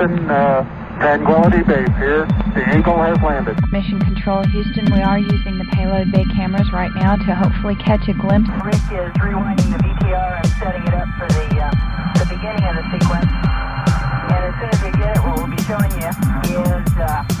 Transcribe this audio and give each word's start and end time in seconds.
Houston, 0.00 0.30
uh, 0.30 0.64
Tranquility 0.98 1.62
Base 1.62 1.88
here. 1.98 2.24
The 2.54 2.64
Eagle 2.78 2.96
has 3.02 3.20
landed. 3.20 3.60
Mission 3.70 4.00
Control 4.00 4.42
Houston, 4.44 4.90
we 4.92 5.02
are 5.02 5.18
using 5.18 5.58
the 5.58 5.64
payload 5.72 6.10
bay 6.10 6.24
cameras 6.36 6.72
right 6.72 6.90
now 6.94 7.16
to 7.16 7.34
hopefully 7.34 7.76
catch 7.76 8.08
a 8.08 8.14
glimpse. 8.14 8.48
Rick 8.64 8.74
is 8.74 9.12
rewinding 9.20 9.76
the 9.76 9.80
VTR 9.84 10.40
and 10.40 10.46
setting 10.56 10.82
it 10.88 10.94
up 10.94 11.08
for 11.18 11.28
the 11.28 11.44
uh, 11.60 11.68
the 12.16 12.26
beginning 12.32 12.64
of 12.64 12.76
the 12.80 12.84
sequence. 12.96 13.28
And 13.28 14.40
as 14.40 14.54
soon 14.56 14.70
as 14.72 14.80
we 14.84 14.90
get 14.96 15.16
it, 15.16 15.20
what 15.20 15.36
we'll 15.36 15.52
be 15.52 15.62
showing 15.68 15.92
you 15.92 16.08
is 16.08 16.92
uh, 16.96 17.39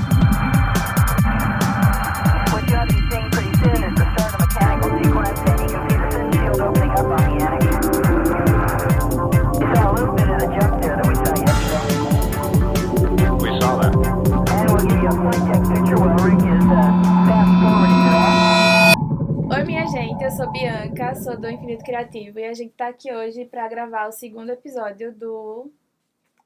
eu 20.30 20.36
sou 20.36 20.52
Bianca, 20.52 21.12
sou 21.16 21.36
do 21.36 21.50
Infinito 21.50 21.84
Criativo 21.84 22.38
e 22.38 22.44
a 22.44 22.54
gente 22.54 22.72
tá 22.74 22.86
aqui 22.86 23.12
hoje 23.12 23.44
para 23.46 23.66
gravar 23.66 24.06
o 24.06 24.12
segundo 24.12 24.50
episódio 24.50 25.12
do 25.12 25.72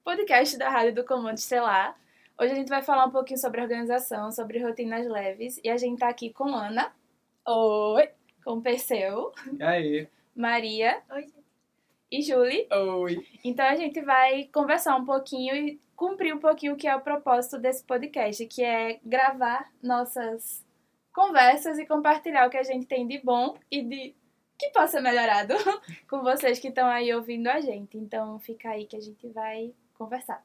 podcast 0.02 0.56
da 0.56 0.70
Rádio 0.70 0.94
do 0.94 1.04
Comando 1.04 1.36
Estelar. 1.36 1.94
Hoje 2.40 2.52
a 2.52 2.54
gente 2.54 2.68
vai 2.70 2.80
falar 2.80 3.04
um 3.04 3.10
pouquinho 3.10 3.38
sobre 3.38 3.60
organização, 3.60 4.32
sobre 4.32 4.58
rotinas 4.64 5.06
leves 5.06 5.60
e 5.62 5.68
a 5.68 5.76
gente 5.76 5.98
tá 5.98 6.08
aqui 6.08 6.32
com 6.32 6.54
Ana. 6.54 6.94
Oi! 7.46 8.08
Com 8.42 8.58
Perseu, 8.62 9.32
E 9.58 9.62
aí? 9.62 10.08
Maria 10.34 11.02
Oi, 11.10 11.26
e 12.10 12.22
Julie. 12.22 12.66
Oi. 12.72 13.22
Então 13.44 13.66
a 13.66 13.76
gente 13.76 14.00
vai 14.00 14.44
conversar 14.44 14.96
um 14.96 15.04
pouquinho 15.04 15.54
e 15.54 15.78
cumprir 15.94 16.34
um 16.34 16.40
pouquinho 16.40 16.72
o 16.72 16.76
que 16.76 16.88
é 16.88 16.96
o 16.96 17.02
propósito 17.02 17.58
desse 17.58 17.84
podcast, 17.84 18.46
que 18.46 18.64
é 18.64 18.98
gravar 19.04 19.70
nossas 19.82 20.63
conversas 21.14 21.78
e 21.78 21.86
compartilhar 21.86 22.46
o 22.46 22.50
que 22.50 22.58
a 22.58 22.62
gente 22.62 22.86
tem 22.86 23.06
de 23.06 23.18
bom 23.20 23.56
e 23.70 23.82
de 23.82 24.14
que 24.58 24.70
possa 24.70 24.98
ser 24.98 25.00
melhorado 25.00 25.54
com 26.10 26.22
vocês 26.22 26.58
que 26.58 26.68
estão 26.68 26.88
aí 26.88 27.14
ouvindo 27.14 27.46
a 27.48 27.60
gente. 27.60 27.96
Então 27.96 28.38
fica 28.40 28.70
aí 28.70 28.86
que 28.86 28.96
a 28.96 29.00
gente 29.00 29.28
vai 29.28 29.72
conversar. 29.94 30.44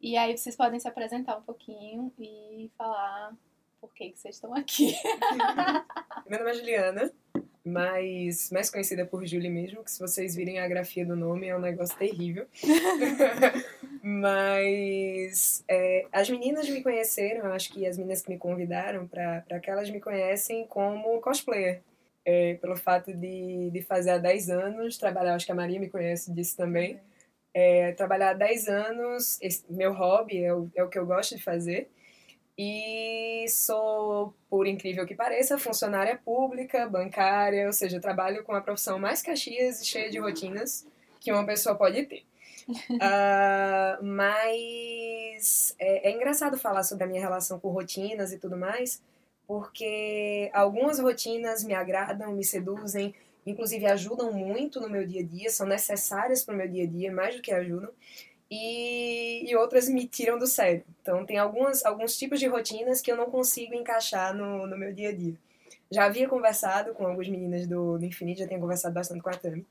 E 0.00 0.16
aí 0.16 0.36
vocês 0.36 0.56
podem 0.56 0.78
se 0.78 0.88
apresentar 0.88 1.36
um 1.36 1.42
pouquinho 1.42 2.12
e 2.18 2.70
falar 2.76 3.32
por 3.80 3.92
que, 3.94 4.10
que 4.10 4.18
vocês 4.18 4.34
estão 4.34 4.54
aqui. 4.54 4.94
Meu 6.28 6.38
nome 6.38 6.50
é 6.50 6.54
Juliana, 6.54 7.12
mas 7.64 8.50
mais 8.50 8.70
conhecida 8.70 9.04
por 9.04 9.26
Julie 9.26 9.50
mesmo, 9.50 9.84
que 9.84 9.90
se 9.90 10.00
vocês 10.00 10.34
virem 10.34 10.58
a 10.58 10.68
grafia 10.68 11.04
do 11.04 11.16
nome 11.16 11.48
é 11.48 11.56
um 11.56 11.60
negócio 11.60 11.96
terrível. 11.96 12.46
mas 14.02 15.64
é, 15.68 16.06
as 16.12 16.28
meninas 16.30 16.68
me 16.68 16.82
conheceram, 16.82 17.46
eu 17.46 17.52
acho 17.52 17.72
que 17.72 17.86
as 17.86 17.96
meninas 17.96 18.22
que 18.22 18.30
me 18.30 18.38
convidaram 18.38 19.06
para 19.06 19.60
que 19.60 19.70
elas 19.70 19.90
me 19.90 20.00
conhecem 20.00 20.66
como 20.66 21.20
cosplayer. 21.20 21.82
É, 22.24 22.54
pelo 22.54 22.76
fato 22.76 23.12
de, 23.14 23.70
de 23.70 23.80
fazer 23.82 24.10
há 24.10 24.18
10 24.18 24.50
anos, 24.50 24.98
trabalhar, 24.98 25.34
acho 25.34 25.46
que 25.46 25.52
a 25.52 25.54
Maria 25.54 25.80
me 25.80 25.88
conhece 25.88 26.30
disso 26.30 26.54
também, 26.56 27.00
é, 27.54 27.92
trabalhar 27.92 28.30
há 28.30 28.34
10 28.34 28.68
anos, 28.68 29.38
esse, 29.40 29.64
meu 29.68 29.92
hobby 29.92 30.44
é 30.44 30.54
o, 30.54 30.70
é 30.76 30.82
o 30.82 30.88
que 30.88 30.98
eu 30.98 31.06
gosto 31.06 31.36
de 31.36 31.42
fazer. 31.42 31.90
E 32.58 33.46
sou, 33.48 34.34
por 34.50 34.66
incrível 34.66 35.06
que 35.06 35.14
pareça, 35.14 35.56
funcionária 35.56 36.20
pública, 36.24 36.88
bancária, 36.88 37.66
ou 37.66 37.72
seja, 37.72 38.00
trabalho 38.00 38.42
com 38.42 38.52
a 38.52 38.60
profissão 38.60 38.98
mais 38.98 39.22
caxias 39.22 39.80
e 39.80 39.86
cheia 39.86 40.10
de 40.10 40.18
rotinas 40.18 40.84
que 41.20 41.30
uma 41.30 41.46
pessoa 41.46 41.76
pode 41.76 42.04
ter. 42.06 42.24
Ah, 43.00 43.98
mas 44.02 45.74
é, 45.78 46.10
é 46.10 46.12
engraçado 46.12 46.58
falar 46.58 46.82
sobre 46.82 47.04
a 47.04 47.06
minha 47.06 47.20
relação 47.20 47.58
com 47.58 47.70
rotinas 47.70 48.30
e 48.30 48.38
tudo 48.38 48.58
mais, 48.58 49.02
porque 49.46 50.50
algumas 50.52 50.98
rotinas 50.98 51.64
me 51.64 51.72
agradam, 51.72 52.32
me 52.32 52.44
seduzem, 52.44 53.14
inclusive 53.46 53.86
ajudam 53.86 54.32
muito 54.32 54.80
no 54.80 54.90
meu 54.90 55.06
dia 55.06 55.22
a 55.22 55.24
dia, 55.24 55.48
são 55.48 55.66
necessárias 55.66 56.44
para 56.44 56.54
o 56.54 56.58
meu 56.58 56.68
dia 56.68 56.84
a 56.84 56.86
dia, 56.86 57.10
mais 57.10 57.36
do 57.36 57.40
que 57.40 57.52
ajudam 57.52 57.90
e, 58.50 59.50
e 59.50 59.56
outras 59.56 59.88
me 59.88 60.06
tiram 60.06 60.38
do 60.38 60.46
sério. 60.46 60.84
Então, 61.00 61.24
tem 61.24 61.38
algumas, 61.38 61.84
alguns 61.84 62.16
tipos 62.16 62.40
de 62.40 62.46
rotinas 62.46 63.00
que 63.00 63.10
eu 63.10 63.16
não 63.16 63.30
consigo 63.30 63.74
encaixar 63.74 64.34
no, 64.34 64.66
no 64.66 64.76
meu 64.76 64.92
dia 64.92 65.10
a 65.10 65.12
dia. 65.12 65.34
Já 65.90 66.04
havia 66.04 66.28
conversado 66.28 66.94
com 66.94 67.06
algumas 67.06 67.28
meninas 67.28 67.66
do, 67.66 67.98
do 67.98 68.04
Infinito, 68.04 68.40
já 68.40 68.46
tinha 68.46 68.60
conversado 68.60 68.94
bastante 68.94 69.22
com 69.22 69.30
a 69.30 69.36
Tami, 69.36 69.66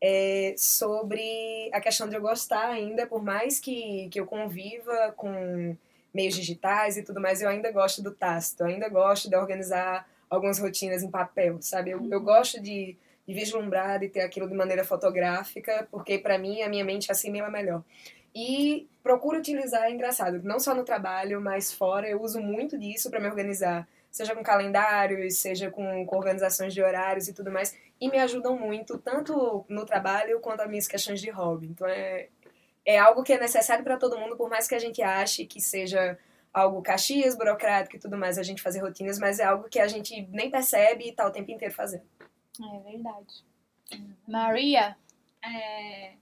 é, 0.00 0.54
sobre 0.58 1.70
a 1.72 1.80
questão 1.80 2.08
de 2.08 2.14
eu 2.14 2.20
gostar 2.20 2.68
ainda, 2.68 3.06
por 3.06 3.22
mais 3.22 3.58
que, 3.60 4.08
que 4.10 4.20
eu 4.20 4.26
conviva 4.26 5.14
com 5.16 5.76
meios 6.12 6.34
digitais 6.34 6.96
e 6.96 7.02
tudo 7.02 7.20
mais, 7.20 7.40
eu 7.40 7.48
ainda 7.48 7.70
gosto 7.72 8.02
do 8.02 8.10
tácito, 8.10 8.64
ainda 8.64 8.88
gosto 8.88 9.28
de 9.28 9.36
organizar 9.36 10.08
algumas 10.28 10.58
rotinas 10.58 11.02
em 11.02 11.10
papel, 11.10 11.58
sabe? 11.60 11.90
Eu, 11.90 12.06
eu 12.10 12.20
gosto 12.20 12.60
de, 12.60 12.96
de 13.26 13.34
vislumbrar, 13.34 13.98
de 13.98 14.08
ter 14.08 14.20
aquilo 14.20 14.48
de 14.48 14.54
maneira 14.54 14.84
fotográfica, 14.84 15.88
porque 15.90 16.18
para 16.18 16.38
mim 16.38 16.62
a 16.62 16.68
minha 16.68 16.84
mente 16.84 17.10
assimila 17.10 17.50
melhor. 17.50 17.82
E 18.34 18.88
procuro 19.02 19.38
utilizar, 19.38 19.84
é 19.84 19.90
engraçado, 19.90 20.40
não 20.42 20.58
só 20.58 20.74
no 20.74 20.84
trabalho, 20.84 21.40
mas 21.40 21.72
fora, 21.72 22.08
eu 22.08 22.20
uso 22.20 22.40
muito 22.40 22.76
disso 22.76 23.08
para 23.08 23.20
me 23.20 23.28
organizar, 23.28 23.88
seja 24.10 24.34
com 24.34 24.42
calendários, 24.42 25.36
seja 25.36 25.70
com, 25.70 26.04
com 26.04 26.16
organizações 26.16 26.74
de 26.74 26.82
horários 26.82 27.28
e 27.28 27.32
tudo 27.32 27.50
mais, 27.50 27.76
e 28.00 28.10
me 28.10 28.18
ajudam 28.18 28.58
muito, 28.58 28.98
tanto 28.98 29.64
no 29.68 29.86
trabalho 29.86 30.40
quanto 30.40 30.62
as 30.62 30.68
minhas 30.68 30.88
questões 30.88 31.20
de 31.20 31.30
hobby. 31.30 31.68
Então 31.68 31.86
é, 31.86 32.28
é 32.84 32.98
algo 32.98 33.22
que 33.22 33.32
é 33.32 33.38
necessário 33.38 33.84
para 33.84 33.96
todo 33.96 34.18
mundo, 34.18 34.36
por 34.36 34.50
mais 34.50 34.66
que 34.66 34.74
a 34.74 34.80
gente 34.80 35.00
ache 35.00 35.46
que 35.46 35.60
seja 35.60 36.18
algo 36.52 36.82
caxias, 36.82 37.36
burocrático 37.36 37.96
e 37.96 37.98
tudo 37.98 38.16
mais, 38.16 38.38
a 38.38 38.42
gente 38.42 38.62
fazer 38.62 38.80
rotinas, 38.80 39.18
mas 39.18 39.40
é 39.40 39.44
algo 39.44 39.68
que 39.68 39.80
a 39.80 39.88
gente 39.88 40.28
nem 40.30 40.50
percebe 40.50 41.08
e 41.08 41.12
tá 41.12 41.26
o 41.26 41.30
tempo 41.30 41.50
inteiro 41.50 41.74
fazendo. 41.74 42.04
É 42.62 42.78
verdade. 42.80 43.44
Maria, 44.28 44.96
é, 45.42 46.14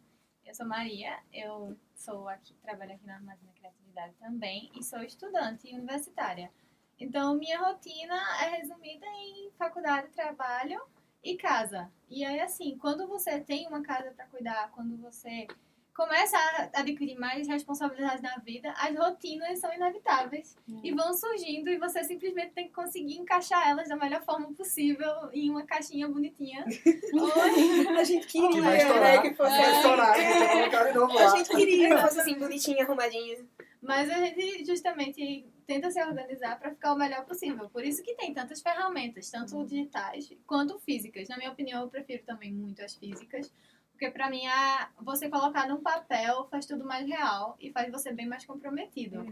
eu 0.44 0.54
sou 0.54 0.66
Maria, 0.66 1.18
eu 1.32 1.76
sou 1.94 2.28
aqui, 2.28 2.54
trabalho 2.62 2.94
aqui 2.94 3.06
na 3.06 3.16
Armazém 3.16 3.46
da 3.46 3.52
Criatividade 3.52 4.14
também 4.18 4.70
e 4.74 4.82
sou 4.82 5.02
estudante 5.02 5.72
universitária. 5.72 6.50
Então, 6.98 7.34
minha 7.36 7.60
rotina 7.60 8.14
é 8.42 8.56
resumida 8.56 9.06
em 9.06 9.50
faculdade, 9.58 10.08
trabalho 10.08 10.80
e 11.22 11.36
casa. 11.36 11.90
E 12.08 12.24
aí, 12.24 12.40
assim, 12.40 12.78
quando 12.78 13.06
você 13.06 13.40
tem 13.40 13.66
uma 13.66 13.82
casa 13.82 14.10
para 14.12 14.26
cuidar, 14.26 14.70
quando 14.72 14.96
você 14.96 15.46
começa 15.94 16.36
a 16.36 16.80
adquirir 16.80 17.18
mais 17.18 17.46
responsabilidades 17.46 18.22
na 18.22 18.36
vida, 18.38 18.72
as 18.78 18.96
rotinas 18.96 19.58
são 19.58 19.72
inevitáveis 19.74 20.56
e 20.82 20.92
vão 20.92 21.12
surgindo 21.12 21.70
e 21.70 21.78
você 21.78 22.02
simplesmente 22.02 22.52
tem 22.52 22.66
que 22.66 22.72
conseguir 22.72 23.18
encaixar 23.18 23.68
elas 23.68 23.88
da 23.88 23.96
melhor 23.96 24.22
forma 24.24 24.52
possível 24.54 25.12
em 25.32 25.50
uma 25.50 25.64
caixinha 25.64 26.08
bonitinha. 26.08 26.64
A 27.98 28.04
gente 28.04 28.26
queria 28.26 28.50
Que 28.50 28.60
vai 28.60 28.76
né, 28.76 28.82
estourar. 28.82 29.22
que 29.22 29.34
fosse 29.34 29.50
Vai 29.50 29.76
estourar, 29.76 30.94
novo 30.94 31.18
A 31.18 31.36
gente 31.36 31.50
queria 31.50 31.88
que 31.94 32.02
fosse 32.02 32.20
assim, 32.20 32.38
bonitinha, 32.38 32.84
arrumadinha. 32.84 33.46
Mas 33.82 34.08
a 34.08 34.14
gente 34.14 34.64
justamente 34.64 35.44
tenta 35.66 35.90
se 35.90 36.00
organizar 36.02 36.58
para 36.58 36.70
ficar 36.70 36.92
o 36.92 36.96
melhor 36.96 37.24
possível. 37.24 37.68
Por 37.68 37.84
isso 37.84 38.02
que 38.02 38.14
tem 38.14 38.32
tantas 38.32 38.62
ferramentas, 38.62 39.28
tanto 39.30 39.64
digitais 39.64 40.32
quanto 40.46 40.78
físicas. 40.78 41.28
Na 41.28 41.36
minha 41.36 41.50
opinião, 41.50 41.82
eu 41.82 41.88
prefiro 41.88 42.22
também 42.24 42.52
muito 42.52 42.82
as 42.82 42.94
físicas, 42.94 43.52
porque 44.02 44.10
para 44.10 44.28
mim 44.28 44.44
a, 44.48 44.88
você 45.00 45.28
colocar 45.28 45.68
num 45.68 45.80
papel 45.80 46.44
faz 46.50 46.66
tudo 46.66 46.84
mais 46.84 47.06
real 47.06 47.56
e 47.60 47.70
faz 47.70 47.88
você 47.90 48.12
bem 48.12 48.26
mais 48.26 48.44
comprometido. 48.44 49.24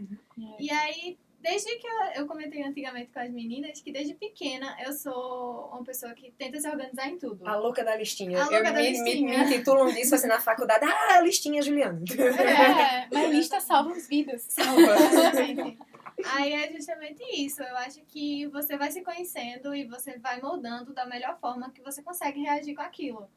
E 0.57 0.71
aí, 0.71 1.17
desde 1.41 1.75
que 1.75 1.85
eu, 1.85 2.21
eu 2.21 2.25
comentei 2.25 2.63
antigamente 2.63 3.11
com 3.11 3.19
as 3.19 3.29
meninas, 3.29 3.81
que 3.81 3.91
desde 3.91 4.13
pequena 4.13 4.77
eu 4.81 4.93
sou 4.93 5.67
uma 5.73 5.83
pessoa 5.83 6.13
que 6.13 6.31
tenta 6.31 6.57
se 6.57 6.69
organizar 6.69 7.09
em 7.09 7.17
tudo. 7.17 7.45
A 7.45 7.57
louca 7.57 7.83
da 7.83 7.97
listinha. 7.97 8.37
A 8.37 8.43
louca 8.43 8.57
eu 8.59 8.63
da 8.63 8.71
me, 8.71 8.91
listinha. 8.91 9.39
Me, 9.39 9.45
me 9.45 9.57
titulam 9.57 9.87
disso 9.87 10.15
assim 10.15 10.27
na 10.27 10.39
faculdade. 10.39 10.85
Ah, 10.85 11.19
listinha, 11.19 11.61
Juliana. 11.61 12.01
É, 12.09 13.07
Mas 13.11 13.29
lista 13.29 13.59
salva 13.59 13.91
as 13.91 14.07
vidas. 14.07 14.57
Exatamente. 14.57 15.77
Aí 16.23 16.53
é 16.53 16.71
justamente 16.71 17.23
isso. 17.23 17.61
Eu 17.61 17.75
acho 17.77 17.99
que 18.05 18.47
você 18.47 18.77
vai 18.77 18.89
se 18.89 19.01
conhecendo 19.01 19.75
e 19.75 19.85
você 19.85 20.17
vai 20.17 20.39
moldando 20.39 20.93
da 20.93 21.05
melhor 21.05 21.37
forma 21.41 21.71
que 21.71 21.81
você 21.81 22.01
consegue 22.01 22.41
reagir 22.41 22.73
com 22.73 22.81
aquilo. 22.81 23.29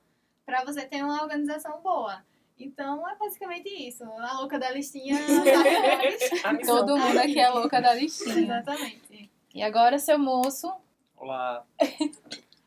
Pra 0.47 0.65
você 0.65 0.87
ter 0.87 1.03
uma 1.03 1.23
organização 1.23 1.81
boa. 1.81 2.23
Então 2.59 3.09
é 3.09 3.17
basicamente 3.17 3.69
isso. 3.69 4.05
A 4.05 4.39
louca 4.39 4.59
da 4.59 4.71
listinha. 4.71 5.17
A 6.45 6.53
missão. 6.53 6.77
Todo 6.79 6.97
mundo 6.99 7.19
aqui 7.19 7.39
é 7.39 7.49
louca 7.49 7.81
da 7.81 7.95
listinha. 7.95 8.59
Exatamente. 8.61 9.31
E 9.55 9.63
agora, 9.63 9.99
seu 9.99 10.19
moço, 10.19 10.73
Olá, 11.17 11.65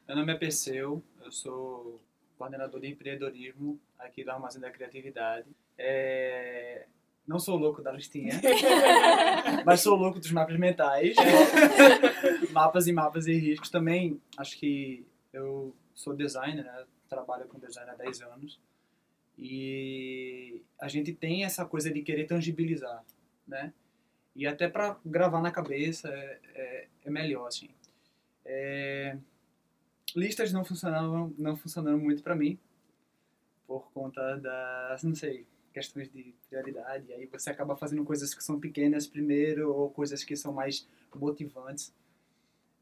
meu 0.08 0.16
nome 0.16 0.34
é 0.34 0.36
Perseu, 0.36 1.04
eu 1.24 1.32
sou 1.32 2.02
coordenador 2.38 2.80
de 2.80 2.88
empreendedorismo 2.88 3.80
aqui 4.00 4.24
do 4.24 4.32
Armazém 4.32 4.62
da 4.62 4.72
Criatividade. 4.72 5.46
É, 5.78 6.88
Não 7.28 7.38
sou 7.38 7.56
louco 7.58 7.84
da 7.84 7.92
listinha, 7.92 8.34
mas 9.66 9.82
sou 9.82 9.96
louco 9.96 10.20
dos 10.20 10.32
mapas 10.32 10.58
mentais. 10.58 11.16
mapas 12.52 12.88
e 12.88 12.94
mapas 12.94 13.28
e 13.28 13.34
riscos 13.34 13.70
também. 13.70 14.20
Acho 14.38 14.58
que 14.58 15.06
eu 15.32 15.76
sou 15.94 16.16
designer, 16.16 16.64
né? 16.64 16.86
Trabalho 17.08 17.48
com 17.48 17.60
design 17.60 17.90
há 17.90 17.96
10 17.96 18.22
anos. 18.22 18.60
E 19.38 20.62
a 20.80 20.88
gente 20.88 21.14
tem 21.14 21.44
essa 21.44 21.66
coisa 21.66 21.92
de 21.92 22.02
querer 22.02 22.26
tangibilizar, 22.26 23.04
né? 23.48 23.74
E 24.36 24.46
até 24.46 24.68
para 24.68 24.98
gravar 25.06 25.42
na 25.42 25.52
cabeça 25.52 26.10
é, 26.10 26.40
é, 26.56 26.88
é 27.06 27.10
melhor, 27.10 27.48
assim. 27.48 27.70
É, 28.46 29.18
listas 30.16 30.52
não 30.54 30.64
funcionavam, 30.64 31.34
não 31.38 31.56
funcionaram 31.56 32.00
muito 32.00 32.24
para 32.24 32.36
mim, 32.36 32.58
por 33.66 33.92
conta 33.92 34.38
das, 34.38 35.04
não 35.04 35.16
sei, 35.16 35.46
questões 35.74 36.10
de 36.12 36.34
prioridade. 36.50 37.12
Aí 37.14 37.26
você 37.28 37.50
acaba 37.50 37.76
fazendo 37.76 38.04
coisas 38.04 38.34
que 38.34 38.44
são 38.44 38.60
pequenas 38.60 39.06
primeiro 39.06 39.74
ou 39.74 39.92
coisas 39.92 40.24
que 40.24 40.36
são 40.36 40.54
mais 40.54 40.88
motivantes. 41.14 41.94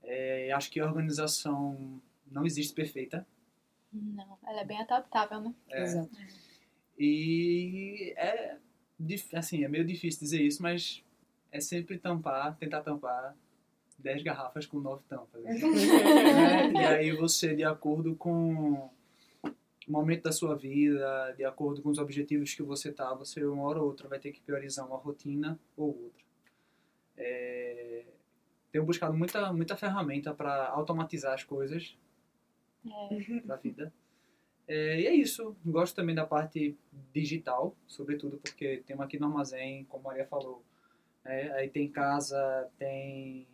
É, 0.04 0.51
acho 0.51 0.69
que 0.69 0.80
a 0.80 0.86
organização 0.86 2.01
não 2.30 2.45
existe 2.45 2.74
perfeita. 2.74 3.25
Não, 3.96 4.38
ela 4.46 4.62
é 4.62 4.66
bem 4.66 4.82
adaptável, 4.82 5.42
né? 5.42 5.54
É, 5.70 5.82
Exato. 5.84 6.10
E 6.98 8.14
é, 8.18 8.58
assim, 9.34 9.64
é 9.64 9.68
meio 9.68 9.86
difícil 9.86 10.22
dizer 10.22 10.42
isso, 10.42 10.62
mas 10.62 11.04
é 11.52 11.60
sempre 11.60 11.98
tampar, 11.98 12.56
tentar 12.58 12.82
tampar 12.82 13.36
10 14.00 14.24
garrafas 14.24 14.66
com 14.66 14.80
9 14.80 15.04
tampas. 15.08 15.42
né? 15.44 16.72
E 16.74 16.78
aí 16.78 17.12
você, 17.12 17.56
de 17.56 17.64
acordo 17.64 18.16
com 18.16 18.90
o 19.88 19.92
momento 19.92 20.24
da 20.24 20.32
sua 20.32 20.56
vida, 20.56 21.34
de 21.38 21.44
acordo 21.44 21.82
com 21.82 21.90
os 21.90 21.98
objetivos 21.98 22.54
que 22.54 22.64
você 22.64 22.92
tá, 22.92 23.14
você 23.14 23.44
uma 23.46 23.64
hora 23.64 23.80
ou 23.80 23.88
outra 23.88 24.08
vai 24.08 24.20
ter 24.20 24.32
que 24.32 24.42
priorizar 24.42 24.86
uma 24.88 24.98
rotina 24.98 25.60
ou 25.78 25.88
outra. 25.88 26.26
É, 27.18 28.06
tenho 28.72 28.84
buscado 28.84 29.14
muita, 29.14 29.54
muita 29.54 29.78
ferramenta 29.78 30.34
para 30.34 30.68
automatizar 30.68 31.34
as 31.34 31.44
coisas 31.44 31.98
da 33.46 33.56
vida. 33.56 33.94
É, 34.68 35.00
e 35.00 35.08
é 35.08 35.14
isso. 35.14 35.56
Gosto 35.66 35.96
também 35.96 36.16
da 36.16 36.26
parte 36.26 36.76
digital, 37.14 37.76
sobretudo 37.88 38.38
porque 38.38 38.84
temos 38.86 39.06
aqui 39.06 39.20
no 39.20 39.28
armazém, 39.28 39.86
como 39.86 40.08
a 40.08 40.12
Maria 40.12 40.26
falou. 40.26 40.64
né? 41.24 41.52
Aí 41.54 41.70
tem 41.70 41.90
casa, 41.90 42.70
tem, 42.78 43.48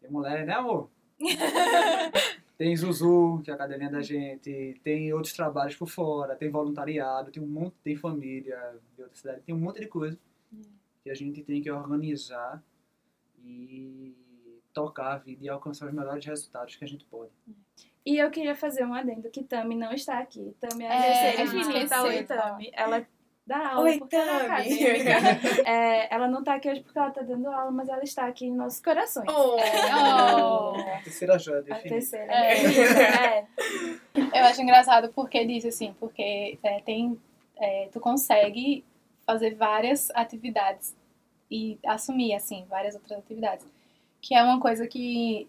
tem 0.00 0.10
mulher, 0.10 0.46
né, 0.46 0.54
amor? 0.54 0.90
tem 2.56 2.76
Zuzu, 2.76 3.40
que 3.42 3.50
é 3.50 3.54
a 3.54 3.56
cadelinha 3.56 3.90
da 3.90 4.02
gente, 4.02 4.78
tem 4.84 5.12
outros 5.12 5.32
trabalhos 5.32 5.76
por 5.76 5.88
fora, 5.88 6.36
tem 6.36 6.50
voluntariado, 6.50 7.30
tem 7.30 7.42
um 7.42 7.46
monte, 7.46 7.74
tem 7.82 7.96
família 7.96 8.78
de 8.94 9.02
outra 9.02 9.16
cidade, 9.16 9.42
tem 9.42 9.54
um 9.54 9.58
monte 9.58 9.80
de 9.80 9.86
coisa 9.86 10.18
que 11.02 11.10
a 11.10 11.14
gente 11.14 11.42
tem 11.42 11.62
que 11.62 11.70
organizar 11.70 12.62
e 13.42 14.14
tocar 14.72 15.14
a 15.14 15.18
vida 15.18 15.44
e 15.44 15.48
alcançar 15.48 15.86
os 15.86 15.94
melhores 15.94 16.24
resultados 16.24 16.76
que 16.76 16.84
a 16.84 16.88
gente 16.88 17.04
pode. 17.04 17.32
E 18.06 18.16
eu 18.18 18.30
queria 18.30 18.54
fazer 18.56 18.84
um 18.84 18.94
adendo 18.94 19.28
que 19.30 19.42
Tami 19.44 19.74
não 19.74 19.92
está 19.92 20.18
aqui. 20.18 20.54
Tami 20.60 20.84
é 20.84 20.88
a 20.88 20.94
É, 20.94 21.02
terceira 21.32 21.42
infinita. 21.42 21.78
esqueceu, 21.78 22.02
Oi, 22.04 22.22
Tami. 22.24 22.70
Ela 22.72 23.06
dá 23.46 23.68
aula 23.68 23.82
Oi, 23.82 23.98
porque 23.98 24.16
ela 24.16 24.60
é. 24.62 24.68
É, 25.66 26.14
ela 26.14 26.28
não 26.28 26.40
está 26.40 26.54
aqui 26.54 26.70
hoje 26.70 26.80
porque 26.82 26.98
ela 26.98 27.08
está 27.08 27.22
dando 27.22 27.48
aula, 27.50 27.70
mas 27.70 27.88
ela 27.88 28.02
está 28.02 28.26
aqui 28.26 28.46
em 28.46 28.54
nossos 28.54 28.80
corações. 28.80 29.26
Oh. 29.28 29.56
A 30.78 31.00
terceira 31.02 31.38
joia 31.38 31.64
A 31.70 31.78
terceira. 31.78 32.32
É. 32.32 33.44
É. 34.14 34.40
Eu 34.40 34.44
acho 34.46 34.60
engraçado 34.62 35.12
porque 35.14 35.44
disso, 35.44 35.68
assim, 35.68 35.94
porque 35.98 36.58
é, 36.62 36.80
tem, 36.80 37.18
é, 37.58 37.88
tu 37.92 38.00
consegue 38.00 38.84
fazer 39.26 39.54
várias 39.54 40.10
atividades 40.14 40.94
e 41.50 41.78
assumir, 41.86 42.34
assim, 42.34 42.66
várias 42.68 42.94
outras 42.94 43.18
atividades. 43.18 43.66
Que 44.20 44.34
é 44.34 44.42
uma 44.42 44.60
coisa 44.60 44.86
que 44.86 45.48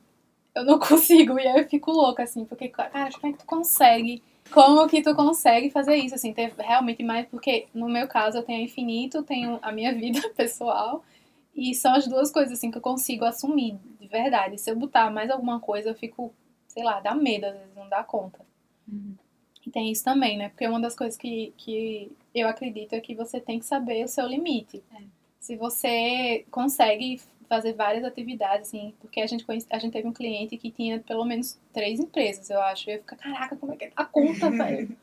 eu 0.55 0.63
não 0.65 0.79
consigo 0.79 1.39
e 1.39 1.47
aí 1.47 1.59
eu 1.61 1.67
fico 1.69 1.91
louca, 1.91 2.23
assim, 2.23 2.45
porque, 2.45 2.69
cara, 2.69 3.09
como 3.11 3.27
é 3.27 3.31
que 3.33 3.39
tu 3.39 3.45
consegue? 3.45 4.23
Como 4.51 4.87
que 4.87 5.01
tu 5.01 5.15
consegue 5.15 5.69
fazer 5.69 5.95
isso, 5.95 6.15
assim, 6.15 6.33
ter 6.33 6.53
realmente 6.57 7.03
mais, 7.03 7.27
porque 7.27 7.67
no 7.73 7.87
meu 7.87 8.07
caso 8.07 8.37
eu 8.37 8.43
tenho 8.43 8.59
a 8.59 8.63
infinito, 8.63 9.23
tenho 9.23 9.59
a 9.61 9.71
minha 9.71 9.93
vida 9.95 10.27
pessoal 10.35 11.03
e 11.55 11.73
são 11.75 11.93
as 11.93 12.07
duas 12.07 12.31
coisas, 12.31 12.53
assim, 12.53 12.71
que 12.71 12.77
eu 12.77 12.81
consigo 12.81 13.25
assumir, 13.25 13.77
de 13.99 14.07
verdade. 14.07 14.57
Se 14.57 14.71
eu 14.71 14.75
botar 14.75 15.11
mais 15.11 15.29
alguma 15.29 15.59
coisa, 15.59 15.89
eu 15.89 15.95
fico, 15.95 16.33
sei 16.67 16.83
lá, 16.83 16.99
dá 16.99 17.13
medo, 17.13 17.45
às 17.45 17.53
vezes 17.53 17.75
não 17.75 17.87
dá 17.89 18.03
conta. 18.03 18.39
E 19.65 19.69
tem 19.69 19.91
isso 19.91 20.03
também, 20.03 20.37
né? 20.37 20.49
Porque 20.49 20.67
uma 20.67 20.79
das 20.79 20.95
coisas 20.95 21.17
que, 21.17 21.53
que 21.57 22.11
eu 22.33 22.47
acredito 22.47 22.93
é 22.93 22.99
que 22.99 23.13
você 23.13 23.39
tem 23.39 23.59
que 23.59 23.65
saber 23.65 24.03
o 24.03 24.07
seu 24.07 24.25
limite. 24.25 24.81
Se 25.39 25.55
você 25.55 26.45
consegue 26.49 27.21
fazer 27.49 27.73
várias 27.73 28.03
atividades, 28.05 28.67
assim, 28.67 28.93
porque 29.01 29.19
a 29.19 29.27
gente, 29.27 29.43
conhece, 29.43 29.65
a 29.71 29.79
gente 29.79 29.91
teve 29.91 30.07
um 30.07 30.13
cliente 30.13 30.55
que 30.55 30.69
tinha 30.69 30.99
pelo 30.99 31.25
menos 31.25 31.59
três 31.73 31.99
empresas, 31.99 32.49
eu 32.49 32.61
acho. 32.61 32.89
E 32.89 32.93
eu 32.93 32.99
fico, 32.99 33.15
caraca, 33.17 33.55
como 33.55 33.73
é 33.73 33.75
que 33.75 33.89
dá 33.89 34.05
conta, 34.05 34.49
velho? 34.51 34.95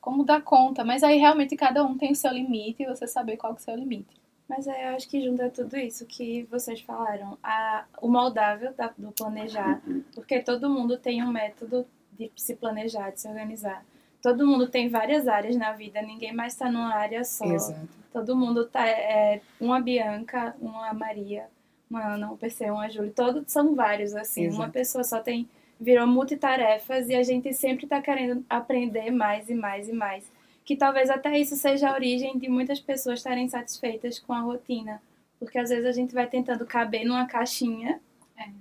Como 0.00 0.22
dá 0.24 0.40
conta? 0.40 0.84
Mas 0.84 1.02
aí 1.02 1.18
realmente 1.18 1.56
cada 1.56 1.82
um 1.84 1.96
tem 1.96 2.12
o 2.12 2.16
seu 2.16 2.30
limite 2.30 2.82
e 2.82 2.86
você 2.86 3.06
saber 3.06 3.36
qual 3.36 3.54
que 3.54 3.60
é 3.60 3.62
o 3.62 3.64
seu 3.64 3.74
limite. 3.74 4.16
Mas 4.48 4.66
aí 4.68 4.82
eu 4.84 4.96
acho 4.96 5.08
que 5.08 5.20
junta 5.22 5.50
tudo 5.50 5.76
isso 5.76 6.06
que 6.06 6.44
vocês 6.50 6.80
falaram. 6.80 7.36
A, 7.42 7.84
o 8.00 8.08
moldável 8.08 8.72
da- 8.74 8.92
do 8.96 9.10
planejar. 9.12 9.82
Porque 10.14 10.40
todo 10.40 10.70
mundo 10.70 10.96
tem 10.96 11.22
um 11.22 11.30
método 11.30 11.86
de 12.12 12.30
se 12.36 12.54
planejar, 12.54 13.10
de 13.10 13.20
se 13.20 13.28
organizar. 13.28 13.84
Todo 14.22 14.46
mundo 14.46 14.66
tem 14.68 14.88
várias 14.88 15.28
áreas 15.28 15.54
na 15.56 15.72
vida, 15.72 16.00
ninguém 16.02 16.32
mais 16.32 16.54
está 16.54 16.70
numa 16.70 16.94
área 16.94 17.22
só. 17.24 17.44
Exato. 17.44 17.88
Todo 18.12 18.34
mundo 18.34 18.66
tá. 18.66 18.88
É, 18.88 19.40
uma 19.60 19.80
Bianca, 19.80 20.56
uma 20.60 20.92
Maria, 20.94 21.46
uma 21.90 22.14
Ana, 22.14 22.30
um 22.30 22.36
PC, 22.36 22.70
uma 22.70 22.88
Júlia. 22.88 23.12
Todos 23.14 23.50
são 23.50 23.74
vários, 23.74 24.14
assim. 24.14 24.44
Exato. 24.44 24.62
Uma 24.62 24.68
pessoa 24.70 25.04
só 25.04 25.20
tem. 25.20 25.48
Virou 25.80 26.06
multitarefas 26.06 27.08
e 27.08 27.14
a 27.14 27.22
gente 27.22 27.52
sempre 27.52 27.86
tá 27.86 28.02
querendo 28.02 28.44
aprender 28.48 29.10
mais 29.10 29.48
e 29.48 29.54
mais 29.54 29.88
e 29.88 29.92
mais. 29.92 30.24
Que 30.64 30.76
talvez 30.76 31.08
até 31.08 31.38
isso 31.38 31.56
seja 31.56 31.88
a 31.88 31.94
origem 31.94 32.38
de 32.38 32.48
muitas 32.48 32.80
pessoas 32.80 33.20
estarem 33.20 33.48
satisfeitas 33.48 34.18
com 34.18 34.32
a 34.32 34.40
rotina. 34.40 35.00
Porque 35.38 35.58
às 35.58 35.70
vezes 35.70 35.86
a 35.86 35.92
gente 35.92 36.12
vai 36.12 36.26
tentando 36.26 36.66
caber 36.66 37.04
numa 37.04 37.26
caixinha, 37.26 38.00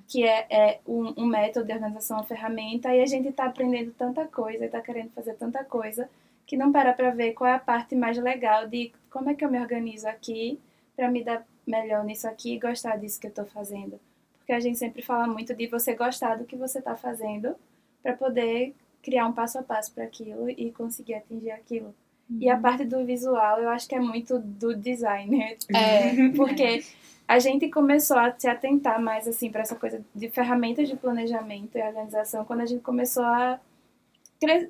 que 0.08 0.24
é, 0.24 0.46
é 0.50 0.80
um, 0.88 1.24
um 1.24 1.26
método 1.26 1.66
de 1.66 1.74
organização, 1.74 2.18
uma 2.18 2.24
ferramenta, 2.24 2.94
e 2.94 3.02
a 3.02 3.06
gente 3.06 3.32
tá 3.32 3.46
aprendendo 3.46 3.92
tanta 3.92 4.26
coisa 4.26 4.66
e 4.66 4.70
tá 4.70 4.80
querendo 4.80 5.10
fazer 5.10 5.34
tanta 5.34 5.64
coisa 5.64 6.08
que 6.46 6.56
não 6.56 6.72
para 6.72 6.94
pra 6.94 7.10
ver 7.12 7.34
qual 7.34 7.50
é 7.50 7.54
a 7.54 7.60
parte 7.60 7.96
mais 7.96 8.18
legal 8.18 8.68
de 8.68 8.92
como 9.12 9.30
é 9.30 9.36
que 9.36 9.44
eu 9.44 9.52
me 9.52 9.60
organizo 9.60 10.08
aqui 10.08 10.58
para 10.96 11.12
me 11.12 11.24
dar 11.24 11.46
melhor 11.68 12.04
nisso 12.04 12.28
aqui 12.28 12.56
e 12.56 12.60
gostar 12.60 12.96
disso 12.98 13.20
que 13.20 13.28
eu 13.28 13.32
tô 13.32 13.46
fazendo. 13.46 14.00
Porque 14.38 14.54
a 14.54 14.60
gente 14.60 14.80
sempre 14.80 15.02
fala 15.02 15.28
muito 15.28 15.54
de 15.54 15.68
você 15.68 15.94
gostar 15.94 16.36
do 16.36 16.46
que 16.46 16.56
você 16.56 16.82
tá 16.82 16.96
fazendo 16.96 17.56
para 18.02 18.14
poder 18.14 18.74
criar 19.04 19.28
um 19.28 19.34
passo 19.34 19.60
a 19.60 19.64
passo 19.64 19.92
para 19.94 20.06
aquilo 20.06 20.50
e 20.50 20.72
conseguir 20.72 21.16
atingir 21.16 21.52
aquilo. 21.52 21.94
E 22.40 22.50
a 22.50 22.58
parte 22.58 22.84
do 22.84 23.06
visual, 23.06 23.62
eu 23.62 23.70
acho 23.70 23.88
que 23.88 23.96
é 23.96 24.00
muito 24.00 24.40
do 24.40 24.76
designer. 24.76 25.58
É, 25.74 26.30
Porque 26.36 26.84
a 27.28 27.40
gente 27.40 27.70
começou 27.70 28.18
a 28.18 28.34
se 28.38 28.48
atentar 28.48 29.02
mais 29.02 29.28
assim 29.28 29.50
para 29.50 29.62
essa 29.62 29.76
coisa 29.76 30.04
de 30.14 30.30
ferramentas 30.30 30.88
de 30.88 30.96
planejamento 30.96 31.78
e 31.78 31.82
organização 31.82 32.46
quando 32.46 32.62
a 32.62 32.66
gente 32.66 32.82
começou 32.82 33.24
a 33.24 33.60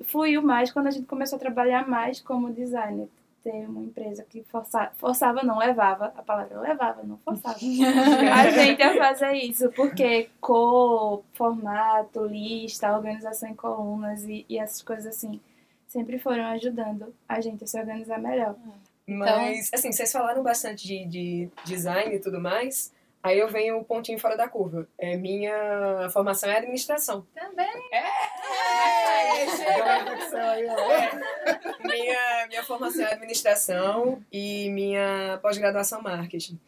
fluiu 0.04 0.40
mais 0.40 0.72
quando 0.72 0.86
a 0.86 0.90
gente 0.90 1.06
começou 1.06 1.36
a 1.36 1.40
trabalhar 1.40 1.86
mais 1.88 2.20
como 2.20 2.52
designer. 2.52 3.08
Ter 3.50 3.66
uma 3.66 3.80
empresa 3.80 4.26
que 4.28 4.42
forçava, 4.42 4.92
forçava 4.98 5.42
não 5.42 5.58
levava, 5.58 6.12
a 6.16 6.22
palavra 6.22 6.60
levava, 6.60 7.02
não 7.02 7.16
forçava. 7.18 7.56
a 8.34 8.50
gente 8.50 8.82
a 8.82 8.94
fazer 8.94 9.32
isso, 9.32 9.70
porque 9.72 10.28
cor, 10.38 11.22
formato, 11.32 12.26
lista, 12.26 12.94
organização 12.94 13.48
em 13.48 13.54
colunas 13.54 14.22
e, 14.24 14.44
e 14.50 14.58
essas 14.58 14.82
coisas 14.82 15.06
assim 15.06 15.40
sempre 15.86 16.18
foram 16.18 16.44
ajudando 16.48 17.14
a 17.26 17.40
gente 17.40 17.64
a 17.64 17.66
se 17.66 17.80
organizar 17.80 18.20
melhor. 18.20 18.54
Mas, 19.06 19.70
assim, 19.72 19.90
vocês 19.90 20.12
falaram 20.12 20.42
bastante 20.42 20.86
de, 20.86 21.06
de 21.06 21.48
design 21.64 22.14
e 22.14 22.18
tudo 22.18 22.38
mais. 22.38 22.92
Aí 23.22 23.38
eu 23.38 23.48
venho 23.48 23.78
o 23.78 23.84
pontinho 23.84 24.18
fora 24.18 24.36
da 24.36 24.48
curva. 24.48 24.88
É, 24.98 25.16
minha 25.16 26.08
formação 26.12 26.48
é 26.48 26.56
administração. 26.56 27.26
Também. 27.34 27.66
minha, 31.84 32.46
minha 32.48 32.62
formação 32.62 33.04
é 33.04 33.12
administração 33.12 34.22
e 34.32 34.70
minha 34.70 35.38
pós-graduação 35.42 36.00
marketing. 36.00 36.58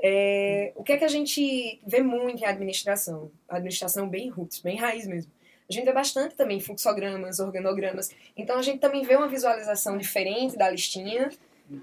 É, 0.00 0.72
o 0.76 0.84
que 0.84 0.92
é 0.92 0.96
que 0.96 1.04
a 1.04 1.08
gente 1.08 1.80
vê 1.84 2.02
muito 2.02 2.42
em 2.42 2.46
administração? 2.46 3.30
Administração 3.48 4.08
bem 4.08 4.28
roots, 4.28 4.60
bem 4.60 4.76
raiz 4.76 5.06
mesmo. 5.06 5.32
A 5.68 5.72
gente 5.72 5.84
vê 5.84 5.92
bastante 5.92 6.34
também 6.34 6.60
fluxogramas, 6.60 7.40
organogramas. 7.40 8.10
Então 8.36 8.58
a 8.58 8.62
gente 8.62 8.78
também 8.78 9.02
vê 9.02 9.16
uma 9.16 9.28
visualização 9.28 9.98
diferente 9.98 10.56
da 10.56 10.70
listinha, 10.70 11.28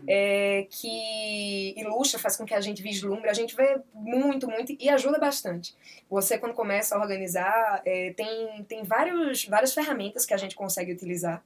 é, 0.07 0.67
que 0.69 1.73
ilustra, 1.77 2.19
faz 2.19 2.37
com 2.37 2.45
que 2.45 2.53
a 2.53 2.61
gente 2.61 2.81
vislumbre. 2.81 3.29
A 3.29 3.33
gente 3.33 3.55
vê 3.55 3.79
muito, 3.93 4.47
muito 4.47 4.75
e 4.79 4.89
ajuda 4.89 5.19
bastante. 5.19 5.75
Você, 6.09 6.37
quando 6.37 6.53
começa 6.53 6.95
a 6.95 7.01
organizar, 7.01 7.81
é, 7.85 8.13
tem, 8.13 8.63
tem 8.67 8.83
vários, 8.83 9.45
várias 9.45 9.73
ferramentas 9.73 10.25
que 10.25 10.33
a 10.33 10.37
gente 10.37 10.55
consegue 10.55 10.91
utilizar, 10.91 11.43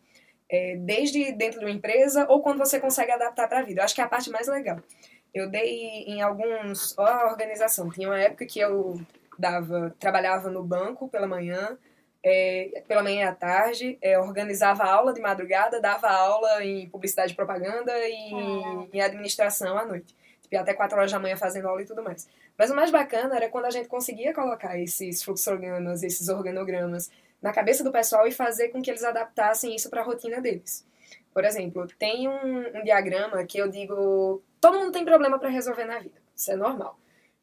é, 0.49 0.75
desde 0.77 1.31
dentro 1.33 1.59
de 1.59 1.65
uma 1.65 1.71
empresa 1.71 2.25
ou 2.29 2.41
quando 2.41 2.57
você 2.57 2.79
consegue 2.79 3.11
adaptar 3.11 3.47
para 3.47 3.59
a 3.59 3.63
vida. 3.63 3.81
Eu 3.81 3.85
acho 3.85 3.95
que 3.95 4.01
é 4.01 4.03
a 4.03 4.09
parte 4.09 4.29
mais 4.29 4.47
legal. 4.47 4.79
Eu 5.33 5.49
dei 5.49 6.03
em 6.07 6.21
alguns. 6.21 6.97
Ó, 6.97 7.05
a 7.05 7.31
organização. 7.31 7.89
Tinha 7.89 8.09
uma 8.09 8.19
época 8.19 8.45
que 8.45 8.59
eu 8.59 8.99
dava, 9.37 9.95
trabalhava 9.99 10.49
no 10.49 10.63
banco 10.63 11.07
pela 11.07 11.27
manhã, 11.27 11.77
é, 12.23 12.83
pela 12.87 13.01
manhã 13.01 13.21
e 13.21 13.27
à 13.27 13.33
tarde, 13.33 13.97
é, 14.01 14.19
organizava 14.19 14.83
aula 14.83 15.13
de 15.13 15.21
madrugada, 15.21 15.79
dava 15.79 16.09
aula 16.09 16.63
em 16.63 16.89
publicidade 16.89 17.33
e 17.33 17.35
propaganda 17.35 17.91
e 18.07 18.33
em 18.91 19.01
administração 19.01 19.77
à 19.77 19.85
noite. 19.85 20.15
Tipo, 20.41 20.55
ia 20.55 20.61
até 20.61 20.73
4 20.73 20.97
horas 20.97 21.11
da 21.11 21.19
manhã 21.19 21.37
fazendo 21.37 21.67
aula 21.67 21.81
e 21.81 21.85
tudo 21.85 22.03
mais. 22.03 22.27
Mas 22.57 22.69
o 22.71 22.75
mais 22.75 22.91
bacana 22.91 23.35
era 23.35 23.49
quando 23.49 23.65
a 23.65 23.71
gente 23.71 23.87
conseguia 23.87 24.33
colocar 24.33 24.77
esses 24.77 25.23
fluxogramas, 25.23 26.03
esses 26.03 26.27
organogramas 26.27 27.09
na 27.41 27.53
cabeça 27.53 27.83
do 27.83 27.91
pessoal 27.91 28.27
e 28.27 28.31
fazer 28.31 28.69
com 28.69 28.81
que 28.81 28.89
eles 28.89 29.03
adaptassem 29.03 29.73
isso 29.73 29.89
para 29.89 30.01
a 30.01 30.03
rotina 30.03 30.41
deles. 30.41 30.85
Por 31.33 31.45
exemplo, 31.45 31.87
tem 31.97 32.27
um, 32.27 32.77
um 32.77 32.83
diagrama 32.83 33.45
que 33.45 33.57
eu 33.57 33.69
digo: 33.69 34.43
todo 34.59 34.77
mundo 34.77 34.91
tem 34.91 35.05
problema 35.05 35.39
para 35.39 35.49
resolver 35.49 35.85
na 35.85 35.99
vida, 35.99 36.19
isso 36.35 36.51
é 36.51 36.55
normal. 36.55 36.99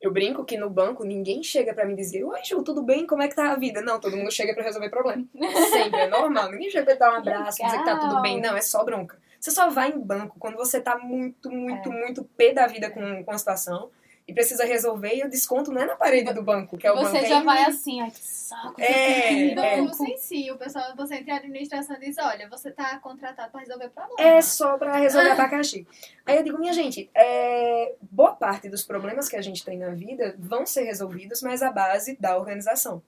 Eu 0.06 0.12
brinco 0.12 0.44
que 0.44 0.56
no 0.56 0.70
banco 0.70 1.02
ninguém 1.02 1.42
chega 1.42 1.74
pra 1.74 1.84
me 1.84 1.96
dizer: 1.96 2.22
Oi, 2.22 2.38
Ju, 2.44 2.62
tudo 2.62 2.80
bem? 2.80 3.04
Como 3.04 3.22
é 3.22 3.28
que 3.28 3.34
tá 3.34 3.50
a 3.50 3.56
vida? 3.56 3.82
Não, 3.82 3.98
todo 3.98 4.16
mundo 4.16 4.30
chega 4.30 4.54
pra 4.54 4.62
resolver 4.62 4.88
problema. 4.88 5.24
Sempre, 5.68 6.02
é 6.02 6.06
normal. 6.06 6.52
Ninguém 6.52 6.70
chega 6.70 6.84
pra 6.84 6.94
dar 6.94 7.14
um 7.14 7.16
abraço, 7.16 7.60
dizer 7.60 7.78
que 7.78 7.84
tá 7.84 7.98
tudo 7.98 8.22
bem. 8.22 8.40
Não, 8.40 8.56
é 8.56 8.60
só 8.60 8.84
bronca. 8.84 9.18
Você 9.40 9.50
só 9.50 9.68
vai 9.68 9.90
em 9.90 9.98
banco 9.98 10.36
quando 10.38 10.56
você 10.56 10.80
tá 10.80 10.96
muito, 10.96 11.50
muito, 11.50 11.90
muito 11.90 12.22
pé 12.22 12.52
da 12.52 12.68
vida 12.68 12.88
com, 12.88 13.24
com 13.24 13.30
a 13.32 13.38
situação 13.38 13.90
e 14.28 14.34
precisa 14.34 14.64
resolver 14.64 15.14
e 15.14 15.24
o 15.24 15.30
desconto 15.30 15.70
não 15.70 15.82
é 15.82 15.86
na 15.86 15.94
parede 15.94 16.32
do 16.32 16.42
banco, 16.42 16.76
que 16.76 16.86
é 16.86 16.90
o 16.90 16.96
banco. 16.96 17.10
Você 17.10 17.26
já 17.26 17.42
vai 17.42 17.64
assim, 17.64 18.00
ai 18.00 18.10
que 18.10 18.18
saco. 18.18 18.80
É, 18.80 19.54
no 19.54 19.60
é. 19.60 19.76
banco. 19.76 19.94
Você 19.94 20.04
em 20.04 20.18
si, 20.18 20.50
o 20.50 20.56
pessoal, 20.56 20.96
você 20.96 21.16
entra 21.16 21.34
em 21.34 21.36
administração 21.36 21.96
e 21.96 22.00
diz, 22.00 22.16
olha, 22.18 22.48
você 22.48 22.72
tá 22.72 22.98
contratado 22.98 23.52
para 23.52 23.60
resolver 23.60 23.88
problema. 23.90 24.20
É 24.20 24.42
só 24.42 24.76
pra 24.76 24.96
resolver 24.96 25.30
abacaxi. 25.30 25.86
Aí 26.24 26.38
eu 26.38 26.42
digo, 26.42 26.58
minha 26.58 26.72
gente, 26.72 27.08
é, 27.14 27.94
boa 28.00 28.34
parte 28.34 28.68
dos 28.68 28.82
problemas 28.82 29.28
que 29.28 29.36
a 29.36 29.42
gente 29.42 29.64
tem 29.64 29.78
na 29.78 29.90
vida 29.90 30.34
vão 30.38 30.66
ser 30.66 30.82
resolvidos, 30.82 31.40
mas 31.40 31.62
à 31.62 31.70
base 31.70 32.16
da 32.18 32.36
organização. 32.36 33.02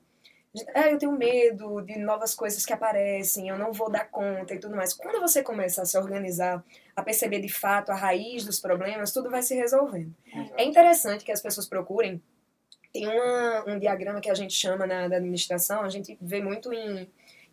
Ah, 0.75 0.91
eu 0.91 0.99
tenho 0.99 1.13
medo 1.13 1.81
de 1.83 1.99
novas 1.99 2.35
coisas 2.35 2.65
que 2.65 2.73
aparecem, 2.73 3.49
eu 3.49 3.59
não 3.59 3.73
vou 3.73 3.91
dar 3.91 4.09
conta 4.11 4.55
e 4.55 4.59
tudo 4.59 4.77
mais. 4.77 4.95
Quando 4.95 5.21
você 5.21 5.43
começa 5.43 5.83
a 5.83 5.85
se 5.85 5.99
organizar, 5.99 6.65
a 6.95 7.03
perceber 7.03 7.41
de 7.41 7.49
fato 7.49 7.91
a 7.91 7.95
raiz 7.95 8.45
dos 8.45 8.61
problemas, 8.61 9.13
tudo 9.13 9.31
vai 9.31 9.43
se 9.43 9.55
resolvendo. 9.55 10.15
É 10.57 10.65
interessante 10.65 11.25
que 11.25 11.33
as 11.33 11.41
pessoas 11.41 11.69
procurem. 11.69 12.23
Tem 12.93 13.07
uma, 13.07 13.65
um 13.69 13.79
diagrama 13.79 14.21
que 14.21 14.31
a 14.31 14.35
gente 14.35 14.55
chama 14.55 14.87
na 14.87 15.09
da 15.09 15.17
administração, 15.17 15.83
a 15.83 15.89
gente 15.89 16.17
vê 16.21 16.41
muito 16.41 16.73
em, 16.73 17.11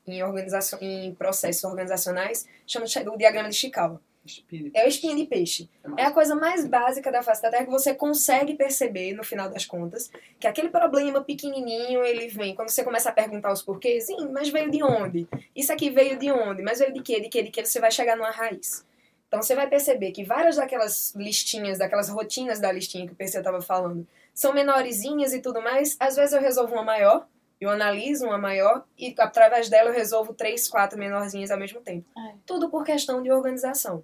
em, 0.08 0.24
organização, 0.24 0.80
em 0.82 1.14
processos 1.14 1.64
organizacionais, 1.64 2.48
chama 2.66 2.86
o 2.86 3.18
diagrama 3.18 3.50
de 3.50 3.56
Chikawa. 3.56 4.02
Espinho. 4.26 4.72
É 4.74 4.86
o 4.86 4.88
espinho 4.88 5.16
de 5.16 5.26
peixe. 5.26 5.70
É 5.98 6.04
a 6.04 6.12
coisa 6.12 6.36
mais 6.36 6.66
básica 6.66 7.12
da 7.12 7.22
face 7.22 7.42
da 7.42 7.52
Terra 7.52 7.66
que 7.66 7.72
você 7.72 7.94
consegue 7.94 8.56
perceber, 8.56 9.14
no 9.14 9.24
final 9.24 9.50
das 9.50 9.66
contas, 9.66 10.12
que 10.40 10.48
aquele 10.48 10.70
problema 10.70 11.24
pequenininho, 11.24 12.04
ele 12.04 12.28
vem. 12.28 12.56
Quando 12.56 12.70
você 12.70 12.84
começa 12.84 13.10
a 13.10 13.14
perguntar 13.14 13.52
os 13.52 13.62
porquês, 13.62 14.08
sim, 14.08 14.28
mas 14.32 14.50
veio 14.50 14.72
de 14.72 14.84
onde? 14.84 15.28
Isso 15.56 15.72
aqui 15.72 15.90
veio 15.90 16.18
de 16.18 16.32
onde? 16.32 16.64
Mas 16.64 16.80
veio 16.80 16.92
de 16.92 17.02
quê? 17.02 17.22
De 17.22 17.30
quê? 17.30 17.44
De 17.44 17.52
quê? 17.52 17.64
Você 17.64 17.80
vai 17.80 17.92
chegar 17.92 18.18
numa 18.18 18.32
raiz. 18.32 18.84
Então 19.28 19.42
você 19.42 19.54
vai 19.54 19.68
perceber 19.68 20.12
que 20.12 20.24
várias 20.24 20.56
daquelas 20.56 21.14
listinhas, 21.16 21.80
daquelas 21.80 22.10
rotinas 22.10 22.60
da 22.60 22.72
listinha 22.72 23.06
que 23.06 23.14
o 23.14 23.16
PC 23.16 23.40
estava 23.40 23.62
falando, 23.62 24.08
são 24.34 24.54
menorzinhas 24.54 25.34
e 25.34 25.42
tudo 25.42 25.62
mais. 25.62 25.96
Às 26.00 26.16
vezes 26.16 26.34
eu 26.34 26.42
resolvo 26.42 26.74
uma 26.74 26.84
maior, 26.84 27.28
eu 27.60 27.70
analiso 27.70 28.26
uma 28.26 28.38
maior 28.38 28.86
e 28.98 29.14
através 29.18 29.70
dela 29.70 29.90
eu 29.90 29.94
resolvo 29.94 30.34
três, 30.34 30.68
quatro 30.68 30.98
menorzinhas 30.98 31.52
ao 31.52 31.60
mesmo 31.60 31.82
tempo. 31.82 32.06
É. 32.18 32.34
Tudo 32.46 32.70
por 32.70 32.84
questão 32.84 33.22
de 33.22 33.32
organização. 33.32 34.04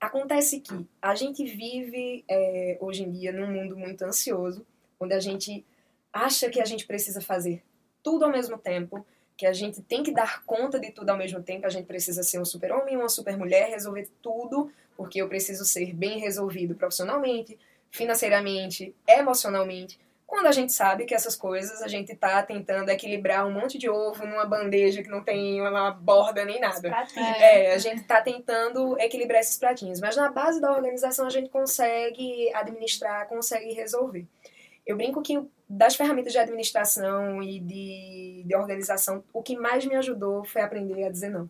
Acontece 0.00 0.60
que 0.60 0.86
a 1.00 1.14
gente 1.14 1.44
vive 1.44 2.24
é, 2.28 2.76
hoje 2.80 3.02
em 3.02 3.10
dia 3.10 3.32
num 3.32 3.50
mundo 3.50 3.76
muito 3.76 4.02
ansioso, 4.04 4.64
onde 5.00 5.14
a 5.14 5.20
gente 5.20 5.64
acha 6.12 6.50
que 6.50 6.60
a 6.60 6.64
gente 6.64 6.86
precisa 6.86 7.20
fazer 7.20 7.62
tudo 8.02 8.24
ao 8.24 8.30
mesmo 8.30 8.56
tempo, 8.58 9.04
que 9.36 9.46
a 9.46 9.52
gente 9.52 9.82
tem 9.82 10.02
que 10.02 10.12
dar 10.12 10.42
conta 10.44 10.78
de 10.78 10.90
tudo 10.90 11.10
ao 11.10 11.16
mesmo 11.16 11.42
tempo, 11.42 11.66
a 11.66 11.70
gente 11.70 11.86
precisa 11.86 12.22
ser 12.22 12.38
um 12.38 12.44
super-homem 12.44 12.96
uma 12.96 13.08
super-mulher, 13.08 13.70
resolver 13.70 14.08
tudo, 14.22 14.70
porque 14.96 15.20
eu 15.20 15.28
preciso 15.28 15.64
ser 15.64 15.92
bem 15.92 16.18
resolvido 16.18 16.74
profissionalmente, 16.74 17.58
financeiramente, 17.90 18.94
emocionalmente. 19.06 19.98
Quando 20.26 20.46
a 20.46 20.52
gente 20.52 20.72
sabe 20.72 21.04
que 21.04 21.14
essas 21.14 21.36
coisas 21.36 21.80
a 21.80 21.88
gente 21.88 22.14
tá 22.16 22.42
tentando 22.42 22.90
equilibrar 22.90 23.46
um 23.46 23.52
monte 23.52 23.78
de 23.78 23.88
ovo 23.88 24.26
numa 24.26 24.44
bandeja 24.44 25.02
que 25.02 25.08
não 25.08 25.22
tem 25.22 25.60
uma 25.60 25.92
borda 25.92 26.44
nem 26.44 26.60
nada. 26.60 26.88
É, 27.16 27.72
a 27.72 27.78
gente 27.78 28.02
tá 28.02 28.20
tentando 28.20 28.98
equilibrar 28.98 29.40
esses 29.40 29.56
pratinhos, 29.56 30.00
mas 30.00 30.16
na 30.16 30.30
base 30.30 30.60
da 30.60 30.72
organização 30.72 31.26
a 31.26 31.30
gente 31.30 31.48
consegue 31.48 32.52
administrar, 32.54 33.28
consegue 33.28 33.72
resolver. 33.72 34.26
Eu 34.84 34.96
brinco 34.96 35.22
que 35.22 35.40
das 35.68 35.94
ferramentas 35.94 36.32
de 36.32 36.38
administração 36.38 37.42
e 37.42 37.60
de, 37.60 38.44
de 38.46 38.56
organização, 38.56 39.22
o 39.32 39.42
que 39.42 39.56
mais 39.56 39.86
me 39.86 39.94
ajudou 39.96 40.44
foi 40.44 40.62
aprender 40.62 41.04
a 41.04 41.10
dizer 41.10 41.30
não. 41.30 41.48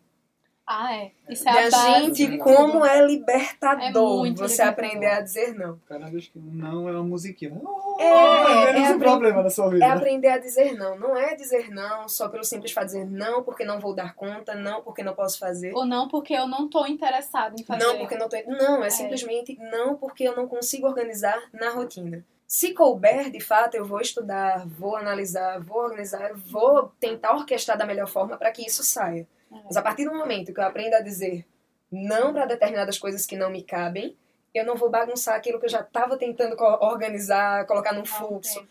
Ah, 0.67 0.95
é. 0.97 1.13
Isso 1.31 1.45
E 1.45 1.49
é 1.49 1.53
a 1.65 1.67
a 1.67 1.71
base. 1.71 2.05
gente, 2.07 2.27
de 2.27 2.39
como 2.39 2.85
é 2.85 3.01
libertador 3.07 3.83
É 3.85 4.19
muito 4.19 4.39
você 4.39 4.63
libertador. 4.65 4.73
aprender 4.73 5.07
a 5.07 5.21
dizer 5.21 5.55
não. 5.55 5.79
Cada 5.89 6.07
vez 6.07 6.27
que 6.27 6.39
não 6.41 6.89
é 6.89 6.93
uma 6.93 7.05
musiquinha. 7.05 7.53
Oh, 7.63 7.97
É, 8.01 8.73
menos 8.73 8.91
é 8.91 8.95
um 8.95 8.99
problema 8.99 9.43
na 9.43 9.51
sua 9.51 9.71
vida. 9.71 9.85
É 9.85 9.91
aprender 9.91 10.29
a 10.29 10.39
dizer 10.39 10.77
não. 10.77 10.99
Não 10.99 11.17
é 11.17 11.37
dizer 11.37 11.71
não 11.71 12.09
só 12.09 12.29
pelo 12.29 12.43
simples 12.43 12.73
fato 12.73 12.87
de 12.89 12.93
dizer 12.95 13.07
não 13.07 13.43
porque 13.45 13.65
não 13.65 13.79
vou 13.79 13.95
dar 13.95 14.15
conta, 14.15 14.55
não 14.57 14.83
porque 14.83 15.03
não 15.05 15.15
posso 15.15 15.39
fazer. 15.39 15.73
Ou 15.75 15.87
não 15.87 16.09
porque 16.09 16.35
eu 16.35 16.49
não 16.49 16.69
tô 16.69 16.85
interessado 16.87 17.55
em 17.59 17.63
fazer. 17.65 17.85
Não 17.85 17.99
porque 17.99 18.17
não 18.17 18.29
tô. 18.29 18.37
Não, 18.49 18.83
é, 18.85 18.91
simplesmente 18.91 19.57
não 19.71 19.95
porque 19.97 20.25
eu 20.25 20.35
não 20.35 20.49
consigo 20.49 20.87
organizar 20.89 21.41
na 21.53 21.71
rotina. 21.71 22.25
Se 22.49 22.73
couber, 22.73 23.31
de 23.31 23.41
fato, 23.41 23.75
eu 23.77 23.85
vou 23.85 24.01
estudar, 24.01 24.65
vou 24.67 24.97
analisar, 24.97 25.61
vou 25.61 25.79
organizar, 25.83 26.33
vou 26.35 26.93
tentar 27.01 27.35
orquestrar 27.35 27.77
da 27.77 27.85
melhor 27.85 28.07
forma 28.07 28.37
para 28.37 28.53
que 28.53 28.65
isso 28.65 28.85
saia. 28.85 29.27
Mas 29.51 29.77
a 29.77 29.83
partir 29.83 30.05
do 30.05 30.15
momento 30.15 30.53
que 30.53 30.61
eu 30.61 30.65
aprendo 30.65 30.95
a 30.95 31.01
dizer 31.01 31.47
não 31.91 32.33
para 32.33 32.47
determinadas 32.47 32.99
coisas 32.99 33.25
que 33.25 33.37
não 33.37 33.51
me 33.51 33.63
cabem, 33.63 34.17
eu 34.55 34.65
não 34.65 34.77
vou 34.77 34.91
bagunçar 34.91 35.35
aquilo 35.35 35.59
que 35.59 35.67
eu 35.67 35.71
já 35.71 35.81
estava 35.81 36.17
tentando 36.17 36.57
organizar, 36.81 37.67
colocar 37.67 37.93
num 37.93 38.05
fluxo. 38.05 38.67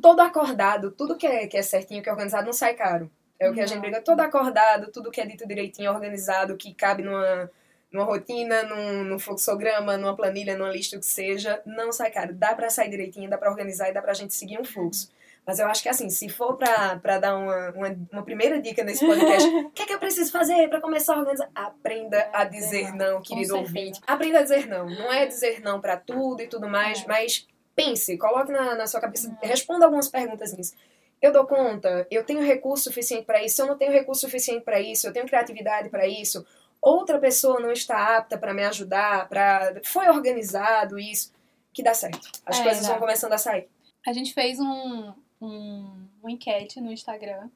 Todo 0.00 0.20
acordado, 0.20 0.90
tudo 0.90 1.16
que 1.16 1.26
é, 1.26 1.46
que 1.46 1.56
é 1.56 1.62
certinho, 1.62 2.02
que 2.02 2.08
é 2.08 2.12
organizado, 2.12 2.46
não 2.46 2.52
sai 2.52 2.74
caro. 2.74 3.10
É 3.38 3.48
o 3.48 3.54
que 3.54 3.60
a 3.60 3.66
gente 3.66 3.76
Não. 3.76 3.82
briga. 3.82 4.02
Todo 4.02 4.20
acordado, 4.20 4.92
tudo 4.92 5.10
que 5.10 5.20
é 5.20 5.26
dito 5.26 5.48
direitinho, 5.48 5.90
organizado, 5.90 6.56
que 6.56 6.74
cabe 6.74 7.02
numa, 7.02 7.50
numa 7.90 8.04
rotina, 8.04 8.62
num, 8.64 9.04
num 9.04 9.18
fluxograma, 9.18 9.96
numa 9.96 10.14
planilha, 10.14 10.56
numa 10.56 10.70
lista, 10.70 10.96
o 10.96 11.00
que 11.00 11.06
seja, 11.06 11.60
não 11.64 11.90
sai 11.90 12.10
caro. 12.10 12.34
Dá 12.34 12.54
pra 12.54 12.68
sair 12.68 12.90
direitinho, 12.90 13.30
dá 13.30 13.38
pra 13.38 13.50
organizar 13.50 13.88
e 13.88 13.94
dá 13.94 14.02
pra 14.02 14.12
gente 14.12 14.34
seguir 14.34 14.60
um 14.60 14.64
fluxo. 14.64 15.10
Mas 15.50 15.58
eu 15.58 15.66
acho 15.66 15.82
que 15.82 15.88
assim, 15.88 16.08
se 16.08 16.28
for 16.28 16.56
pra, 16.56 16.96
pra 17.00 17.18
dar 17.18 17.36
uma, 17.36 17.70
uma, 17.70 17.96
uma 18.12 18.22
primeira 18.22 18.60
dica 18.62 18.84
nesse 18.84 19.04
podcast, 19.04 19.48
o 19.66 19.70
que 19.72 19.82
é 19.82 19.86
que 19.86 19.92
eu 19.92 19.98
preciso 19.98 20.30
fazer 20.30 20.68
pra 20.68 20.80
começar 20.80 21.14
a 21.16 21.18
organizar? 21.18 21.50
Aprenda 21.52 22.30
a 22.32 22.44
dizer 22.44 22.94
não, 22.94 23.20
querido 23.20 23.56
ouvinte. 23.56 24.00
Aprenda 24.06 24.38
a 24.38 24.42
dizer 24.42 24.68
não. 24.68 24.86
Não 24.86 25.12
é 25.12 25.26
dizer 25.26 25.60
não 25.60 25.80
pra 25.80 25.96
tudo 25.96 26.40
e 26.40 26.46
tudo 26.46 26.68
mais, 26.68 27.02
É. 27.02 27.06
mas 27.08 27.48
pense, 27.74 28.16
coloque 28.16 28.52
na, 28.52 28.76
na 28.76 28.86
sua 28.86 29.00
cabeça, 29.00 29.36
responda 29.42 29.86
algumas 29.86 30.06
perguntas 30.06 30.56
nisso. 30.56 30.72
Eu 31.20 31.32
dou 31.32 31.44
conta? 31.44 32.06
Eu 32.12 32.22
tenho 32.24 32.40
recurso 32.42 32.84
suficiente 32.84 33.24
para 33.24 33.42
isso? 33.44 33.60
Eu 33.60 33.66
não 33.66 33.76
tenho 33.76 33.90
recurso 33.90 34.20
suficiente 34.20 34.64
para 34.64 34.78
isso? 34.80 35.08
Eu 35.08 35.12
tenho 35.12 35.26
criatividade 35.26 35.88
para 35.88 36.06
isso? 36.06 36.46
Outra 36.80 37.18
pessoa 37.18 37.58
não 37.58 37.72
está 37.72 38.16
apta 38.18 38.38
para 38.38 38.54
me 38.54 38.64
ajudar? 38.66 39.28
Para 39.28 39.80
foi 39.84 40.08
organizado 40.08 40.96
isso? 40.96 41.32
Que 41.74 41.82
dá 41.82 41.92
certo. 41.92 42.28
As 42.46 42.60
É, 42.60 42.62
coisas 42.62 42.82
dá. 42.86 42.90
vão 42.92 43.00
começando 43.00 43.32
a 43.32 43.38
sair. 43.38 43.68
A 44.06 44.12
gente 44.12 44.32
fez 44.32 44.58
um, 44.58 45.12
um, 45.40 46.06
uma 46.20 46.30
enquete 46.30 46.80
no 46.80 46.92
Instagram 46.92 47.48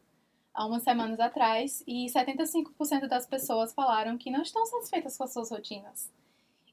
há 0.54 0.64
umas 0.64 0.84
semanas 0.84 1.18
atrás 1.18 1.82
e 1.86 2.06
75% 2.06 3.08
das 3.08 3.26
pessoas 3.26 3.74
falaram 3.74 4.16
que 4.16 4.30
não 4.30 4.42
estão 4.42 4.64
satisfeitas 4.64 5.16
com 5.16 5.24
as 5.24 5.32
suas 5.32 5.50
rotinas. 5.50 6.10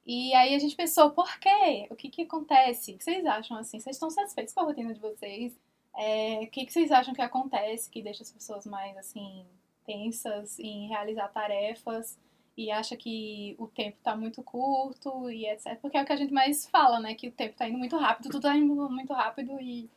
E 0.06 0.34
aí 0.34 0.56
a 0.56 0.60
gente 0.60 0.76
pensou, 0.76 1.12
por 1.12 1.40
quê? 1.40 1.88
O 1.90 1.96
que 1.96 2.10
que 2.10 2.24
acontece? 2.24 2.94
O 2.94 2.98
que 2.98 3.04
vocês 3.04 3.26
acham 3.26 3.58
assim? 3.58 3.80
Vocês 3.80 3.96
estão 3.96 4.10
satisfeitos 4.10 4.54
com 4.54 4.62
a 4.62 4.64
rotina 4.64 4.94
de 4.94 5.00
vocês? 5.00 5.58
É, 5.96 6.40
o 6.44 6.48
que 6.48 6.66
que 6.66 6.72
vocês 6.72 6.92
acham 6.92 7.14
que 7.14 7.22
acontece 7.22 7.90
que 7.90 8.02
deixa 8.02 8.24
as 8.24 8.32
pessoas 8.32 8.66
mais 8.66 8.96
assim 8.98 9.46
tensas 9.86 10.58
em 10.60 10.88
realizar 10.88 11.28
tarefas 11.30 12.18
e 12.56 12.72
acha 12.72 12.96
que 12.96 13.56
o 13.58 13.68
tempo 13.68 13.98
tá 14.04 14.16
muito 14.16 14.44
curto 14.44 15.30
e 15.30 15.48
etc. 15.48 15.78
Porque 15.82 15.98
é 15.98 16.02
o 16.02 16.06
que 16.06 16.14
a 16.14 16.18
gente 16.18 16.34
mais 16.34 16.68
fala, 16.68 17.00
né? 17.00 17.14
Que 17.16 17.28
o 17.28 17.32
tempo 17.32 17.56
tá 17.58 17.68
indo 17.68 17.78
muito 17.78 17.98
rápido, 17.98 18.30
tudo 18.30 18.42
tá 18.42 18.56
indo 18.56 18.90
muito 18.90 19.14
rápido 19.14 19.60
e 19.60 19.90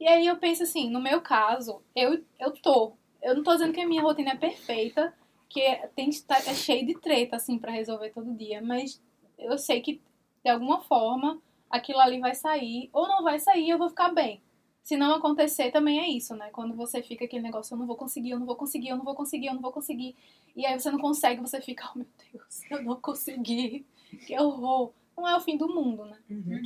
e 0.00 0.08
aí 0.08 0.26
eu 0.26 0.38
penso 0.38 0.62
assim, 0.62 0.90
no 0.90 1.00
meu 1.00 1.20
caso, 1.20 1.82
eu, 1.94 2.24
eu 2.38 2.52
tô. 2.52 2.94
Eu 3.22 3.36
não 3.36 3.42
tô 3.42 3.52
dizendo 3.52 3.74
que 3.74 3.80
a 3.80 3.86
minha 3.86 4.02
rotina 4.02 4.30
é 4.30 4.36
perfeita, 4.36 5.14
que 5.46 5.60
tem, 5.94 6.10
tá, 6.26 6.38
é 6.38 6.54
cheio 6.54 6.86
de 6.86 6.98
treta, 6.98 7.36
assim, 7.36 7.58
pra 7.58 7.70
resolver 7.70 8.10
todo 8.10 8.34
dia, 8.34 8.62
mas 8.62 9.00
eu 9.38 9.58
sei 9.58 9.82
que, 9.82 10.00
de 10.42 10.50
alguma 10.50 10.80
forma, 10.80 11.40
aquilo 11.68 12.00
ali 12.00 12.18
vai 12.18 12.34
sair, 12.34 12.88
ou 12.92 13.06
não 13.06 13.22
vai 13.22 13.38
sair, 13.38 13.68
eu 13.68 13.78
vou 13.78 13.90
ficar 13.90 14.08
bem. 14.08 14.40
Se 14.82 14.96
não 14.96 15.14
acontecer, 15.14 15.70
também 15.70 16.00
é 16.00 16.08
isso, 16.08 16.34
né? 16.34 16.48
Quando 16.50 16.74
você 16.74 17.02
fica 17.02 17.26
aquele 17.26 17.42
negócio, 17.42 17.74
eu 17.74 17.78
não 17.78 17.86
vou 17.86 17.96
conseguir, 17.96 18.30
eu 18.30 18.38
não 18.38 18.46
vou 18.46 18.56
conseguir, 18.56 18.88
eu 18.88 18.96
não 18.96 19.04
vou 19.04 19.14
conseguir, 19.14 19.46
eu 19.48 19.54
não 19.54 19.60
vou 19.60 19.70
conseguir. 19.70 20.16
E 20.56 20.64
aí 20.64 20.78
você 20.78 20.90
não 20.90 20.98
consegue, 20.98 21.40
você 21.40 21.60
fica, 21.60 21.90
oh 21.94 21.98
meu 21.98 22.08
Deus, 22.32 22.70
eu 22.70 22.82
não 22.82 22.96
consegui, 23.00 23.86
que 24.26 24.38
horror. 24.40 24.92
Não 25.20 25.28
é 25.28 25.36
o 25.36 25.40
fim 25.40 25.56
do 25.58 25.68
mundo, 25.68 26.04
né? 26.06 26.16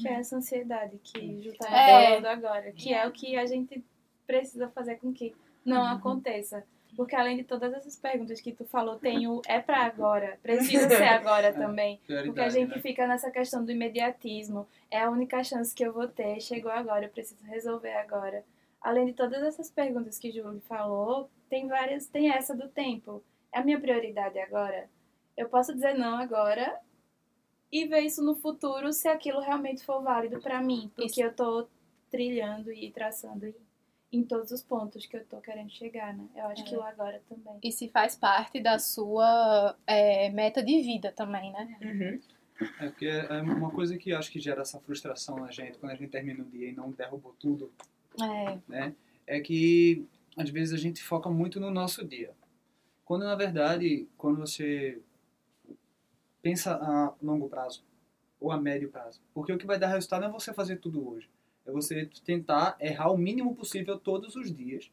Que 0.00 0.06
é 0.08 0.12
essa 0.14 0.36
ansiedade 0.36 0.98
que 1.02 1.42
Ju 1.42 1.52
tá 1.58 1.68
É. 1.68 2.06
falando 2.10 2.26
agora. 2.26 2.70
Que 2.72 2.94
é 2.94 3.06
o 3.06 3.10
que 3.10 3.36
a 3.36 3.44
gente 3.46 3.84
precisa 4.26 4.68
fazer 4.68 4.96
com 4.96 5.12
que 5.12 5.34
não 5.64 5.82
Uhum. 5.82 5.88
aconteça. 5.96 6.64
Porque 6.96 7.16
além 7.16 7.36
de 7.36 7.42
todas 7.42 7.72
essas 7.74 7.96
perguntas 7.96 8.40
que 8.40 8.52
tu 8.52 8.64
falou, 8.64 8.96
tem 9.00 9.26
o 9.26 9.42
é 9.48 9.58
pra 9.58 9.78
agora, 9.84 10.38
precisa 10.40 10.88
ser 10.88 11.02
agora 11.08 11.52
também. 11.52 12.00
Porque 12.24 12.40
a 12.40 12.48
gente 12.48 12.76
né? 12.76 12.80
fica 12.80 13.04
nessa 13.08 13.32
questão 13.32 13.64
do 13.64 13.72
imediatismo. 13.72 14.68
É 14.88 15.00
a 15.02 15.10
única 15.10 15.42
chance 15.42 15.74
que 15.74 15.84
eu 15.84 15.92
vou 15.92 16.06
ter, 16.06 16.40
chegou 16.40 16.70
agora, 16.70 17.06
eu 17.06 17.10
preciso 17.10 17.44
resolver 17.46 17.92
agora. 17.94 18.44
Além 18.80 19.06
de 19.06 19.12
todas 19.14 19.42
essas 19.42 19.68
perguntas 19.70 20.18
que 20.20 20.30
Júlio 20.30 20.60
falou, 20.68 21.28
tem 21.50 21.66
várias, 21.66 22.06
tem 22.06 22.30
essa 22.30 22.54
do 22.54 22.68
tempo. 22.68 23.24
É 23.52 23.58
a 23.58 23.64
minha 23.64 23.80
prioridade 23.80 24.38
agora? 24.38 24.88
Eu 25.36 25.48
posso 25.48 25.74
dizer 25.74 25.94
não 25.94 26.16
agora 26.18 26.78
e 27.72 27.86
ver 27.86 28.00
isso 28.00 28.22
no 28.22 28.34
futuro 28.36 28.92
se 28.92 29.08
aquilo 29.08 29.40
realmente 29.40 29.84
for 29.84 30.02
válido 30.02 30.40
pra 30.40 30.60
mim, 30.62 30.90
porque 30.94 31.22
eu 31.22 31.32
tô 31.34 31.66
trilhando 32.10 32.72
e 32.72 32.90
traçando 32.92 33.46
em- 33.46 33.54
em 34.12 34.22
todos 34.22 34.52
os 34.52 34.62
pontos 34.62 35.04
que 35.06 35.16
eu 35.16 35.24
tô 35.24 35.40
querendo 35.40 35.70
chegar, 35.70 36.14
né? 36.16 36.24
Eu 36.36 36.46
acho 36.46 36.64
que 36.64 36.76
o 36.76 36.82
agora 36.82 37.20
também. 37.28 37.58
E 37.62 37.72
se 37.72 37.88
faz 37.88 38.14
parte 38.14 38.60
da 38.60 38.78
sua 38.78 39.76
é, 39.86 40.30
meta 40.30 40.62
de 40.62 40.80
vida 40.82 41.10
também, 41.10 41.50
né? 41.50 41.76
Uhum. 41.82 42.20
É 42.78 42.86
porque 42.86 43.06
é 43.06 43.42
uma 43.42 43.70
coisa 43.72 43.98
que 43.98 44.10
eu 44.10 44.18
acho 44.18 44.30
que 44.30 44.38
gera 44.38 44.62
essa 44.62 44.78
frustração 44.78 45.40
na 45.40 45.50
gente 45.50 45.76
quando 45.78 45.90
a 45.90 45.96
gente 45.96 46.10
termina 46.10 46.42
o 46.44 46.46
dia 46.46 46.68
e 46.68 46.72
não 46.72 46.92
derrubou 46.92 47.34
tudo, 47.40 47.72
É, 48.22 48.58
né? 48.68 48.94
É 49.26 49.40
que 49.40 50.06
às 50.36 50.48
vezes 50.50 50.72
a 50.72 50.76
gente 50.80 51.02
foca 51.02 51.28
muito 51.28 51.58
no 51.58 51.70
nosso 51.72 52.06
dia. 52.06 52.30
Quando 53.04 53.24
na 53.24 53.34
verdade, 53.34 54.06
quando 54.16 54.38
você 54.38 55.00
pensa 56.44 56.74
a 56.74 57.14
longo 57.22 57.48
prazo 57.48 57.82
ou 58.38 58.52
a 58.52 58.60
médio 58.60 58.90
prazo, 58.90 59.22
porque 59.32 59.50
o 59.50 59.56
que 59.56 59.66
vai 59.66 59.78
dar 59.78 59.86
resultado 59.86 60.20
não 60.20 60.28
é 60.28 60.32
você 60.32 60.52
fazer 60.52 60.76
tudo 60.76 61.08
hoje, 61.08 61.30
é 61.66 61.72
você 61.72 62.06
tentar 62.22 62.76
errar 62.78 63.10
o 63.10 63.16
mínimo 63.16 63.56
possível 63.56 63.98
todos 63.98 64.36
os 64.36 64.54
dias 64.54 64.90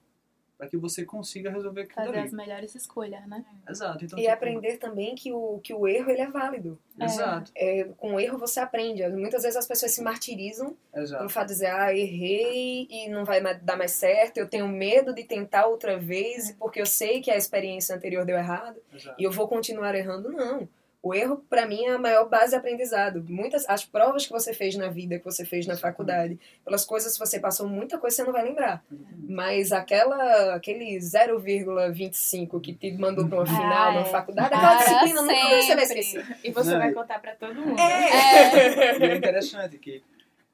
para 0.57 0.69
que 0.69 0.77
você 0.77 1.03
consiga 1.03 1.49
resolver 1.49 1.81
aquilo 1.81 2.05
fazer 2.05 2.17
ali. 2.19 2.27
as 2.27 2.31
melhores 2.31 2.75
escolhas, 2.75 3.27
né? 3.27 3.43
Exato. 3.67 4.05
Então, 4.05 4.17
E 4.17 4.21
tipo, 4.21 4.33
aprender 4.33 4.77
também 4.77 5.15
que 5.15 5.33
o, 5.33 5.59
que 5.59 5.73
o 5.73 5.87
erro 5.87 6.11
ele 6.11 6.21
é 6.21 6.29
válido. 6.29 6.79
Exato, 7.01 7.51
É, 7.55 7.85
com 7.97 8.13
o 8.13 8.19
erro 8.19 8.37
você 8.37 8.59
aprende. 8.59 9.05
Muitas 9.07 9.41
vezes 9.41 9.57
as 9.57 9.67
pessoas 9.67 9.91
se 9.91 10.03
martirizam 10.03 10.77
exato. 10.93 11.17
pelo 11.17 11.29
fato 11.31 11.47
de 11.47 11.53
dizer, 11.53 11.65
ah, 11.65 11.91
errei 11.91 12.87
e 12.91 13.09
não 13.09 13.25
vai 13.25 13.41
dar 13.57 13.75
mais 13.75 13.93
certo, 13.93 14.37
eu 14.37 14.47
tenho 14.47 14.67
medo 14.67 15.15
de 15.15 15.23
tentar 15.23 15.65
outra 15.65 15.97
vez 15.97 16.55
porque 16.59 16.79
eu 16.79 16.85
sei 16.85 17.21
que 17.21 17.31
a 17.31 17.35
experiência 17.35 17.95
anterior 17.95 18.23
deu 18.23 18.37
errado 18.37 18.79
exato. 18.93 19.19
e 19.19 19.23
eu 19.23 19.31
vou 19.31 19.47
continuar 19.47 19.95
errando. 19.95 20.31
Não. 20.31 20.69
O 21.03 21.15
erro, 21.15 21.43
pra 21.49 21.65
mim, 21.65 21.83
é 21.83 21.93
a 21.93 21.97
maior 21.97 22.29
base 22.29 22.51
de 22.51 22.55
aprendizado. 22.57 23.25
Muitas, 23.27 23.67
as 23.67 23.83
provas 23.83 24.27
que 24.27 24.31
você 24.31 24.53
fez 24.53 24.75
na 24.75 24.87
vida, 24.87 25.17
que 25.17 25.25
você 25.25 25.43
fez 25.43 25.65
na 25.65 25.75
faculdade, 25.75 26.39
pelas 26.63 26.85
coisas 26.85 27.13
que 27.13 27.19
você 27.19 27.39
passou, 27.39 27.67
muita 27.67 27.97
coisa 27.97 28.17
você 28.17 28.23
não 28.23 28.31
vai 28.31 28.43
lembrar. 28.43 28.83
Mas 29.27 29.71
aquela, 29.71 30.53
aquele 30.53 30.97
0,25 30.97 32.61
que 32.61 32.73
te 32.73 32.91
mandou 32.91 33.27
pra 33.27 33.39
uma 33.39 33.45
final 33.47 33.93
na 33.93 34.01
é. 34.01 34.05
faculdade, 34.05 34.53
aquela 34.53 34.75
Para 34.75 34.85
disciplina 34.85 35.21
nunca 35.23 35.33
mais 35.33 35.65
você 35.65 35.75
vai 35.75 35.83
esquecer. 35.85 36.37
E 36.43 36.51
você 36.51 36.71
Não, 36.71 36.79
vai 36.79 36.93
contar 36.93 37.19
pra 37.19 37.35
todo 37.35 37.55
mundo. 37.55 37.79
É. 37.79 38.99
E 38.99 39.03
é 39.03 39.15
interessante 39.15 39.79
que 39.79 40.03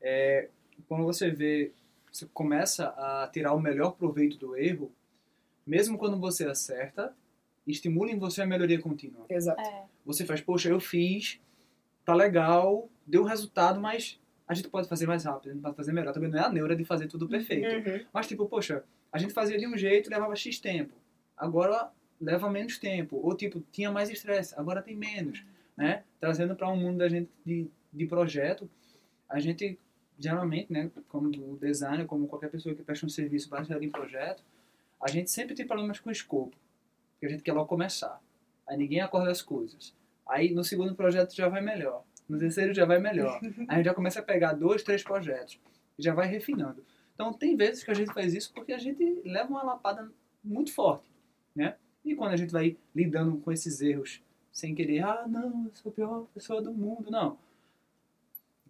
é, 0.01 0.47
quando 0.87 1.03
você 1.03 1.29
vê, 1.29 1.73
você 2.09 2.25
começa 2.33 2.87
a 2.97 3.29
tirar 3.33 3.53
o 3.53 3.59
melhor 3.59 3.91
proveito 3.91 4.37
do 4.37 4.55
erro, 4.55 4.89
mesmo 5.65 5.97
quando 5.97 6.17
você 6.17 6.45
acerta, 6.45 7.13
estimula 7.71 8.11
em 8.11 8.17
você 8.17 8.41
a 8.41 8.45
melhoria 8.45 8.79
contínua. 8.79 9.25
Exato. 9.29 9.61
É. 9.61 9.85
Você 10.05 10.25
faz, 10.25 10.41
poxa, 10.41 10.69
eu 10.69 10.79
fiz, 10.79 11.39
tá 12.05 12.13
legal, 12.13 12.89
deu 13.05 13.23
resultado, 13.23 13.79
mas 13.79 14.19
a 14.47 14.53
gente 14.53 14.69
pode 14.69 14.87
fazer 14.87 15.05
mais 15.05 15.25
rápido, 15.25 15.49
a 15.49 15.53
gente 15.53 15.61
pode 15.61 15.75
fazer 15.75 15.91
melhor. 15.91 16.13
Também 16.13 16.29
não 16.29 16.39
é 16.39 16.43
a 16.43 16.49
neura 16.49 16.75
de 16.75 16.85
fazer 16.85 17.07
tudo 17.07 17.27
perfeito. 17.27 17.67
Uhum. 17.67 18.05
Mas 18.13 18.27
tipo, 18.27 18.45
poxa, 18.45 18.83
a 19.11 19.17
gente 19.17 19.33
fazia 19.33 19.57
de 19.57 19.67
um 19.67 19.77
jeito 19.77 20.09
e 20.09 20.13
levava 20.13 20.35
X 20.35 20.59
tempo. 20.59 20.93
Agora 21.35 21.91
leva 22.19 22.49
menos 22.49 22.77
tempo. 22.77 23.19
Ou 23.21 23.35
tipo, 23.35 23.63
tinha 23.71 23.91
mais 23.91 24.09
estresse, 24.09 24.53
agora 24.57 24.81
tem 24.81 24.95
menos. 24.95 25.43
Né? 25.75 26.03
Trazendo 26.19 26.55
para 26.55 26.69
um 26.69 26.77
mundo 26.77 26.97
da 26.97 27.09
gente 27.09 27.29
de, 27.45 27.67
de 27.93 28.05
projeto, 28.07 28.69
a 29.29 29.39
gente 29.39 29.77
geralmente, 30.17 30.73
né, 30.73 30.89
como 31.07 31.27
o 31.27 31.57
designer, 31.57 32.05
como 32.05 32.27
qualquer 32.27 32.49
pessoa 32.49 32.73
que 32.73 32.81
presta 32.81 33.05
um 33.05 33.09
serviço 33.09 33.49
baseado 33.49 33.83
em 33.83 33.89
projeto, 33.89 34.43
a 34.99 35.09
gente 35.09 35.29
sempre 35.29 35.53
tem 35.53 35.67
problemas 35.67 35.99
com 35.99 36.09
o 36.09 36.11
escopo. 36.11 36.57
Porque 37.17 37.25
a 37.25 37.29
gente 37.29 37.43
quer 37.43 37.53
logo 37.53 37.67
começar. 37.67 38.21
Aí 38.67 38.77
ninguém 38.77 39.01
acorda 39.01 39.31
as 39.31 39.41
coisas. 39.41 39.93
Aí 40.27 40.53
no 40.53 40.63
segundo 40.63 40.93
projeto 40.93 41.35
já 41.35 41.49
vai 41.49 41.61
melhor. 41.61 42.03
No 42.29 42.37
terceiro 42.37 42.73
já 42.73 42.85
vai 42.85 42.99
melhor. 42.99 43.39
Aí 43.41 43.65
a 43.67 43.75
gente 43.75 43.85
já 43.85 43.93
começa 43.93 44.19
a 44.19 44.23
pegar 44.23 44.53
dois, 44.53 44.83
três 44.83 45.03
projetos. 45.03 45.59
E 45.97 46.03
já 46.03 46.13
vai 46.13 46.27
refinando. 46.27 46.83
Então 47.15 47.33
tem 47.33 47.55
vezes 47.55 47.83
que 47.83 47.89
a 47.89 47.95
gente 47.95 48.13
faz 48.13 48.33
isso 48.35 48.53
porque 48.53 48.71
a 48.71 48.77
gente 48.77 49.21
leva 49.25 49.49
uma 49.49 49.63
lapada 49.63 50.11
muito 50.43 50.71
forte, 50.71 51.09
né? 51.55 51.75
E 52.05 52.15
quando 52.15 52.33
a 52.33 52.37
gente 52.37 52.51
vai 52.51 52.77
lidando 52.95 53.37
com 53.37 53.51
esses 53.51 53.81
erros 53.81 54.21
sem 54.51 54.75
querer, 54.75 55.03
ah, 55.03 55.25
não, 55.27 55.65
eu 55.65 55.71
sou 55.73 55.91
a 55.91 55.95
pior 55.95 56.25
pessoa 56.33 56.61
do 56.61 56.71
mundo, 56.71 57.09
não. 57.09 57.37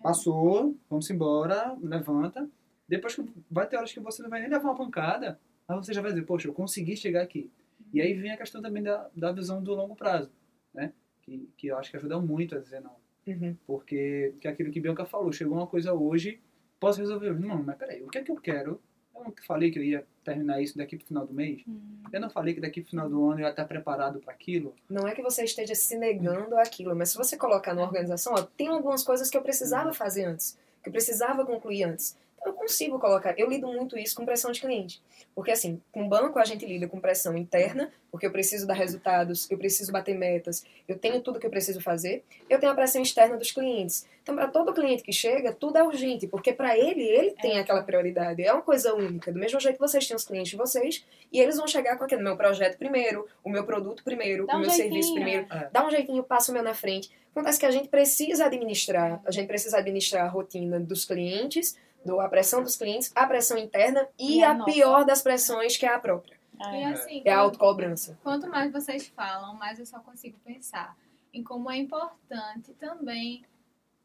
Passou, 0.02 0.76
vamos 0.90 1.10
embora, 1.10 1.76
levanta. 1.82 2.50
Depois 2.88 3.16
que 3.16 3.26
vai 3.52 3.68
ter 3.68 3.78
horas 3.78 3.92
que 3.92 4.00
você 4.00 4.24
não 4.24 4.30
vai 4.30 4.40
nem 4.40 4.50
levar 4.50 4.70
uma 4.70 4.76
pancada, 4.76 5.40
mas 5.68 5.86
você 5.86 5.94
já 5.94 6.02
vai 6.02 6.12
dizer, 6.12 6.26
poxa, 6.26 6.48
eu 6.48 6.54
consegui 6.54 6.96
chegar 6.96 7.22
aqui. 7.22 7.52
E 7.94 8.02
aí 8.02 8.14
vem 8.14 8.32
a 8.32 8.38
questão 8.38 8.62
também 8.62 8.84
da, 8.84 9.10
da 9.16 9.32
visão 9.32 9.62
do 9.62 9.74
longo 9.74 9.96
prazo, 9.96 10.32
né? 10.74 10.94
Que, 11.22 11.50
que 11.58 11.68
eu 11.68 11.78
acho 11.78 11.92
que 11.92 11.98
ajuda 11.98 12.20
muito 12.20 12.56
a 12.56 12.60
dizer 12.60 12.82
não. 12.82 12.96
Uhum. 13.26 13.56
Porque 13.66 14.34
que 14.40 14.48
é 14.48 14.52
aquilo 14.52 14.72
que 14.72 14.80
Bianca 14.80 15.06
falou, 15.06 15.32
chegou 15.32 15.58
uma 15.58 15.68
coisa 15.68 15.94
hoje, 15.94 16.42
posso 16.80 17.00
resolver 17.00 17.32
hoje. 17.32 17.42
Não, 17.42 17.62
mas 17.62 17.78
peraí, 17.78 18.02
o 18.04 18.08
que 18.08 18.18
é 18.18 18.24
que 18.24 18.32
eu 18.32 18.38
quero? 18.38 18.82
Eu 19.16 19.24
não 19.24 19.34
falei 19.46 19.72
que 19.72 19.80
eu 19.80 19.84
ia 19.84 20.06
terminar 20.24 20.62
isso 20.62 20.78
daqui 20.78 20.96
pro 20.96 21.08
final 21.08 21.26
do 21.26 21.34
mês? 21.34 21.64
Eu 22.12 22.22
não 22.22 22.30
falei 22.30 22.54
que 22.54 22.62
daqui 22.62 22.82
pro 22.82 22.92
final 22.92 23.10
do 23.10 23.26
ano 23.26 23.40
eu 23.40 23.46
ia 23.46 23.50
estar 23.50 23.66
preparado 23.66 24.20
para 24.20 24.32
aquilo? 24.32 24.76
Não 24.88 25.08
é 25.08 25.16
que 25.16 25.22
você 25.22 25.44
esteja 25.44 25.74
se 25.74 25.98
negando 25.98 26.56
àquilo, 26.56 26.96
mas 26.96 27.10
se 27.10 27.18
você 27.18 27.36
colocar 27.36 27.74
na 27.74 27.84
organização, 27.84 28.34
ó, 28.34 28.44
tem 28.44 28.68
algumas 28.68 29.04
coisas 29.04 29.30
que 29.30 29.38
eu 29.38 29.42
precisava 29.42 29.92
fazer 29.94 30.26
antes, 30.26 30.58
que 30.84 30.90
eu 30.90 30.94
precisava 30.94 31.46
concluir 31.46 31.84
antes. 31.84 32.16
Eu 32.46 32.54
consigo 32.54 33.00
colocar. 33.00 33.38
Eu 33.38 33.50
lido 33.50 33.68
muito 33.68 33.98
isso 33.98 34.16
com 34.16 34.26
pressão 34.26 34.52
de 34.52 34.62
cliente. 34.62 35.02
Porque 35.36 35.52
assim, 35.52 35.82
com 35.92 36.08
banco 36.08 36.40
a 36.40 36.46
gente 36.46 36.66
lida 36.66 36.88
com 36.88 37.00
pressão 37.00 37.38
interna, 37.38 37.92
porque 38.12 38.26
eu 38.26 38.32
preciso 38.32 38.66
dar 38.66 38.74
resultados, 38.74 39.50
eu 39.52 39.58
preciso 39.58 39.92
bater 39.92 40.18
metas, 40.18 40.64
eu 40.88 40.98
tenho 40.98 41.22
tudo 41.22 41.40
que 41.40 41.46
eu 41.46 41.50
preciso 41.50 41.82
fazer. 41.82 42.24
Eu 42.50 42.60
tenho 42.60 42.72
a 42.72 42.76
pressão 42.76 43.02
externa 43.02 43.38
dos 43.38 43.52
clientes. 43.52 44.08
Então, 44.24 44.36
para 44.36 44.48
todo 44.48 44.74
cliente 44.74 45.04
que 45.04 45.14
chega, 45.14 45.54
tudo 45.54 45.78
é 45.78 45.84
urgente, 45.84 46.28
porque 46.28 46.52
para 46.52 46.78
ele, 46.78 47.02
ele 47.02 47.32
tem 47.32 47.60
aquela 47.60 47.82
prioridade. 47.82 48.44
É 48.44 48.52
uma 48.52 48.62
coisa 48.62 48.94
única. 48.94 49.32
Do 49.32 49.40
mesmo 49.40 49.60
jeito 49.60 49.76
que 49.76 49.82
vocês 49.82 50.06
têm 50.06 50.18
os 50.18 50.26
clientes 50.26 50.52
de 50.52 50.58
vocês, 50.58 51.06
e 51.32 51.40
eles 51.40 51.58
vão 51.58 51.68
chegar 51.68 51.98
com 51.98 52.04
aquele 52.04 52.24
meu 52.24 52.36
projeto 52.36 52.78
primeiro, 52.78 53.26
o 53.44 53.50
meu 53.50 53.64
produto 53.64 54.04
primeiro, 54.04 54.46
Dá 54.46 54.56
o 54.56 54.58
um 54.58 54.62
meu 54.62 54.70
serviço 54.70 55.14
jeitinho. 55.14 55.46
primeiro. 55.48 55.72
Dá 55.72 55.86
um 55.86 55.90
jeitinho, 55.90 56.24
passa 56.24 56.52
o 56.52 56.54
meu 56.54 56.64
na 56.64 56.74
frente. 56.74 57.10
Acontece 57.32 57.60
que 57.60 57.66
a 57.66 57.72
gente 57.72 57.88
precisa 57.88 58.46
administrar, 58.48 59.22
a 59.24 59.32
gente 59.32 59.48
precisa 59.48 59.78
administrar 59.78 60.26
a 60.26 60.28
rotina 60.28 60.80
dos 60.80 61.06
clientes, 61.06 61.78
do, 62.06 62.20
a 62.20 62.28
pressão 62.30 62.64
dos 62.64 62.76
clientes, 62.76 63.12
a 63.16 63.26
pressão 63.28 63.58
interna 63.58 64.08
e, 64.18 64.38
E 64.40 64.44
a 64.44 64.52
a, 64.52 64.64
pior 64.64 65.04
das 65.06 65.22
pressões, 65.22 65.76
que 65.78 65.86
é 65.86 65.90
a 65.94 66.00
própria. 66.00 66.38
E 66.60 66.64
É. 66.78 66.86
assim, 66.86 67.22
É 67.26 67.32
a 67.32 67.40
autocobrança. 67.40 68.18
Quanto 68.24 68.48
mais 68.48 68.72
vocês 68.72 69.08
falam, 69.08 69.54
mais 69.56 69.78
eu 69.80 69.86
só 69.86 70.00
consigo 70.00 70.38
pensar 70.46 70.96
em 71.34 71.44
como 71.44 71.70
é 71.70 71.78
importante 71.78 72.74
também 72.80 73.44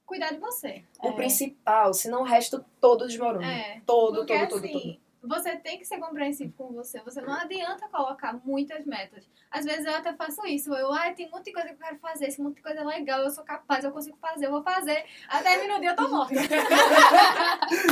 cuidar 0.05 0.33
de 0.33 0.39
você. 0.39 0.85
O 1.03 1.09
É. 1.09 1.13
principal, 1.13 1.95
senão 1.95 2.21
o 2.23 2.25
resto 2.25 2.63
todo 2.81 3.07
desmorona. 3.07 3.47
É. 3.51 3.81
Todo, 3.87 4.17
Porque 4.17 4.37
todo, 4.39 4.49
todo, 4.49 4.65
assim, 4.65 4.73
todo. 4.73 5.01
Você 5.23 5.57
tem 5.57 5.79
que 5.79 5.85
ser 5.85 5.99
compreensivo 5.99 6.53
com 6.53 6.73
você. 6.73 7.01
Você 7.03 7.21
não 7.21 7.33
adianta 7.33 7.89
colocar 7.89 8.33
muitas 8.45 8.85
metas. 8.85 9.29
Às 9.51 9.65
vezes 9.65 9.87
eu 9.87 9.95
até 9.95 10.13
faço 10.15 10.45
isso. 10.47 10.75
Eu, 10.75 10.93
ah, 10.93 11.13
tem 11.13 11.29
um 11.29 11.31
monte 11.31 11.45
de 11.47 11.53
coisa 11.53 11.69
que 11.69 11.75
eu 11.75 11.79
quero 11.79 11.99
fazer, 11.99 12.35
monte 12.41 12.57
de 12.57 12.63
coisa 12.63 12.85
legal, 12.85 13.23
eu 13.23 13.31
sou 13.31 13.45
capaz, 13.45 13.85
eu 13.85 13.93
consigo 13.93 14.17
fazer, 14.17 14.47
eu 14.47 14.51
vou 14.51 14.63
fazer. 14.63 15.05
Até 15.29 15.53
termina 15.53 15.77
o 15.77 15.81
dia 15.81 15.91
eu 15.91 15.97
tô 15.97 16.09
morta. 16.09 16.35
e 16.35 16.39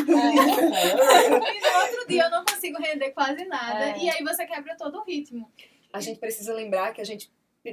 no 0.07 1.79
outro 1.83 2.09
dia 2.09 2.25
eu 2.25 2.31
não 2.31 2.45
consigo 2.45 2.79
render 2.81 3.11
quase 3.11 3.45
nada. 3.45 3.91
É. 3.91 3.99
E 3.99 4.11
aí 4.11 4.23
você 4.25 4.45
quebra 4.47 4.77
todo 4.77 4.99
o 4.99 5.05
ritmo. 5.05 5.51
A 5.93 6.01
gente 6.01 6.19
precisa 6.19 6.53
lembrar 6.53 6.93
que 6.93 7.01
a 7.01 7.05
gente 7.05 7.31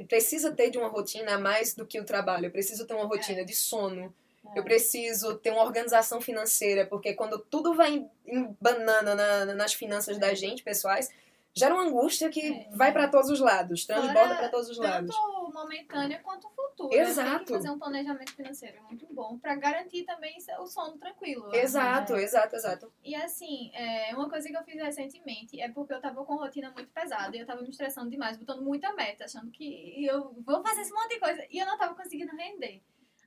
precisa 0.08 0.52
ter 0.52 0.70
de 0.70 0.78
uma 0.78 0.88
rotina 0.88 1.34
a 1.34 1.38
mais 1.38 1.74
do 1.74 1.86
que 1.86 1.98
o 1.98 2.04
trabalho. 2.04 2.46
Eu 2.46 2.50
preciso 2.50 2.86
ter 2.86 2.94
uma 2.94 3.06
rotina 3.06 3.44
de 3.44 3.54
sono. 3.54 4.14
Eu 4.54 4.64
preciso 4.64 5.36
ter 5.38 5.50
uma 5.50 5.62
organização 5.62 6.20
financeira, 6.20 6.86
porque 6.86 7.14
quando 7.14 7.38
tudo 7.38 7.74
vai 7.74 7.90
em, 7.94 8.10
em 8.26 8.56
banana 8.60 9.14
na- 9.14 9.44
na- 9.44 9.54
nas 9.54 9.74
finanças 9.74 10.18
da 10.18 10.34
gente, 10.34 10.62
pessoais, 10.62 11.08
gera 11.54 11.74
uma 11.74 11.84
angústia 11.84 12.28
que 12.30 12.40
É. 12.40 12.68
vai 12.70 12.92
para 12.92 13.08
todos 13.08 13.30
os 13.30 13.40
lados, 13.40 13.84
transborda 13.84 14.36
para 14.36 14.48
todos 14.48 14.68
os 14.68 14.78
lados. 14.78 15.14
Tanto 15.14 15.52
momentânea 15.52 16.20
quanto 16.22 16.48
futuro. 16.50 16.94
Exato. 16.94 17.36
Tem 17.38 17.44
que 17.46 17.52
fazer 17.54 17.70
um 17.70 17.78
planejamento 17.78 18.32
financeiro 18.32 18.80
muito 18.84 19.06
bom 19.12 19.36
pra 19.38 19.56
garantir 19.56 20.04
também 20.04 20.36
o 20.60 20.66
sono 20.68 20.96
tranquilo. 20.98 21.52
Exato, 21.54 22.14
É. 22.14 22.22
exato, 22.22 22.54
exato. 22.54 22.92
E 23.02 23.14
assim, 23.16 23.70
é, 23.74 24.14
uma 24.14 24.30
coisa 24.30 24.48
que 24.48 24.56
eu 24.56 24.62
fiz 24.62 24.76
recentemente 24.76 25.60
é 25.60 25.68
porque 25.68 25.92
eu 25.92 26.00
tava 26.00 26.24
com 26.24 26.36
rotina 26.36 26.70
muito 26.70 26.90
pesada 26.90 27.36
e 27.36 27.40
eu 27.40 27.46
tava 27.46 27.60
me 27.62 27.70
estressando 27.70 28.08
demais, 28.10 28.36
botando 28.36 28.62
muita 28.62 28.92
meta, 28.92 29.24
achando 29.24 29.50
que 29.50 30.04
eu 30.06 30.32
vou 30.46 30.62
fazer 30.62 30.82
esse 30.82 30.92
monte 30.92 31.14
de 31.14 31.18
coisa 31.20 31.44
e 31.50 31.58
eu 31.58 31.66
não 31.66 31.76
tava 31.76 31.94
conseguindo 31.96 32.36
render. 32.36 32.80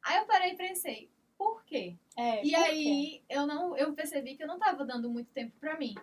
Aí 0.04 0.18
eu 0.18 0.26
parei 0.26 0.52
e 0.52 0.56
pensei, 0.56 1.10
por 1.38 1.64
quê? 1.64 1.96
É, 2.18 2.46
E 2.46 2.52
por 2.52 2.64
quê? 2.64 2.70
aí 2.70 3.24
eu 3.30 3.46
não, 3.48 3.76
eu 3.78 3.94
percebi 3.94 4.36
que 4.36 4.44
eu 4.44 4.48
não 4.48 4.60
tava 4.60 4.86
dando 4.86 5.10
muito 5.10 5.32
tempo 5.32 5.54
pra 5.60 5.78
mim. 5.78 5.96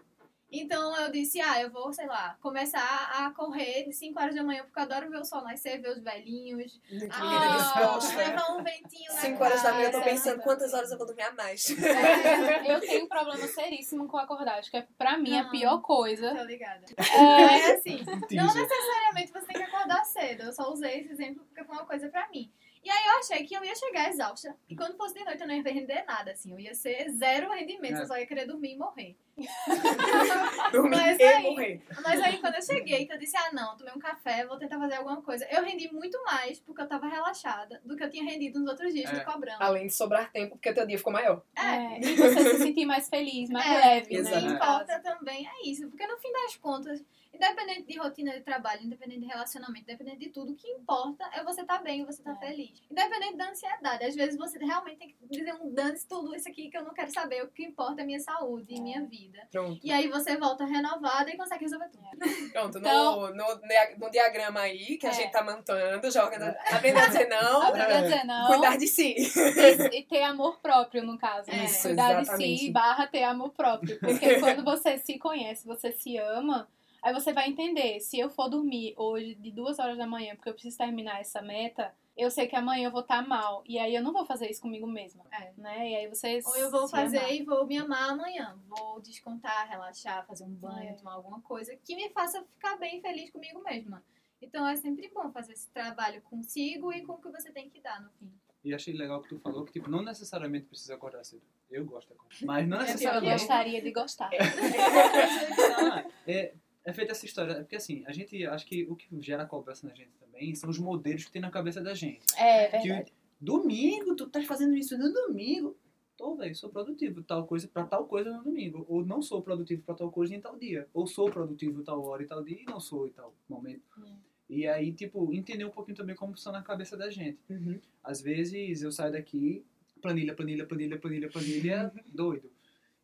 Então 0.51 0.97
eu 0.99 1.13
disse, 1.13 1.39
ah, 1.43 1.61
eu 1.61 1.71
vou, 1.71 1.93
sei 1.93 2.07
lá, 2.07 2.39
começar 2.41 2.81
a 3.13 3.31
correr 3.33 3.85
de 3.85 3.93
5 3.93 4.19
horas 4.19 4.35
da 4.35 4.43
manhã, 4.43 4.63
porque 4.65 4.79
eu 4.79 4.83
adoro 4.83 5.11
ver 5.11 5.19
o 5.19 5.25
sol 5.25 5.43
nascer, 5.45 5.79
ver 5.79 5.91
os 5.91 6.03
velhinhos. 6.03 6.81
Menina 6.91 7.11
Ah, 7.13 7.99
levar 8.17 8.57
um 8.57 8.63
ventinho 8.63 9.13
na 9.13 9.21
5 9.21 9.45
horas 9.45 9.63
da 9.63 9.75
manhã 9.75 9.89
eu 9.89 9.93
tô 9.93 10.01
pensando 10.01 10.41
quantas 10.43 10.73
horas 10.73 10.91
eu 10.91 10.97
vou 10.97 11.07
dormir 11.07 11.21
a 11.25 11.33
mais. 11.33 11.69
É, 11.71 12.73
Eu 12.75 12.81
tenho 12.81 13.05
um 13.05 13.09
problema 13.09 13.47
seríssimo 13.47 14.09
com 14.09 14.17
acordar. 14.17 14.59
Acho 14.59 14.71
que 14.71 14.79
é, 14.79 14.87
pra 14.97 15.19
mim 15.19 15.37
a 15.37 15.43
Não. 15.43 15.51
pior 15.51 15.83
coisa. 15.83 16.35
tô 16.35 16.43
ligada. 16.45 16.87
É, 16.97 17.43
É 17.69 17.73
assim, 17.75 17.99
não 18.07 18.19
Teaser. 18.27 18.63
necessariamente 18.63 19.31
você 19.33 19.47
tem 19.49 19.57
que 19.57 19.63
acordar 19.65 20.03
cedo. 20.07 20.45
Eu 20.45 20.53
só 20.55 20.73
usei 20.73 21.01
esse 21.01 21.13
exemplo 21.13 21.45
porque 21.45 21.63
foi 21.63 21.77
uma 21.77 21.85
coisa 21.85 22.09
pra 22.09 22.27
mim. 22.31 22.51
E 22.88 22.90
aí 22.90 23.07
eu 23.07 23.18
achei 23.18 23.44
que 23.44 23.55
eu 23.55 23.62
ia 23.62 23.74
chegar 23.74 24.09
exausta. 24.09 24.57
E 24.66 24.74
quando 24.74 24.96
fosse 24.96 25.12
de 25.12 25.22
noite 25.22 25.42
eu 25.42 25.46
não 25.46 25.55
ia 25.55 25.62
render 25.62 26.05
nada, 26.07 26.31
assim. 26.31 26.53
Eu 26.53 26.59
ia 26.59 26.74
ser 26.74 27.11
zero 27.11 27.51
rendimento, 27.53 27.98
É. 27.98 28.01
eu 28.01 28.07
só 28.07 28.16
ia 28.16 28.27
querer 28.27 28.46
dormir 28.46 28.72
e 28.72 28.79
morrer. 28.79 29.14
Dormir 30.72 30.90
Mas 30.96 31.18
e 31.18 31.22
aí- 31.22 31.42
morrer. 31.42 31.83
Mas 32.03 32.20
aí 32.22 32.38
quando 32.38 32.55
eu 32.55 32.62
cheguei, 32.62 33.05
que 33.07 33.12
eu 33.12 33.18
disse, 33.18 33.37
ah 33.37 33.51
não, 33.53 33.77
tomei 33.77 33.92
um 33.94 33.98
café, 33.98 34.46
vou 34.46 34.59
tentar 34.59 34.79
fazer 34.79 34.94
alguma 34.94 35.20
coisa. 35.20 35.46
Eu 35.51 35.62
rendi 35.62 35.92
muito 35.92 36.18
mais 36.24 36.59
porque 36.61 36.81
eu 36.81 36.88
tava 36.88 37.07
relaxada 37.09 37.79
do 37.85 37.94
que 37.94 38.03
eu 38.05 38.11
tinha 38.11 38.24
rendido 38.24 38.59
nos 38.59 38.70
outros 38.70 38.92
dias 38.94 39.11
É. 39.12 39.18
do 39.18 39.24
cobrão. 39.24 39.57
Além 39.61 39.87
de 39.87 39.92
sobrar 39.92 40.31
tempo, 40.33 40.53
porque 40.57 40.72
teu 40.72 40.87
dia 40.87 40.96
ficou 40.96 41.12
maior. 41.12 41.42
é, 41.57 41.98
e 42.01 42.16
você 42.16 42.51
se 42.55 42.59
sentir 42.62 42.87
mais 42.87 43.09
feliz, 43.09 43.51
mais 43.51 43.66
É, 43.70 43.74
leve, 43.77 44.18
O 44.18 44.22
né? 44.24 44.31
que 44.31 44.37
em 44.38 44.46
importa 44.53 44.87
casa. 44.87 45.01
também 45.01 45.46
é 45.46 45.68
isso. 45.68 45.88
Porque 45.88 46.07
no 46.07 46.16
fim 46.18 46.33
das 46.33 46.57
contas, 46.57 47.05
independente 47.38 47.87
de 47.92 47.98
rotina 47.98 48.33
de 48.33 48.40
trabalho, 48.40 48.83
independente 48.83 49.20
de 49.20 49.27
relacionamento, 49.27 49.85
independente 49.85 50.18
de 50.18 50.29
tudo, 50.31 50.53
o 50.53 50.57
que 50.57 50.68
importa 50.72 51.24
é 51.33 51.42
você 51.44 51.61
estar 51.62 51.79
bem, 51.83 52.05
você 52.05 52.20
estar 52.20 52.33
É. 52.33 52.38
feliz. 52.48 52.83
Independente 52.90 53.37
da 53.37 53.48
ansiedade. 53.51 54.05
Às 54.05 54.14
vezes 54.14 54.37
você 54.37 54.59
realmente 54.59 54.98
tem 54.98 55.09
que 55.09 55.16
dizer 55.31 55.55
um 55.55 55.72
dane 55.72 55.98
tudo 56.09 56.35
isso 56.35 56.48
aqui 56.48 56.68
que 56.70 56.77
eu 56.77 56.85
não 56.85 56.92
quero 56.92 57.11
saber. 57.12 57.42
O 57.44 57.48
que 57.48 57.64
importa 57.64 58.03
é 58.03 58.05
minha 58.05 58.20
saúde 58.20 58.74
e 58.74 58.81
minha 58.81 59.05
vida. 59.05 59.38
Pronto. 59.51 59.81
E 59.83 59.92
aí 59.92 60.09
você 60.09 60.37
volta 60.37 60.64
renovada 60.64 61.31
e 61.31 61.37
consegue 61.37 61.64
resolver 61.64 61.88
tudo. 61.90 62.09
Pronto, 62.53 62.79
Então- 62.79 63.31
no, 63.33 63.35
no, 63.35 63.61
no 63.98 64.11
diagrama 64.11 64.61
aí 64.61 64.98
que 64.98 65.07
a 65.07 65.11
É. 65.11 65.12
gente 65.12 65.31
tá 65.33 65.42
montando, 65.44 66.11
já 66.11 66.24
organizando, 66.24 66.57
aprender 66.70 66.98
a 67.01 67.07
dizer 67.07 67.29
não, 67.31 67.62
Aprender 67.62 67.92
a 67.92 68.01
dizer 68.03 68.24
não 68.24 68.46
cuidar 68.48 68.77
de 68.77 68.87
si. 68.88 69.14
e, 69.16 69.98
e 69.98 70.03
ter 70.05 70.22
amor 70.22 70.59
próprio, 70.61 71.03
no 71.05 71.16
caso. 71.18 71.51
né? 71.51 71.64
Isso, 71.64 71.88
Cuidar 71.88 72.14
de 72.14 72.22
exatamente. 72.22 72.59
si 72.61 72.70
barra 72.70 73.07
ter 73.07 73.22
amor 73.22 73.51
próprio. 73.53 73.98
Porque 74.01 74.38
quando 74.40 74.64
você 74.64 74.98
se 74.98 75.18
conhece, 75.18 75.66
você 75.66 75.92
se 75.92 76.16
ama, 76.18 76.68
aí 77.03 77.13
você 77.13 77.33
vai 77.33 77.49
entender. 77.49 78.01
Se 78.01 78.19
eu 78.19 78.29
for 78.31 78.49
dormir 78.49 78.95
hoje 78.97 79.35
de 79.35 79.51
duas 79.51 79.79
horas 79.79 79.97
da 79.99 80.07
manhã, 80.07 80.35
porque 80.37 80.49
eu 80.49 80.55
preciso 80.55 80.77
terminar 80.79 81.21
essa 81.21 81.41
meta, 81.43 81.95
eu 82.17 82.31
sei 82.31 82.47
que 82.49 82.57
amanhã 82.57 82.87
eu 82.89 82.91
vou 82.91 83.01
estar 83.03 83.27
mal. 83.27 83.63
E 83.67 83.79
aí 83.79 83.95
eu 83.95 84.03
não 84.03 84.13
vou 84.13 84.25
fazer 84.27 84.51
isso 84.51 84.61
comigo 84.61 84.87
mesma. 84.87 85.25
É. 85.33 85.53
Né? 85.57 85.91
E 85.91 85.97
aí 85.97 86.09
você. 86.09 86.41
Ou 86.45 86.57
eu 86.57 86.71
vou 86.71 86.89
fazer 86.89 87.19
amar. 87.19 87.33
e 87.33 87.43
vou 87.45 87.67
me 87.67 87.77
amar 87.79 88.11
amanhã. 88.11 88.59
Vou 88.69 89.01
descontar, 89.01 89.69
relaxar, 89.69 90.27
fazer 90.27 90.45
um 90.45 90.55
banho, 90.55 90.91
É. 90.91 90.93
tomar 90.95 91.13
alguma 91.15 91.41
coisa 91.41 91.77
que 91.77 91.95
me 91.95 92.09
faça 92.11 92.43
ficar 92.55 92.77
bem 92.77 93.01
feliz 93.01 93.31
comigo 93.31 93.63
mesma. 93.63 94.03
Então 94.41 94.67
é 94.69 94.77
sempre 94.77 95.09
bom 95.15 95.31
fazer 95.33 95.53
esse 95.53 95.69
trabalho 95.71 96.21
consigo 96.23 96.93
e 96.93 97.03
com 97.03 97.15
o 97.15 97.19
que 97.21 97.29
você 97.31 97.51
tem 97.51 97.69
que 97.69 97.81
dar 97.81 98.01
no 98.01 98.11
fim. 98.19 98.33
E 98.65 98.75
achei 98.75 98.93
legal 98.93 99.23
que 99.23 99.29
tu 99.29 99.39
falou 99.39 99.65
que, 99.65 99.73
tipo, 99.73 99.89
não 99.89 100.03
necessariamente 100.03 100.67
precisa 100.67 100.95
acordar 100.95 101.25
cedo. 101.25 101.43
Eu 101.71 101.85
gosto 101.85 102.09
de 102.09 102.15
acordar. 102.15 102.37
Mas 102.43 102.69
não 102.69 102.77
Eu 102.79 102.83
necessariamente. 102.83 103.33
gostaria 103.33 103.83
de 103.83 103.91
gostar. 103.93 104.31
Ah, 105.81 106.05
é, 106.27 106.53
é 106.90 106.92
feita 106.92 107.12
essa 107.12 107.24
história. 107.24 107.57
Porque 107.57 107.77
assim, 107.77 108.03
a 108.07 108.12
gente 108.12 108.44
acho 108.46 108.66
que 108.66 108.85
o 108.85 108.96
que 108.96 109.09
gera 109.20 109.46
cobrança 109.46 109.87
na 109.87 109.94
gente 109.94 110.11
também 110.18 110.55
são 110.55 110.70
os 110.70 110.79
modelos 110.79 111.24
que 111.24 111.33
tem 111.33 111.42
na 111.42 111.51
cabeça 111.51 111.81
da 111.81 111.94
gente. 111.94 112.20
É 112.37 112.68
Que 112.81 112.88
verdade. 112.88 113.12
domingo, 113.40 114.14
tu 114.14 114.24
estás 114.24 114.46
fazendo 114.46 114.77
isso 114.77 114.96
no 114.96 115.12
domingo. 115.12 115.77
Tô, 116.16 116.35
velho, 116.35 116.55
sou 116.57 116.68
produtivo 116.68 117.22
tal 117.22 117.46
coisa 117.46 117.68
para 117.68 117.85
tal 117.85 118.07
coisa 118.07 118.37
no 118.37 118.42
domingo. 118.42 118.85
Ou 118.88 119.05
não 119.05 119.22
sou 119.22 119.40
produtivo 119.40 119.83
para 119.83 119.94
tal 119.94 120.11
coisa 120.11 120.35
em 120.35 120.40
tal 120.40 120.57
dia. 120.57 120.88
Ou 120.92 121.07
sou 121.07 121.31
produtivo 121.31 121.83
tal 121.85 122.03
hora 122.05 122.22
e 122.22 122.27
tal 122.27 122.42
dia 122.42 122.61
e 122.61 122.64
não 122.64 122.81
sou 122.81 123.07
em 123.07 123.11
tal 123.12 123.33
momento. 123.48 123.83
Hum. 123.96 124.16
E 124.48 124.66
aí, 124.66 124.92
tipo, 124.92 125.33
entender 125.33 125.64
um 125.64 125.70
pouquinho 125.70 125.96
também 125.96 126.16
como 126.16 126.33
funciona 126.33 126.59
a 126.59 126.62
cabeça 126.62 126.96
da 126.96 127.11
gente. 127.11 127.38
Uhum. 127.51 127.79
Às 128.03 128.20
vezes 128.22 128.83
eu 128.83 128.90
saio 128.90 129.12
daqui, 129.12 129.62
planilha, 130.01 130.35
planilha, 130.35 130.66
planilha, 130.66 130.98
planilha, 130.98 131.29
planilha, 131.29 131.92
doido. 132.07 132.51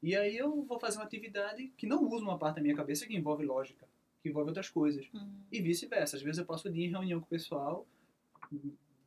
E 0.04 0.14
aí 0.14 0.36
eu 0.36 0.62
vou 0.64 0.78
fazer 0.78 0.98
uma 0.98 1.06
atividade 1.06 1.72
que 1.78 1.86
não 1.86 2.04
usa 2.04 2.22
uma 2.22 2.38
parte 2.38 2.56
da 2.56 2.62
minha 2.62 2.76
cabeça 2.76 3.06
que 3.06 3.16
envolve 3.16 3.42
lógica, 3.42 3.88
que 4.22 4.28
envolve 4.28 4.50
outras 4.50 4.68
coisas. 4.68 5.08
Hum. 5.14 5.32
E 5.50 5.62
vice-versa. 5.62 6.16
Às 6.16 6.22
vezes 6.22 6.38
eu 6.38 6.44
passo 6.44 6.68
o 6.68 6.70
dia 6.70 6.84
em 6.84 6.90
reunião 6.90 7.20
com 7.20 7.26
o 7.26 7.30
pessoal, 7.30 7.86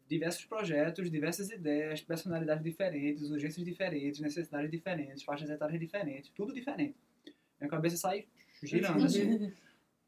diversos 0.10 0.44
projetos, 0.46 1.12
diversas 1.12 1.52
ideias, 1.52 2.02
personalidades 2.02 2.64
diferentes, 2.64 3.30
urgências 3.30 3.64
diferentes, 3.64 4.20
necessidades 4.20 4.72
diferentes, 4.72 5.22
faixas 5.22 5.52
etárias 5.52 5.80
diferentes, 5.80 6.32
tudo 6.32 6.52
diferente. 6.52 6.96
Minha 7.62 7.70
cabeça 7.70 7.96
sai 7.96 8.26
girando 8.64 9.06
assim. 9.06 9.46
O 9.46 9.54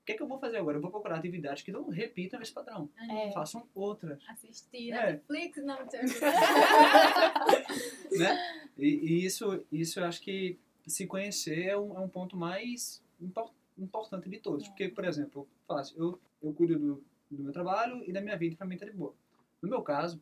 que 0.10 0.14
é 0.14 0.16
que 0.16 0.24
eu 0.24 0.28
vou 0.28 0.40
fazer 0.40 0.58
agora? 0.58 0.78
Eu 0.78 0.82
vou 0.82 0.90
procurar 0.90 1.18
atividades 1.18 1.62
que 1.62 1.72
não 1.72 1.88
repitam 1.88 2.42
esse 2.42 2.52
padrão. 2.52 2.90
É. 3.12 3.32
Façam 3.32 3.70
outras. 3.76 4.20
Assistir 4.28 4.92
É. 4.92 5.12
Netflix, 5.12 5.64
não 5.64 5.88
sei 5.88 6.02
né? 8.18 8.66
E, 8.76 8.88
e 8.88 9.24
isso, 9.24 9.64
isso 9.72 10.00
eu 10.00 10.06
acho 10.06 10.20
que 10.20 10.58
se 10.88 11.06
conhecer 11.06 11.68
é 11.68 11.78
um, 11.78 11.98
é 11.98 12.00
um 12.00 12.08
ponto 12.08 12.36
mais 12.38 13.04
impor- 13.20 13.54
importante 13.78 14.30
de 14.30 14.40
todos. 14.40 14.68
Porque, 14.68 14.90
por 14.90 15.06
exemplo, 15.06 15.48
fácil, 15.68 15.98
eu, 15.98 16.20
eu 16.42 16.54
cuido 16.54 16.78
do, 16.80 17.04
do 17.30 17.44
meu 17.44 17.52
trabalho 17.52 18.04
e 18.08 18.12
da 18.12 18.22
minha 18.22 18.38
vida, 18.38 18.56
pra 18.56 18.68
mim 18.68 18.78
tá 18.78 18.86
de 18.86 18.92
boa. 18.92 19.14
No 19.62 19.70
meu 19.70 19.82
caso, 19.82 20.22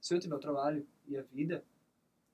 se 0.00 0.14
eu 0.14 0.20
tiver 0.20 0.34
o 0.34 0.40
trabalho 0.40 0.86
e 1.08 1.16
a 1.16 1.22
vida. 1.22 1.64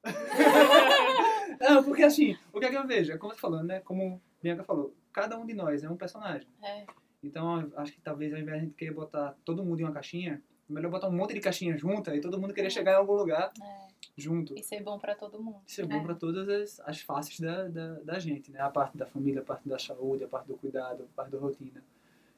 Não, 1.61 1.85
porque 1.85 2.03
assim, 2.03 2.37
o 2.53 2.59
que 2.59 2.67
é 2.67 2.71
que 2.71 2.77
eu 2.77 2.87
vejo? 2.87 3.13
É 3.13 3.19
como 3.19 3.33
você 3.35 3.41
falou, 3.41 3.63
né? 3.63 3.81
Como 3.81 4.21
Bianca 4.43 4.65
falou, 4.65 4.95
cada 5.13 5.39
um 5.39 5.47
de 5.47 5.55
nós 5.55 5.83
é 5.85 5.91
um 5.91 5.97
personagem. 5.97 6.49
É. 6.63 6.87
Então, 7.23 7.71
acho 7.77 7.93
que 7.93 8.01
talvez 8.01 8.33
ao 8.33 8.39
invés 8.39 8.57
de 8.59 8.63
a 8.63 8.65
gente 8.67 8.77
querer 8.77 8.93
botar 8.93 9.37
todo 9.45 9.63
mundo 9.65 9.81
em 9.81 9.85
uma 9.85 9.93
caixinha, 9.93 10.35
é 10.35 10.41
melhor 10.73 10.91
botar 10.91 11.09
um 11.09 11.13
monte 11.13 11.35
de 11.35 11.41
caixinha 11.41 11.77
junta 11.77 12.15
e 12.15 12.21
todo 12.21 12.41
mundo 12.41 12.55
querer 12.55 12.71
chegar 12.71 12.93
em 12.93 12.97
algum 12.97 13.15
lugar 13.15 13.51
É. 13.63 13.89
junto. 14.17 14.55
E 14.59 14.63
ser 14.63 14.83
bom 14.83 14.99
pra 14.99 15.15
todo 15.15 15.43
mundo. 15.43 15.61
Isso 15.67 15.81
é 15.81 15.85
bom 15.85 15.97
É. 15.97 16.03
para 16.03 16.15
todas 16.15 16.49
as, 16.49 16.81
as 16.89 17.01
faces 17.01 17.39
da, 17.41 17.69
da, 17.69 17.95
da 18.01 18.19
gente, 18.19 18.51
né? 18.51 18.61
A 18.61 18.71
parte 18.71 18.97
da 18.97 19.07
família, 19.07 19.41
a 19.41 19.45
parte 19.45 19.69
da 19.69 19.79
saúde, 19.79 20.25
a 20.25 20.29
parte 20.29 20.47
do 20.47 20.57
cuidado, 20.57 21.05
a 21.13 21.17
parte 21.17 21.31
da 21.33 21.39
rotina. 21.39 21.83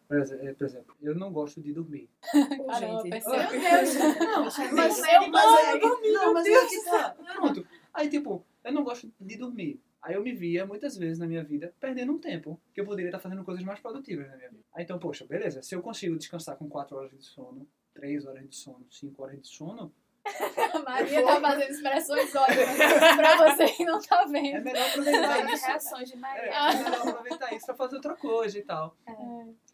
Por 0.09 0.19
exe- 0.21 0.55
por 0.55 0.65
exemplo, 0.67 0.95
eu 1.01 1.15
não 1.15 1.33
gosto 1.33 1.61
de 1.63 1.73
dormir. 1.73 2.09
Caramba, 2.69 3.03
gente. 3.03 3.25
Deus! 3.25 3.95
Não, 4.19 4.45
mas 4.45 4.59
eu 4.59 5.21
amo 5.23 5.81
dormir, 5.81 6.13
não, 6.13 6.35
mas 6.35 6.47
é 6.47 6.67
que 6.67 6.85
tá. 6.85 7.17
Pronto. 7.35 7.67
Aí, 7.95 8.09
tipo, 8.09 8.45
eu 8.65 8.73
não 8.73 8.85
gosto 8.85 9.11
de 9.21 9.37
dormir. 9.37 9.81
Aí 10.03 10.15
eu 10.15 10.23
me 10.23 10.33
via 10.33 10.67
muitas 10.67 10.97
vezes 10.97 11.19
na 11.19 11.27
minha 11.27 11.45
vida 11.45 11.73
perdendo 11.79 12.13
um 12.13 12.19
tempo 12.19 12.61
que 12.75 12.81
eu 12.81 12.85
poderia 12.85 13.09
estar 13.09 13.21
fazendo 13.21 13.45
coisas 13.45 13.63
mais 13.65 13.79
produtivas 13.79 14.29
na 14.29 14.37
minha 14.37 14.51
vida. 14.51 14.63
Aí 14.75 14.83
então, 14.83 14.99
poxa, 14.99 15.25
beleza, 15.25 15.63
se 15.63 15.75
eu 15.75 15.81
consigo 15.81 16.17
descansar 16.19 16.57
com 16.57 16.69
4 16.69 16.97
horas 16.97 17.11
de 17.13 17.23
sono, 17.25 17.67
3 17.95 18.27
horas 18.27 18.49
de 18.49 18.55
sono, 18.57 18.87
5 18.91 19.23
horas 19.23 19.41
de 19.41 19.49
sono, 19.49 19.93
A 20.73 20.79
Maria 20.79 21.25
tá 21.25 21.41
fazendo 21.41 21.71
expressões 21.73 22.33
ótimas 22.35 22.77
pra 23.17 23.37
você 23.57 23.65
que 23.73 23.85
não 23.85 24.01
tá 24.01 24.23
é 24.23 24.27
vendo. 24.29 24.63
melhor 24.65 24.89
aproveitar 24.89 25.53
isso. 25.53 25.67
reações 25.67 26.09
de 26.09 26.15
É, 26.15 26.19
Maria. 26.19 26.43
é 26.53 26.75
melhor 26.85 27.09
aproveitar 27.09 27.53
isso 27.55 27.67
pra 27.67 27.75
fazer 27.75 27.97
outra 27.97 28.15
coisa 28.15 28.57
e 28.57 28.63
tal. 28.63 28.97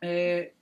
É, 0.01 0.53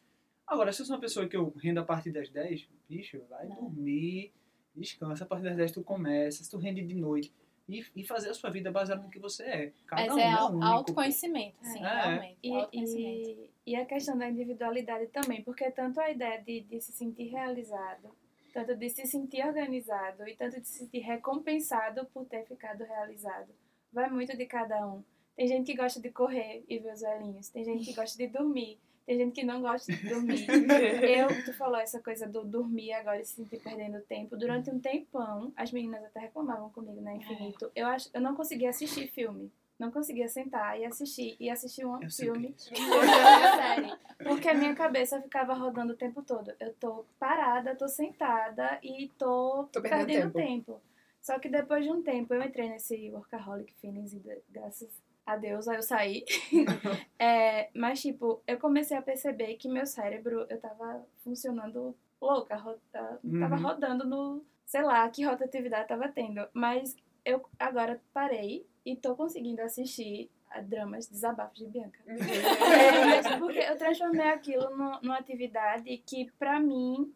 agora, 0.45 0.73
se 0.73 0.83
eu 0.83 0.87
sou 0.87 0.97
uma 0.97 1.01
pessoa 1.01 1.29
que 1.29 1.37
eu 1.37 1.53
rendo 1.57 1.79
a 1.79 1.85
partir 1.85 2.11
das 2.11 2.29
10, 2.29 2.69
bicho, 2.89 3.23
vai 3.31 3.47
Não. 3.47 3.55
dormir, 3.57 4.33
descansa, 4.75 5.23
a 5.23 5.27
partir 5.27 5.45
das 5.45 5.57
10 5.57 5.71
tu 5.73 5.85
começa, 5.85 6.43
se 6.43 6.51
tu 6.51 6.59
rende 6.59 6.83
de 6.83 6.95
noite. 6.95 7.33
E, 7.69 7.85
e 7.97 8.05
fazer 8.05 8.31
a 8.31 8.35
sua 8.35 8.49
vida 8.51 8.71
baseada 8.71 9.03
no 9.03 9.11
que 9.11 9.19
você 9.19 9.43
é. 9.45 9.73
Cada 9.87 10.03
Mas 10.03 10.15
um 10.15 10.19
é 10.19 10.23
é 10.23 10.33
au- 10.33 10.51
único. 10.53 10.65
autoconhecimento, 10.65 11.57
sim, 11.63 11.85
É. 11.85 11.89
realmente. 11.89 12.39
E, 12.43 12.53
autoconhecimento. 12.55 13.29
e, 13.29 13.51
e 13.67 13.77
a 13.77 13.85
questão 13.85 14.17
da 14.17 14.29
individualidade 14.29 15.07
também, 15.09 15.43
porque 15.43 15.69
tanto 15.73 16.01
a 16.01 16.09
ideia 16.11 16.41
de, 16.41 16.61
de 16.61 16.81
se 16.81 16.93
sentir 16.93 17.25
realizado, 17.29 18.15
tanto 18.55 18.77
de 18.77 18.89
se 18.89 19.05
sentir 19.07 19.45
organizado 19.45 20.29
e 20.29 20.37
tanto 20.37 20.61
de 20.61 20.67
se 20.69 20.79
sentir 20.79 21.01
recompensado 21.01 22.07
por 22.07 22.25
ter 22.27 22.47
ficado 22.47 22.85
realizado, 22.85 23.49
vai 23.93 24.09
muito 24.11 24.37
de 24.37 24.47
cada 24.47 24.87
um. 24.87 25.03
Tem 25.37 25.47
gente 25.47 25.67
que 25.67 25.77
gosta 25.77 26.01
de 26.01 26.11
correr 26.11 26.65
e 26.69 26.79
ver 26.79 26.93
os 26.95 27.01
velhinhos, 27.01 27.49
tem 27.49 27.65
gente 27.65 27.85
que 27.85 27.93
gosta 27.93 28.17
de 28.17 28.27
dormir, 28.29 28.79
tem 29.05 29.19
gente 29.19 29.35
que 29.35 29.45
não 29.45 29.61
gosta 29.61 29.93
de 29.93 30.09
dormir. 30.09 30.47
Eu, 31.09 31.29
tu 31.45 31.53
falou 31.53 31.77
essa 31.77 32.01
coisa 32.01 32.27
do 32.27 32.43
dormir 32.45 32.93
agora 32.95 33.21
e 33.21 33.25
se 33.25 33.35
sentir 33.35 33.61
perdendo 33.63 34.01
tempo. 34.03 34.37
Durante 34.37 34.71
um 34.71 34.81
tempão, 34.81 35.53
as 35.55 35.71
meninas 35.71 36.03
até 36.05 36.21
reclamavam 36.21 36.71
comigo 36.71 37.01
na 37.03 37.15
Infinito. 37.15 37.71
Eu, 37.77 37.87
acho, 37.87 38.09
eu 38.15 38.21
não 38.21 38.35
conseguia 38.35 38.71
assistir 38.71 39.09
filme. 39.09 39.53
Não 39.79 39.91
conseguia 39.93 40.27
sentar 40.27 40.81
e 40.81 40.87
assistir. 40.87 41.37
E 41.39 41.51
assistir 41.51 41.85
um 41.85 42.01
Eu 42.01 42.07
é 42.07 42.11
filme 42.11 42.55
isso. 42.57 42.73
ou 42.73 42.81
uma 42.81 43.57
série. 43.57 43.93
Porque 44.25 44.49
a 44.49 44.55
minha 44.55 44.75
cabeça 44.75 45.21
ficava 45.21 45.53
rodando 45.53 45.93
o 45.93 45.97
tempo 45.97 46.23
todo. 46.23 46.51
Eu 46.59 46.73
tô 46.81 47.05
parada, 47.19 47.77
tô 47.77 47.87
sentada 47.87 48.79
e 48.83 49.09
tô, 49.19 49.65
Tô 49.71 49.83
perdendo 49.83 50.07
perdendo 50.07 50.33
tempo. 50.33 50.73
tempo. 50.73 50.81
Só 51.21 51.39
que 51.39 51.51
depois 51.51 51.85
de 51.85 51.91
um 51.93 52.03
tempo 52.03 52.33
eu 52.33 52.43
entrei 52.43 52.71
nesse 52.71 53.11
workaholic 53.11 53.75
feelings 53.75 54.15
e 54.15 54.19
de- 54.19 54.41
graças 54.49 54.89
a 55.27 55.37
Deus 55.37 55.67
aí 55.69 55.77
eu 55.77 55.83
saí. 55.83 56.25
É, 57.19 57.71
mas 57.75 58.01
tipo, 58.01 58.43
eu 58.47 58.59
comecei 58.59 58.97
a 58.97 59.03
perceber 59.03 59.55
que 59.57 59.69
meu 59.69 59.87
cérebro, 59.87 60.47
eu 60.49 60.61
tava 60.61 61.05
funcionando 61.25 61.97
louca, 62.21 62.57
ro- 62.57 62.79
tava 62.93 63.19
Uhum. 63.57 63.63
rodando 63.63 64.07
no, 64.07 64.45
sei 64.65 64.83
lá, 64.83 65.09
que 65.09 65.25
rotatividade 65.25 65.89
tava 65.89 66.09
tendo. 66.09 66.47
Mas 66.53 66.95
eu 67.25 67.45
agora 67.59 68.01
parei 68.13 68.67
e 68.85 68.95
tô 68.97 69.17
conseguindo 69.17 69.63
assistir 69.63 70.31
a 70.51 70.61
dramas, 70.61 71.09
desabafos 71.09 71.59
de 71.59 71.67
Bianca. 71.67 71.99
É, 72.07 73.05
mas 73.05 73.27
porque 73.39 73.59
eu 73.59 73.77
transformei 73.77 74.29
aquilo 74.29 74.71
nu- 74.77 75.01
numa 75.03 75.19
atividade 75.19 75.97
que, 76.07 76.31
pra 76.39 76.61
mim, 76.61 77.13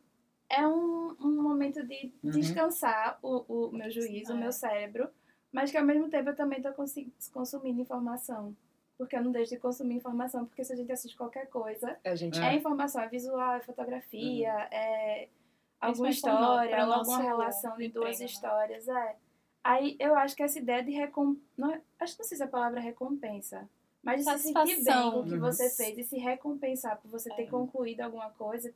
é 0.48 0.66
um, 0.66 1.14
um 1.20 1.42
momento 1.42 1.82
de 1.86 2.12
Uhum. 2.24 2.30
descansar 2.30 3.18
o, 3.22 3.68
o 3.68 3.72
meu 3.72 3.90
juízo, 3.90 4.32
o 4.34 4.36
meu 4.38 4.50
cérebro, 4.50 5.08
mas 5.52 5.70
que 5.70 5.76
ao 5.76 5.84
mesmo 5.84 6.08
tempo 6.08 6.30
eu 6.30 6.36
também 6.36 6.60
tô 6.62 6.72
consi- 6.72 7.12
consumindo 7.32 7.80
informação. 7.80 8.54
Porque 8.96 9.16
eu 9.16 9.22
não 9.24 9.32
deixo 9.32 9.54
de 9.54 9.58
consumir 9.58 9.94
informação, 9.94 10.44
porque 10.44 10.62
se 10.62 10.72
a 10.72 10.76
gente 10.76 10.92
assiste 10.92 11.16
qualquer 11.16 11.46
coisa, 11.48 11.96
A 12.04 12.14
gente 12.14 12.38
é, 12.38 12.54
informação, 12.54 13.00
é 13.02 13.08
visual, 13.08 13.54
é 13.54 13.60
fotografia, 13.60 14.52
é 14.70 15.28
alguma 15.80 16.10
história, 16.10 16.82
alguma 16.84 17.18
relação 17.22 17.78
de 17.78 17.88
duas 17.88 18.16
emprego, 18.16 18.18
né? 18.20 18.24
histórias, 18.26 18.88
é. 18.88 19.16
Aí 19.64 19.96
eu 19.98 20.14
acho 20.14 20.36
que 20.36 20.42
essa 20.42 20.58
ideia 20.58 20.82
de 20.82 20.90
recom... 20.90 21.34
não 21.56 21.70
é- 21.72 21.80
acho 21.98 22.12
que 22.14 22.18
não 22.22 22.28
sei 22.28 22.36
se 22.36 22.42
a 22.42 22.46
palavra 22.48 22.78
é 22.78 22.82
recompensa, 22.82 23.66
mas 24.02 24.22
de 24.24 24.30
se 24.32 24.38
sentir 24.52 24.84
bem 24.84 25.10
com 25.12 25.20
o 25.20 25.24
que 25.24 25.34
Uhum. 25.34 25.40
você 25.40 25.70
fez 25.70 25.96
e 25.98 26.04
se 26.04 26.18
recompensar 26.18 26.98
por 27.00 27.10
você 27.10 27.30
ter 27.34 27.42
É. 27.44 27.46
concluído 27.46 28.02
alguma 28.02 28.30
coisa, 28.32 28.70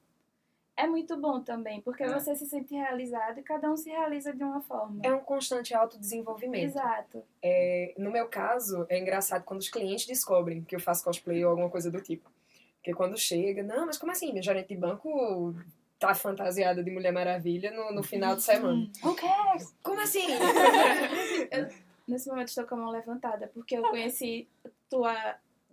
é 0.77 0.87
muito 0.87 1.17
bom 1.17 1.41
também, 1.41 1.81
porque 1.81 2.03
É. 2.03 2.09
você 2.13 2.35
se 2.35 2.47
sente 2.47 2.75
realizado 2.75 3.39
e 3.39 3.43
cada 3.43 3.71
um 3.71 3.77
se 3.77 3.91
realiza 3.91 4.33
de 4.33 4.43
uma 4.43 4.61
forma. 4.61 5.01
é 5.05 5.13
um 5.15 5.21
constante 5.21 5.75
autodesenvolvimento. 5.75 6.65
Exato. 6.65 7.23
É, 7.43 7.95
no 7.97 8.11
meu 8.11 8.27
caso, 8.29 8.85
é 8.89 8.99
engraçado 8.99 9.45
quando 9.45 9.61
os 9.61 9.69
clientes 9.69 10.07
descobrem 10.07 10.63
que 10.63 10.75
eu 10.75 10.81
faço 10.81 11.05
cosplay 11.05 11.45
ou 11.45 11.51
alguma 11.51 11.71
coisa 11.71 11.91
do 11.91 12.01
tipo. 12.01 12.31
Porque 12.77 12.93
quando 12.93 13.17
chega, 13.17 13.63
não, 13.63 13.87
mas 13.87 13.97
como 13.99 14.13
assim? 14.13 14.31
Minha 14.31 14.43
gerente 14.43 14.69
de 14.69 14.77
banco 14.77 15.55
tá 15.99 16.15
fantasiada 16.15 16.83
de 16.85 16.91
Mulher 16.91 17.13
Maravilha 17.13 17.71
no, 17.71 17.93
no 17.93 18.03
final 18.03 18.37
de 18.37 18.43
semana. 18.43 18.91
Who 19.03 19.15
cares? 19.15 19.75
Como 19.83 20.01
assim? 20.01 20.27
Nesse 22.07 22.29
momento 22.29 22.49
estou 22.49 22.67
com 22.67 22.75
a 22.75 22.79
mão 22.79 22.91
levantada, 22.91 23.51
porque 23.55 23.77
eu 23.77 23.83
conheci 23.83 24.47
tua 24.91 25.15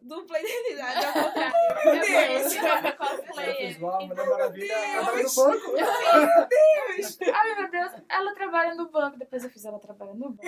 dupla 0.01 0.37
identidade 0.39 1.05
ao 1.05 1.13
contrário. 1.23 1.55
Eu 1.85 1.99
conheci 2.01 2.57
a 2.59 2.89
Eu 2.89 2.97
cosplayer. 2.97 3.83
uau, 3.83 4.07
Mulher 4.07 4.27
Maravilha, 4.27 4.75
trabalha 4.75 5.11
no 5.11 5.17
Deus! 5.17 5.35
banco. 5.35 5.75
Ai, 7.33 7.55
meu 7.55 7.71
Deus, 7.71 7.91
ela 8.09 8.33
trabalha 8.33 8.75
no 8.75 8.89
banco. 8.89 9.17
Depois 9.17 9.43
eu 9.43 9.49
fiz 9.49 9.65
ela 9.65 9.79
trabalha 9.79 10.13
no 10.13 10.29
banco. 10.31 10.41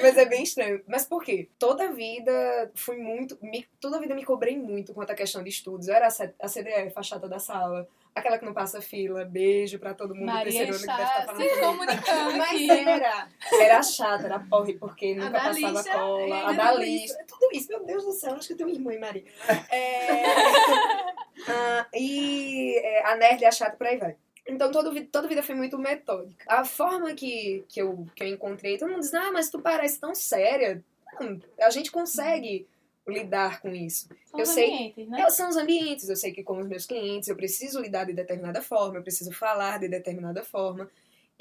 Mas 0.00 0.16
é 0.16 0.24
bem 0.26 0.42
estranho. 0.42 0.82
Mas 0.86 1.04
por 1.06 1.22
quê? 1.24 1.48
Toda 1.58 1.84
a 1.84 1.92
vida 1.92 2.70
fui 2.74 2.96
muito. 2.96 3.38
Me, 3.42 3.66
toda 3.80 3.96
a 3.96 4.00
vida 4.00 4.14
me 4.14 4.24
cobrei 4.24 4.56
muito 4.56 4.94
quanto 4.94 5.10
à 5.10 5.14
questão 5.14 5.42
de 5.42 5.48
estudos. 5.50 5.88
Eu 5.88 5.94
era 5.94 6.06
a 6.06 6.48
CDF, 6.48 6.92
a 6.96 7.02
chata 7.02 7.28
da 7.28 7.38
sala. 7.38 7.88
Aquela 8.14 8.38
que 8.38 8.44
não 8.44 8.52
passa 8.52 8.80
fila. 8.80 9.24
Beijo 9.24 9.78
pra 9.78 9.94
todo 9.94 10.14
mundo 10.14 10.26
do 10.26 10.32
Maria 10.32 10.66
terceiro 10.66 10.72
ano 10.74 10.80
que 10.80 10.86
deve 10.86 11.02
estar 11.02 11.20
está 11.20 11.32
falando 11.32 11.48
se 11.48 11.60
comunicando 11.60 12.36
Mas 12.38 12.68
era. 12.68 13.28
Era 13.52 13.82
chata, 13.82 14.24
era 14.26 14.40
porre, 14.40 14.74
porque 14.74 15.14
nunca 15.14 15.30
passava 15.30 15.70
lixa, 15.80 15.92
cola. 15.92 16.36
é, 16.36 16.44
A 16.44 16.52
da 16.52 16.70
tudo 16.72 16.82
lista. 16.82 17.24
Tudo 17.28 17.48
isso, 17.52 17.68
meu 17.68 17.84
Deus 17.84 18.04
do 18.04 18.12
céu, 18.12 18.34
acho 18.34 18.46
que 18.48 18.52
eu 18.54 18.56
tenho 18.58 18.70
irmã, 18.70 18.92
hein, 18.92 18.98
Maria. 19.00 19.24
É... 19.70 20.24
Ah, 21.48 21.86
e 21.94 22.76
é, 22.84 23.06
a 23.06 23.16
nerd 23.16 23.40
e 23.40 23.46
a 23.46 23.50
chata, 23.50 23.74
por 23.76 23.86
aí 23.86 23.96
vai. 23.96 24.14
Então, 24.46 24.70
toda, 24.70 24.90
vi- 24.90 25.06
toda 25.06 25.26
vida 25.26 25.42
foi 25.42 25.54
muito 25.54 25.78
metódica. 25.78 26.44
A 26.46 26.64
forma 26.66 27.14
que, 27.14 27.64
que, 27.66 27.80
eu, 27.80 28.06
que 28.14 28.22
eu 28.22 28.28
encontrei, 28.28 28.76
todo 28.76 28.90
mundo 28.90 29.00
diz, 29.00 29.14
ah, 29.14 29.30
mas 29.32 29.48
tu 29.48 29.58
parece 29.58 29.98
tão 29.98 30.14
séria. 30.14 30.84
Não, 31.18 31.40
a 31.62 31.70
gente 31.70 31.90
consegue 31.90 32.66
lidar 33.08 33.60
com 33.60 33.70
isso. 33.74 34.08
São 34.26 34.40
eu 34.40 34.44
os 34.44 34.48
sei- 34.50 34.64
ambientes, 34.66 35.08
né? 35.08 35.30
São 35.30 35.48
os 35.48 35.56
ambientes, 35.56 36.08
eu 36.08 36.16
sei 36.16 36.32
que 36.32 36.42
com 36.42 36.58
os 36.58 36.66
meus 36.66 36.86
clientes 36.86 37.28
eu 37.28 37.36
preciso 37.36 37.80
lidar 37.80 38.04
de 38.04 38.12
determinada 38.12 38.62
forma, 38.62 38.98
eu 38.98 39.02
preciso 39.02 39.32
falar 39.32 39.78
de 39.78 39.88
determinada 39.88 40.44
forma. 40.44 40.90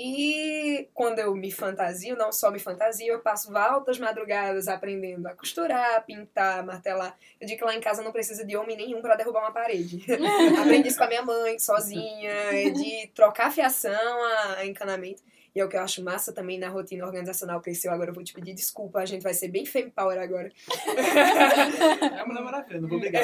E 0.01 0.87
quando 0.93 1.19
eu 1.19 1.35
me 1.35 1.51
fantasio, 1.51 2.15
não 2.15 2.31
só 2.31 2.49
me 2.49 2.57
fantasio, 2.57 3.05
eu 3.07 3.19
passo 3.19 3.55
altas 3.57 3.99
madrugadas 3.99 4.69
aprendendo 4.69 5.27
a 5.27 5.35
costurar, 5.35 6.05
pintar, 6.05 6.65
martelar. 6.65 7.17
Eu 7.39 7.45
digo 7.45 7.59
que 7.59 7.65
lá 7.65 7.75
em 7.75 7.81
casa 7.81 8.01
não 8.01 8.13
precisa 8.13 8.45
de 8.45 8.55
homem 8.55 8.77
nenhum 8.77 9.01
para 9.01 9.15
derrubar 9.15 9.41
uma 9.41 9.51
parede. 9.51 10.01
Aprendi 10.57 10.87
isso 10.87 10.97
com 10.97 11.03
a 11.03 11.07
minha 11.09 11.21
mãe, 11.21 11.59
sozinha, 11.59 12.71
de 12.73 13.07
trocar 13.13 13.51
fiação 13.51 14.23
a 14.57 14.65
encanamento. 14.65 15.21
E 15.59 15.61
é 15.61 15.65
o 15.65 15.67
que 15.67 15.75
eu 15.75 15.81
acho 15.81 16.01
massa 16.01 16.31
também 16.31 16.57
na 16.57 16.69
rotina 16.69 17.05
organizacional 17.05 17.59
cresceu. 17.59 17.91
Agora 17.91 18.11
eu 18.11 18.13
vou 18.13 18.23
te 18.23 18.31
pedir 18.31 18.53
desculpa, 18.53 18.99
a 18.99 19.05
gente 19.05 19.21
vai 19.21 19.33
ser 19.33 19.49
bem 19.49 19.65
femme 19.65 19.91
power 19.91 20.17
agora. 20.17 20.49
É 21.99 22.19
a 22.21 22.25
Mulher 22.25 22.43
Maravilha, 22.43 22.79
não 22.79 22.87
vou 22.87 22.97
brigar. 22.97 23.23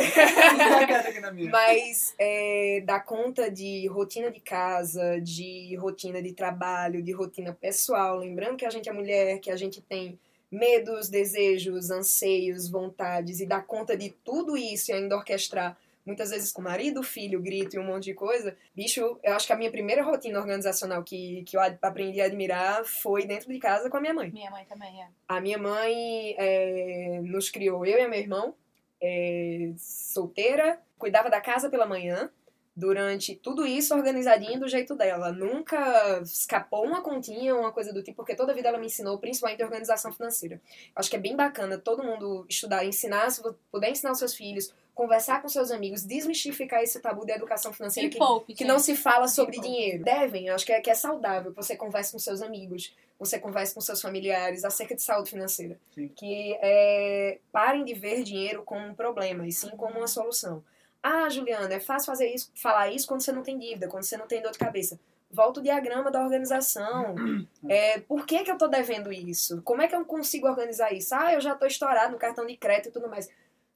Mas 1.50 2.14
é, 2.20 2.84
dá 2.86 3.00
conta 3.00 3.50
de 3.50 3.88
rotina 3.88 4.30
de 4.30 4.42
casa, 4.42 5.20
de 5.22 5.76
rotina 5.76 6.22
de 6.22 6.34
trabalho, 6.34 7.02
de 7.02 7.14
rotina 7.14 7.54
pessoal. 7.54 8.18
Lembrando 8.18 8.58
que 8.58 8.66
a 8.66 8.70
gente 8.70 8.90
é 8.90 8.92
mulher, 8.92 9.40
que 9.40 9.50
a 9.50 9.56
gente 9.56 9.82
tem 9.82 10.20
medos, 10.52 11.08
desejos, 11.08 11.90
anseios, 11.90 12.70
vontades, 12.70 13.40
e 13.40 13.46
dá 13.46 13.62
conta 13.62 13.96
de 13.96 14.10
tudo 14.10 14.58
isso 14.58 14.92
e 14.92 14.94
ainda 14.94 15.16
orquestrar. 15.16 15.78
Muitas 16.06 16.30
vezes 16.30 16.52
com 16.52 16.62
marido, 16.62 17.02
filho, 17.02 17.42
grito 17.42 17.76
e 17.76 17.80
um 17.80 17.84
monte 17.84 18.06
de 18.06 18.14
coisa. 18.14 18.56
Bicho, 18.76 19.20
eu 19.24 19.34
acho 19.34 19.48
que 19.48 19.54
a 19.54 19.56
minha 19.58 19.72
primeira 19.72 20.04
rotina 20.04 20.40
organizacional 20.40 21.04
que, 21.04 21.44
que 21.44 21.58
eu 21.58 21.62
aprendi 21.82 22.22
a 22.22 22.26
admirar 22.26 22.86
foi 22.86 23.26
dentro 23.26 23.52
de 23.52 23.58
casa 23.58 23.90
com 23.90 23.98
a 23.98 24.02
minha 24.02 24.14
mãe. 24.14 24.32
Minha 24.32 24.52
mãe 24.52 24.66
também 24.66 25.02
é. 25.02 25.08
A 25.28 25.42
minha 25.42 25.58
mãe 25.58 26.36
é, 26.38 27.22
nos 27.24 27.50
criou, 27.50 27.86
eu 27.86 27.98
e 27.98 28.08
meu 28.08 28.20
irmão, 28.20 28.56
é, 29.02 29.72
solteira, 29.78 30.80
cuidava 30.98 31.30
da 31.30 31.42
casa 31.42 31.70
pela 31.70 31.88
manhã, 31.88 32.30
durante 32.76 33.36
tudo 33.36 33.66
isso 33.66 33.96
organizadinho 33.96 34.60
do 34.60 34.68
jeito 34.68 34.96
dela. 34.96 35.32
Nunca 35.32 36.20
escapou 36.22 36.86
uma 36.86 37.02
continha, 37.02 37.56
uma 37.56 37.72
coisa 37.72 37.94
do 37.94 38.04
tipo, 38.04 38.18
porque 38.18 38.36
toda 38.36 38.52
a 38.52 38.56
vida 38.56 38.68
ela 38.68 38.78
me 38.78 38.88
ensinou, 38.88 39.18
principalmente 39.18 39.64
organização 39.64 40.12
financeira. 40.12 40.62
Acho 40.96 41.10
que 41.10 41.16
é 41.16 41.20
bem 41.20 41.36
bacana 41.36 41.78
todo 41.78 42.04
mundo 42.04 42.46
estudar, 42.50 42.86
ensinar, 42.86 43.30
se 43.30 43.42
puder 43.72 43.92
ensinar 43.92 44.12
os 44.12 44.20
seus 44.20 44.36
filhos, 44.36 44.74
conversar 44.96 45.42
com 45.42 45.50
seus 45.50 45.72
amigos, 45.72 46.04
desmistificar 46.04 46.82
esse 46.82 47.00
tabu 47.02 47.26
da 47.26 47.36
educação 47.36 47.74
financeira 47.74 48.10
que 48.10 48.18
poupe, 48.18 48.54
que 48.54 48.64
não 48.64 48.80
se 48.80 48.96
fala 48.96 49.28
sobre 49.28 49.60
dinheiro. 49.60 50.04
Devem, 50.04 50.48
eu 50.48 50.56
acho 50.56 50.66
que 50.66 50.72
é, 50.72 50.80
que 50.80 50.90
é 50.90 50.96
saudável 50.96 51.52
que 51.52 51.58
você 51.58 51.76
converse 51.76 52.14
com 52.14 52.18
seus 52.18 52.42
amigos, 52.42 52.96
você 53.20 53.38
converse 53.38 53.76
com 53.76 53.82
seus 53.82 54.02
familiares 54.02 54.64
acerca 54.64 54.96
de 54.96 55.02
saúde 55.02 55.30
financeira. 55.30 55.78
Sim. 55.94 56.08
Que 56.16 56.58
é, 56.62 57.40
parem 57.52 57.84
de 57.84 57.94
ver 57.94 58.24
dinheiro 58.24 58.64
como 58.64 58.88
um 58.88 58.96
problema 58.96 59.46
e 59.46 59.52
sim 59.52 59.70
como 59.72 59.98
uma 59.98 60.08
solução. 60.08 60.64
Ah, 61.04 61.30
Juliana, 61.30 61.72
é 61.72 61.80
fácil 61.80 62.08
fazer 62.08 62.34
isso, 62.34 62.50
falar 62.56 62.90
isso 62.90 63.06
quando 63.06 63.22
você 63.22 63.34
não 63.34 63.44
tem 63.44 63.60
dívida, 63.60 63.90
quando 63.90 64.04
você 64.04 64.18
não 64.18 64.28
tem 64.28 64.42
dor 64.42 64.52
de 64.52 64.58
cabeça. 64.58 64.98
Volta 65.30 65.60
o 65.60 65.64
diagrama 65.64 66.10
da 66.10 66.24
organização. 66.24 67.16
É, 67.68 68.00
por 68.02 68.28
que, 68.28 68.44
que 68.44 68.52
eu 68.52 68.60
tô 68.60 68.68
devendo 68.68 69.12
isso? 69.12 69.60
Como 69.64 69.82
é 69.82 69.88
que 69.88 69.96
eu 69.96 70.06
consigo 70.06 70.48
organizar 70.48 70.94
isso? 70.94 71.16
Ah, 71.16 71.34
eu 71.34 71.42
já 71.42 71.56
tô 71.56 71.66
estourado 71.66 72.12
no 72.12 72.20
cartão 72.20 72.46
de 72.46 72.56
crédito 72.56 72.90
e 72.90 72.92
tudo 72.92 73.10
mais. 73.10 73.28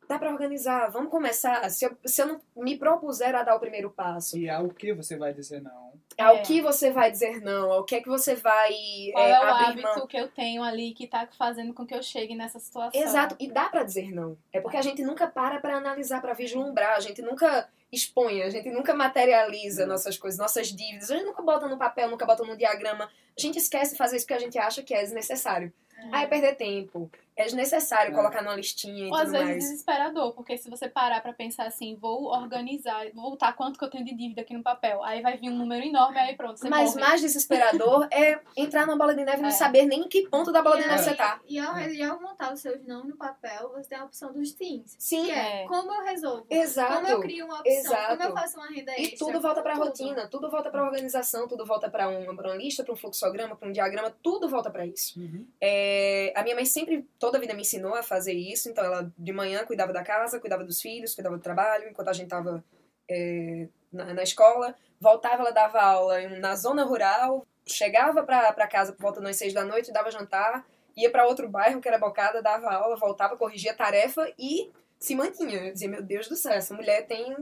Dá 0.09 0.17
pra 0.17 0.31
organizar, 0.31 0.89
vamos 0.89 1.11
começar. 1.11 1.69
Se 1.69 1.85
eu, 1.85 1.95
se 2.03 2.19
eu 2.19 2.25
não 2.25 2.41
me 2.57 2.75
propuser 2.75 3.35
a 3.35 3.43
dar 3.43 3.55
o 3.55 3.59
primeiro 3.59 3.91
passo, 3.91 4.39
E 4.39 4.49
ao 4.49 4.67
que 4.69 4.91
você 4.91 5.15
vai 5.15 5.31
dizer 5.31 5.61
não? 5.61 5.93
ao 6.17 6.37
É. 6.37 6.41
que 6.41 6.61
você 6.61 6.89
vai 6.89 7.11
dizer 7.11 7.39
não, 7.41 7.71
ao 7.71 7.83
que 7.85 7.93
é 7.95 8.01
que 8.01 8.09
você 8.09 8.33
vai 8.35 8.71
Qual 9.13 9.23
é, 9.23 9.29
é, 9.31 9.39
o 9.39 9.43
abrir 9.43 9.65
hábito 9.85 9.99
mão. 9.99 10.07
que 10.07 10.17
eu 10.17 10.27
tenho 10.27 10.63
ali 10.63 10.93
que 10.95 11.05
tá 11.05 11.27
fazendo 11.37 11.75
com 11.75 11.85
que 11.85 11.93
eu 11.93 12.01
chegue 12.01 12.33
nessa 12.35 12.57
situação? 12.59 12.99
Exato, 12.99 13.35
e 13.39 13.51
dá 13.51 13.69
pra 13.69 13.83
dizer 13.83 14.11
não. 14.11 14.35
É 14.51 14.59
porque 14.59 14.77
a 14.77 14.81
gente 14.81 15.03
nunca 15.03 15.27
para 15.27 15.59
pra 15.59 15.77
analisar, 15.77 16.19
pra 16.21 16.33
vislumbrar, 16.33 16.95
a 16.97 16.99
gente 16.99 17.21
nunca 17.21 17.69
expõe, 17.91 18.41
a 18.41 18.49
gente 18.49 18.69
nunca 18.71 18.95
materializa 18.95 19.85
nossas 19.85 20.17
coisas, 20.17 20.39
nossas 20.39 20.69
dívidas, 20.69 21.11
a 21.11 21.17
gente 21.17 21.25
nunca 21.27 21.43
bota 21.43 21.67
no 21.67 21.77
papel, 21.77 22.09
nunca 22.09 22.25
bota 22.25 22.43
no 22.43 22.57
diagrama. 22.57 23.05
A 23.05 23.39
gente 23.41 23.59
esquece 23.59 23.91
de 23.91 23.97
fazer 23.97 24.17
isso 24.17 24.25
porque 24.25 24.33
a 24.33 24.43
gente 24.43 24.57
acha 24.57 24.81
que 24.81 24.93
é 24.93 25.01
desnecessário. 25.03 25.71
Ah, 26.11 26.21
é 26.23 26.27
perder 26.27 26.55
tempo. 26.55 27.11
É 27.39 27.45
desnecessário 27.45 28.11
É. 28.11 28.15
colocar 28.15 28.41
numa 28.41 28.55
listinha 28.55 29.05
e 29.05 29.09
Ou 29.09 29.15
às 29.15 29.31
vezes 29.31 29.47
mais. 29.47 29.63
desesperador, 29.63 30.33
porque 30.33 30.57
se 30.57 30.69
você 30.69 30.89
parar 30.89 31.21
pra 31.21 31.31
pensar 31.33 31.65
assim, 31.67 31.95
vou 31.95 32.25
organizar, 32.25 33.05
vou 33.13 33.23
voltar 33.29 33.53
quanto 33.53 33.79
que 33.79 33.85
eu 33.85 33.89
tenho 33.89 34.03
de 34.03 34.13
dívida 34.13 34.41
aqui 34.41 34.53
no 34.53 34.61
papel, 34.61 35.01
aí 35.03 35.21
vai 35.21 35.37
vir 35.37 35.49
um 35.49 35.55
número 35.55 35.85
enorme, 35.85 36.19
aí 36.19 36.35
pronto, 36.35 36.59
você 36.59 36.67
Mas 36.69 36.89
morre. 36.95 37.01
mais 37.07 37.21
desesperador 37.21 38.07
é 38.11 38.39
entrar 38.57 38.85
numa 38.85 38.97
bola 38.97 39.15
de 39.15 39.23
neve 39.23 39.37
e 39.39 39.41
não 39.41 39.49
É. 39.49 39.53
saber 39.53 39.85
nem 39.85 40.01
em 40.01 40.07
que 40.09 40.27
ponto 40.27 40.51
da 40.51 40.61
bola 40.61 40.75
de 40.77 40.83
E 40.83 40.87
neve 40.87 40.99
aí- 40.99 41.05
você 41.05 41.15
tá. 41.15 41.39
E 41.47 41.57
ao, 41.59 41.79
e 41.79 42.03
ao 42.03 42.21
montar 42.21 42.53
os 42.53 42.59
seus 42.59 42.85
não 42.85 43.05
no 43.05 43.15
papel, 43.15 43.69
você 43.73 43.87
tem 43.89 43.97
a 43.97 44.03
opção 44.03 44.33
dos 44.33 44.51
teams. 44.51 44.95
Sim, 44.99 45.25
Que 45.25 45.31
é, 45.31 45.63
É. 45.63 45.67
como 45.67 45.93
eu 45.93 46.03
resolvo? 46.03 46.45
exato. 46.49 46.93
Como 46.95 47.07
eu 47.07 47.19
crio 47.21 47.45
uma 47.45 47.59
opção? 47.59 47.73
Exato. 47.73 48.17
Como 48.17 48.29
eu 48.29 48.33
faço 48.35 48.57
uma 48.57 48.67
renda 48.67 48.91
E 48.97 49.01
extra? 49.03 49.17
tudo 49.19 49.39
volta 49.41 49.61
pra 49.61 49.73
Tudo. 49.75 49.85
rotina, 49.85 50.27
tudo 50.27 50.49
volta 50.51 50.69
pra 50.69 50.83
organização, 50.83 51.47
tudo 51.47 51.65
volta 51.65 51.89
pra 51.89 52.09
uma, 52.09 52.35
pra 52.35 52.49
uma 52.49 52.57
lista, 52.57 52.83
pra 52.83 52.93
um 52.93 52.97
fluxograma, 52.97 53.55
pra 53.55 53.69
um 53.69 53.71
diagrama, 53.71 54.13
tudo 54.21 54.49
volta 54.49 54.69
pra 54.69 54.85
isso. 54.85 55.17
Uhum. 55.19 55.45
É, 55.61 56.33
a 56.35 56.43
minha 56.43 56.55
mãe 56.55 56.65
sempre, 56.65 57.07
toda 57.29 57.37
a 57.37 57.41
vida 57.41 57.53
me 57.53 57.61
ensinou 57.61 57.93
a 57.93 58.01
fazer 58.01 58.33
isso, 58.33 58.69
então 58.69 58.83
ela 58.83 59.11
de 59.15 59.31
manhã 59.31 59.63
cuidava 59.63 59.93
da 59.93 60.03
casa, 60.03 60.39
cuidava 60.39 60.63
dos 60.63 60.81
filhos, 60.81 61.13
cuidava 61.13 61.37
do 61.37 61.43
trabalho, 61.43 61.87
enquanto 61.87 62.07
a 62.07 62.13
gente 62.13 62.27
tava 62.27 62.63
é, 63.07 63.67
na, 63.93 64.15
na 64.15 64.23
escola, 64.23 64.75
voltava, 64.99 65.43
ela 65.43 65.51
dava 65.51 65.79
aula 65.79 66.27
na 66.39 66.55
zona 66.55 66.83
rural, 66.83 67.45
chegava 67.67 68.23
pra 68.23 68.67
casa 68.67 68.93
por 68.93 69.01
volta 69.03 69.21
das 69.21 69.35
seis 69.35 69.53
da 69.53 69.63
noite, 69.63 69.93
dava 69.93 70.09
jantar, 70.09 70.65
ia 70.97 71.11
pra 71.11 71.27
outro 71.27 71.47
bairro 71.47 71.79
que 71.79 71.87
era 71.87 71.99
Bocada, 71.99 72.41
dava 72.41 72.73
aula, 72.73 72.95
voltava, 72.97 73.37
corrigia 73.37 73.73
a 73.73 73.75
tarefa 73.75 74.33
e 74.37 74.71
se 74.99 75.13
mantinha. 75.13 75.67
Eu 75.67 75.73
dizia, 75.73 75.87
meu 75.87 76.01
Deus 76.01 76.27
do 76.27 76.35
céu, 76.35 76.53
essa 76.53 76.73
mulher 76.73 77.05
tem 77.05 77.35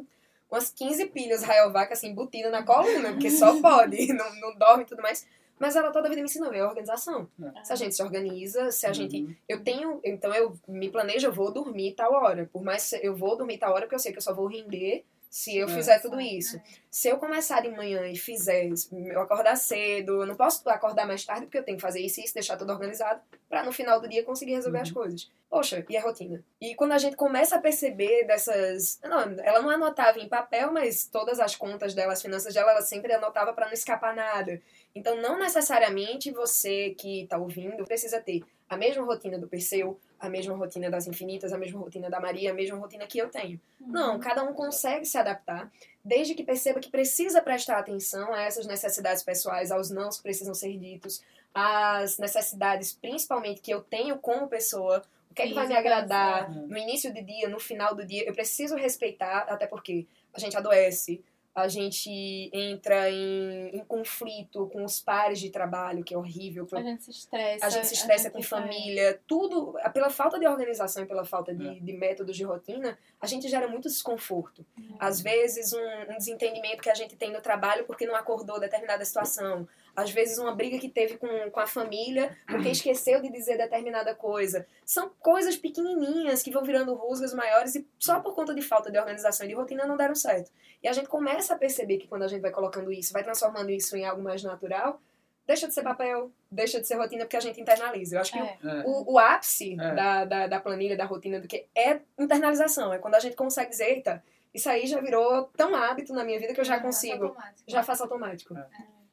umas 0.52 0.70
15 0.70 1.06
pilhas 1.08 1.44
Rayovac 1.44 1.94
assim, 1.94 2.10
embutidas 2.10 2.52
na 2.52 2.64
coluna, 2.64 3.14
porque 3.14 3.32
só 3.32 3.62
pode, 3.62 4.08
não, 4.14 4.36
não 4.36 4.56
dorme 4.58 4.84
e 4.84 4.86
tudo 4.86 5.02
mais. 5.02 5.26
Mas 5.60 5.76
ela 5.76 5.92
toda 5.92 6.08
a 6.08 6.10
vida 6.10 6.22
me 6.22 6.26
ensinou, 6.28 6.54
é 6.54 6.64
organização. 6.64 7.28
É. 7.42 7.64
Se 7.64 7.74
a 7.74 7.76
gente 7.76 7.96
se 7.96 8.04
organiza, 8.04 8.72
se 8.72 8.86
a 8.86 8.94
gente 8.94 9.22
Uhum. 9.24 9.36
eu 9.50 9.64
tenho, 9.64 10.00
então 10.04 10.34
eu 10.34 10.54
me 10.68 10.90
planejo, 10.90 11.28
eu 11.28 11.34
vou 11.34 11.52
dormir 11.52 11.94
tal 11.94 12.14
hora. 12.14 12.48
Por 12.52 12.64
mais 12.64 12.90
que 12.90 12.96
eu 13.06 13.16
vou 13.16 13.36
dormir 13.36 13.58
tal 13.58 13.72
hora, 13.74 13.82
porque 13.82 13.96
eu 13.96 14.00
sei 14.00 14.12
que 14.12 14.18
eu 14.20 14.22
só 14.22 14.34
vou 14.34 14.48
render 14.48 15.04
se 15.30 15.58
eu 15.58 15.68
É. 15.68 15.72
fizer 15.74 16.00
tudo 16.02 16.20
isso. 16.20 16.60
Se 16.90 17.08
eu 17.10 17.18
começar 17.18 17.62
de 17.62 17.70
manhã 17.70 18.08
e 18.08 18.16
fizer, 18.18 18.70
eu 18.92 19.22
acordar 19.22 19.56
cedo, 19.56 20.22
eu 20.22 20.26
não 20.26 20.36
posso 20.36 20.68
acordar 20.70 21.06
mais 21.06 21.24
tarde 21.26 21.46
porque 21.46 21.58
eu 21.58 21.64
tenho 21.64 21.78
que 21.78 21.82
fazer 21.82 22.00
isso 22.02 22.20
e 22.20 22.24
isso, 22.24 22.34
deixar 22.34 22.58
tudo 22.58 22.72
organizado, 22.74 23.22
pra 23.48 23.64
no 23.64 23.72
final 23.72 24.00
do 24.02 24.08
dia 24.08 24.24
conseguir 24.24 24.54
resolver 24.56 24.80
as 24.80 24.90
Uhum. 24.90 24.94
coisas. 24.96 25.32
Poxa, 25.50 25.86
e 25.88 25.96
a 25.96 26.02
rotina? 26.02 26.44
E 26.60 26.76
quando 26.76 26.92
a 26.92 26.98
gente 26.98 27.16
começa 27.16 27.56
a 27.56 27.62
perceber 27.62 28.26
dessas. 28.26 29.00
Não, 29.04 29.22
ela 29.40 29.62
não 29.62 29.70
anotava 29.70 30.20
em 30.20 30.28
papel, 30.28 30.74
mas 30.74 31.06
todas 31.08 31.40
as 31.40 31.56
contas 31.56 31.94
dela, 31.94 32.12
as 32.14 32.22
finanças 32.22 32.54
dela, 32.54 32.72
ela 32.72 32.82
sempre 32.82 33.14
anotava 33.14 33.54
pra 33.54 33.66
não 33.68 33.74
escapar 33.74 34.14
nada. 34.14 34.62
Então, 34.94 35.16
não 35.22 35.40
necessariamente 35.40 36.32
você 36.32 36.90
que 36.92 37.28
tá 37.30 37.38
ouvindo 37.38 37.86
precisa 37.86 38.20
ter 38.20 38.44
a 38.68 38.76
mesma 38.76 39.06
rotina 39.06 39.38
do 39.38 39.48
Perseu, 39.48 39.98
a 40.20 40.30
mesma 40.30 40.56
rotina 40.56 40.90
das 40.90 41.08
Infinitas, 41.08 41.54
a 41.54 41.58
mesma 41.58 41.80
rotina 41.80 42.10
da 42.10 42.20
Maria, 42.20 42.52
a 42.52 42.54
mesma 42.54 42.78
rotina 42.78 43.06
que 43.06 43.18
eu 43.18 43.30
tenho. 43.30 43.60
Não, 43.80 44.20
cada 44.20 44.44
um 44.44 44.54
consegue 44.54 45.06
se 45.06 45.18
adaptar, 45.18 45.72
desde 46.04 46.34
que 46.34 46.44
perceba 46.44 46.80
que 46.80 46.90
precisa 46.90 47.42
prestar 47.42 47.78
atenção 47.78 48.34
a 48.34 48.42
essas 48.42 48.66
necessidades 48.66 49.24
pessoais, 49.24 49.72
aos 49.72 49.90
nãos 49.90 50.18
que 50.18 50.24
precisam 50.24 50.54
ser 50.54 50.78
ditos, 50.78 51.24
às 51.54 52.18
necessidades, 52.18 52.94
principalmente, 52.94 53.62
que 53.62 53.72
eu 53.72 53.82
tenho 53.82 54.18
como 54.18 54.48
pessoa, 54.48 55.04
o 55.30 55.34
que 55.34 55.42
é 55.42 55.48
que 55.48 55.54
vai 55.54 55.68
me 55.68 55.76
agradar 55.76 56.52
é. 56.52 56.54
no 56.54 56.78
início 56.78 57.14
do 57.14 57.22
dia, 57.22 57.48
no 57.48 57.60
final 57.60 57.96
do 57.96 58.06
dia. 58.06 58.24
Eu 58.28 58.34
preciso 58.34 58.76
respeitar, 58.76 59.46
até 59.50 59.68
porque 59.68 60.06
a 60.34 60.40
gente 60.40 60.58
adoece, 60.58 61.24
a 61.58 61.68
gente 61.68 62.52
entra 62.54 63.10
em, 63.10 63.70
em 63.76 63.84
conflito 63.86 64.68
com 64.68 64.86
os 64.86 65.02
pares 65.02 65.40
de 65.40 65.50
trabalho, 65.50 66.04
que 66.04 66.14
é 66.14 66.18
horrível. 66.18 66.68
A 66.72 66.82
gente 66.84 67.04
se 67.04 67.10
estressa. 67.10 67.66
A 67.66 67.70
gente 67.72 67.88
se 67.88 67.96
estressa 67.96 68.26
gente 68.26 68.34
com 68.34 68.44
família, 68.44 69.20
tudo, 69.26 69.74
pela 69.92 70.12
falta 70.12 70.38
de 70.40 70.46
organização 70.46 71.02
e 71.02 71.08
pela 71.08 71.26
falta 71.26 71.56
de, 71.56 71.68
É. 71.68 71.74
de 71.80 71.94
métodos 71.94 72.38
de 72.38 72.44
rotina, 72.44 72.96
a 73.20 73.26
gente 73.26 73.50
gera 73.50 73.68
muito 73.68 73.90
desconforto. 73.90 74.64
Uhum. 74.78 74.98
Às 75.00 75.20
vezes, 75.20 75.74
um, 75.74 76.14
um 76.14 76.18
desentendimento 76.20 76.84
que 76.84 76.92
a 76.92 76.94
gente 76.94 77.16
tem 77.16 77.32
no 77.32 77.42
trabalho 77.42 77.86
porque 77.86 78.06
não 78.06 78.16
acordou 78.16 78.60
determinada 78.60 79.04
situação. 79.04 79.68
Às 79.98 80.12
vezes, 80.12 80.38
uma 80.38 80.54
briga 80.56 80.78
que 80.78 80.88
teve 80.90 81.18
com, 81.18 81.28
com 81.50 81.60
a 81.60 81.66
família 81.66 82.38
porque 82.48 82.70
esqueceu 82.70 83.20
de 83.20 83.32
dizer 83.32 83.58
determinada 83.58 84.14
coisa. 84.14 84.68
São 84.86 85.10
coisas 85.20 85.58
pequenininhas 85.58 86.44
que 86.44 86.52
vão 86.52 86.64
virando 86.64 86.94
rusgas 86.94 87.34
maiores 87.34 87.74
e 87.74 87.88
só 87.98 88.20
por 88.20 88.36
conta 88.36 88.54
de 88.54 88.62
falta 88.62 88.92
de 88.92 89.00
organização 89.00 89.46
e 89.46 89.50
de 89.50 89.56
rotina 89.56 89.88
não 89.88 89.98
deram 89.98 90.14
certo. 90.14 90.52
E 90.84 90.88
a 90.88 90.94
gente 90.94 91.08
começa 91.10 91.56
a 91.56 91.58
perceber 91.58 91.98
que 91.98 92.08
quando 92.08 92.22
a 92.22 92.28
gente 92.28 92.42
vai 92.42 92.52
colocando 92.52 92.92
isso, 92.92 93.12
vai 93.12 93.24
transformando 93.24 93.72
isso 93.72 93.98
em 93.98 94.06
algo 94.06 94.22
mais 94.22 94.44
natural, 94.44 95.02
deixa 95.48 95.68
de 95.68 95.74
ser 95.74 95.82
papel, 95.82 96.32
deixa 96.52 96.80
de 96.80 96.86
ser 96.86 96.94
rotina 96.96 97.26
porque 97.26 97.38
a 97.38 97.40
gente 97.40 97.60
internaliza. 97.60 98.18
Eu 98.18 98.22
acho 98.22 98.32
que 98.34 98.38
É. 98.38 98.58
É. 98.64 98.84
o, 98.86 99.14
o 99.14 99.18
ápice 99.18 99.74
É. 99.74 99.96
da, 99.96 100.26
da, 100.26 100.46
da 100.48 100.60
planilha, 100.60 100.96
da 100.96 101.06
rotina, 101.06 101.40
do 101.40 101.48
que 101.48 101.66
é 101.76 102.02
internalização. 102.20 102.94
É 102.94 103.00
quando 103.00 103.16
a 103.16 103.20
gente 103.20 103.36
consegue 103.36 103.72
dizer, 103.72 103.86
eita, 103.96 104.24
isso 104.54 104.70
aí 104.70 104.86
já 104.86 105.02
virou 105.02 105.46
tão 105.58 105.74
hábito 105.76 106.14
na 106.14 106.24
minha 106.24 106.40
vida 106.40 106.54
que 106.54 106.60
eu 106.62 106.66
já 106.66 106.76
É, 106.76 106.80
consigo, 106.80 107.26
automático. 107.26 107.64
já 107.68 107.82
faço 107.82 108.04
automático. 108.04 108.56
É. 108.56 108.68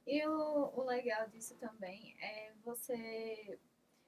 E 0.07 0.27
o, 0.27 0.71
o 0.75 0.83
legal 0.85 1.29
disso 1.29 1.55
também 1.57 2.15
é 2.21 2.53
você 2.65 3.59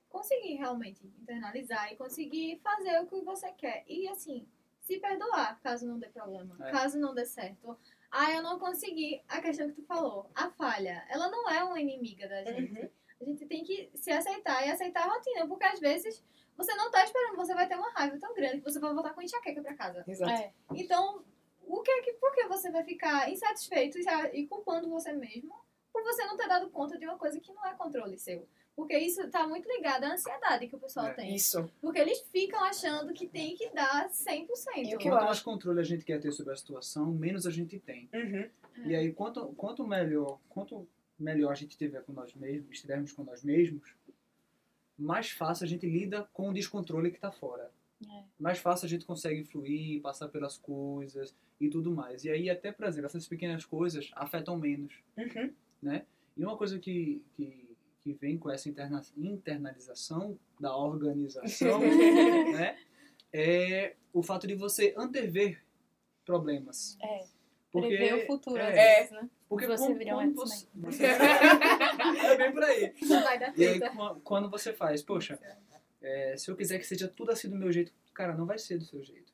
conseguir 0.08 0.54
realmente 0.54 1.06
internalizar 1.20 1.92
e 1.92 1.96
conseguir 1.96 2.60
fazer 2.62 3.00
o 3.00 3.06
que 3.06 3.20
você 3.22 3.50
quer. 3.52 3.84
E 3.88 4.08
assim, 4.08 4.46
se 4.80 4.98
perdoar 4.98 5.60
caso 5.62 5.86
não 5.86 5.98
dê 5.98 6.08
problema, 6.08 6.56
É. 6.66 6.70
caso 6.70 6.98
não 6.98 7.14
dê 7.14 7.24
certo. 7.24 7.76
Ah, 8.10 8.32
eu 8.32 8.42
não 8.42 8.58
consegui. 8.58 9.22
A 9.28 9.40
questão 9.40 9.68
que 9.68 9.74
tu 9.74 9.82
falou, 9.84 10.30
a 10.34 10.50
falha, 10.50 11.04
ela 11.10 11.28
não 11.28 11.48
é 11.50 11.62
uma 11.64 11.80
inimiga 11.80 12.28
da 12.28 12.44
gente. 12.44 12.80
Uhum. 12.80 12.90
A 13.20 13.24
gente 13.24 13.46
tem 13.46 13.64
que 13.64 13.90
se 13.94 14.10
aceitar 14.10 14.66
e 14.66 14.70
aceitar 14.70 15.06
a 15.06 15.12
rotina, 15.14 15.46
porque 15.48 15.64
às 15.64 15.80
vezes 15.80 16.22
você 16.56 16.74
não 16.74 16.90
tá 16.90 17.02
esperando, 17.04 17.36
você 17.36 17.54
vai 17.54 17.66
ter 17.66 17.74
uma 17.76 17.90
raiva 17.90 18.18
tão 18.18 18.32
grande 18.34 18.58
que 18.58 18.64
você 18.70 18.78
vai 18.78 18.92
voltar 18.94 19.12
com 19.14 19.22
enxaqueca 19.22 19.60
pra 19.62 19.74
casa. 19.74 20.04
Exato. 20.06 20.30
É. 20.30 20.52
Então, 20.74 21.24
o 21.66 21.82
que 21.82 21.90
é 21.90 22.02
que, 22.02 22.12
por 22.14 22.32
que 22.32 22.46
você 22.46 22.70
vai 22.70 22.84
ficar 22.84 23.30
insatisfeito 23.30 23.98
e- 23.98 24.04
e 24.40 24.46
culpando 24.46 24.88
você 24.88 25.12
mesmo 25.12 25.54
por 25.96 26.02
você 26.02 26.26
não 26.26 26.36
ter 26.36 26.46
dado 26.46 26.68
conta 26.68 26.98
de 26.98 27.06
uma 27.06 27.16
coisa 27.16 27.40
que 27.40 27.50
não 27.54 27.64
é 27.64 27.74
controle 27.74 28.18
seu? 28.18 28.46
Porque 28.74 28.98
isso 28.98 29.26
tá 29.30 29.48
muito 29.48 29.66
ligado 29.66 30.04
à 30.04 30.12
ansiedade 30.12 30.68
que 30.68 30.76
o 30.76 30.78
pessoal 30.78 31.06
É. 31.06 31.14
tem. 31.14 31.34
Isso. 31.34 31.66
Porque 31.80 31.98
eles 31.98 32.20
ficam 32.30 32.62
achando 32.62 33.14
que 33.14 33.26
tem 33.26 33.56
que 33.56 33.70
dar 33.70 34.10
100%. 34.10 34.90
E 34.90 34.94
o 34.94 34.98
que 34.98 35.08
Quanto 35.08 35.24
mais 35.24 35.40
controle 35.40 35.80
a 35.80 35.82
gente 35.82 36.04
quer 36.04 36.20
ter 36.20 36.30
sobre 36.32 36.52
a 36.52 36.56
situação, 36.56 37.06
menos 37.12 37.46
a 37.46 37.50
gente 37.50 37.78
tem. 37.78 38.10
Uhum. 38.12 38.50
E 38.84 38.94
aí, 38.94 39.10
quanto, 39.10 39.46
quanto 39.54 39.86
melhor, 39.86 40.38
quanto 40.50 40.86
melhor 41.18 41.52
a 41.52 41.54
gente 41.54 41.70
estiver 41.70 42.02
com 42.02 42.12
nós 42.12 42.34
mesmos, 42.34 42.70
estivermos 42.72 43.12
com 43.12 43.24
nós 43.24 43.42
mesmos, 43.42 43.94
mais 44.98 45.30
fácil 45.30 45.64
a 45.64 45.68
gente 45.68 45.86
lida 45.86 46.28
com 46.34 46.50
o 46.50 46.52
descontrole 46.52 47.08
que 47.10 47.16
está 47.16 47.32
fora. 47.32 47.70
É. 48.06 48.22
Mais 48.38 48.58
fácil 48.58 48.84
a 48.84 48.88
gente 48.90 49.06
consegue 49.06 49.42
fluir, 49.44 50.02
passar 50.02 50.28
pelas 50.28 50.58
coisas 50.58 51.34
e 51.58 51.70
tudo 51.70 51.90
mais. 51.90 52.24
E 52.26 52.30
aí, 52.30 52.50
até, 52.50 52.70
por 52.70 52.84
exemplo, 52.84 53.06
essas 53.06 53.26
pequenas 53.26 53.64
coisas 53.64 54.10
afetam 54.14 54.58
menos. 54.58 54.92
Uhum. 55.16 55.50
E 56.36 56.44
uma 56.44 56.56
coisa 56.56 56.78
que, 56.78 57.22
que, 57.34 57.76
que 58.02 58.12
vem 58.14 58.38
com 58.38 58.50
essa 58.50 58.68
interna, 58.68 59.00
internalização 59.16 60.38
da 60.60 60.76
organização 60.76 61.80
né, 62.52 62.76
é 63.32 63.94
o 64.12 64.22
fato 64.22 64.46
de 64.46 64.54
você 64.54 64.94
antever 64.96 65.62
problemas. 66.24 66.98
É. 67.02 67.24
Porque, 67.70 67.88
Prever 67.88 68.14
o 68.14 68.26
futuro, 68.26 68.58
é, 68.58 68.68
às 68.68 68.74
vezes, 68.74 69.10
né? 69.12 69.30
porque 69.48 69.66
Você 69.66 69.84
um 69.92 69.98
quando 69.98 70.30
X-Men. 70.30 70.32
você, 70.34 70.66
você- 70.74 71.04
é 72.26 72.36
bem 72.36 72.52
por 72.52 72.62
aí. 72.64 72.94
Não 73.02 73.22
vai 73.22 73.38
dar 73.38 73.58
E 73.58 73.66
aí, 73.66 73.80
quando 74.24 74.48
você 74.50 74.72
faz, 74.72 75.02
poxa, 75.02 75.38
é, 76.00 76.36
se 76.36 76.50
eu 76.50 76.56
quiser 76.56 76.78
que 76.78 76.86
seja 76.86 77.06
tudo 77.06 77.32
assim 77.32 77.50
do 77.50 77.56
meu 77.56 77.70
jeito, 77.70 77.92
cara, 78.14 78.34
não 78.34 78.46
vai 78.46 78.58
ser 78.58 78.78
do 78.78 78.84
seu 78.84 79.02
jeito. 79.02 79.32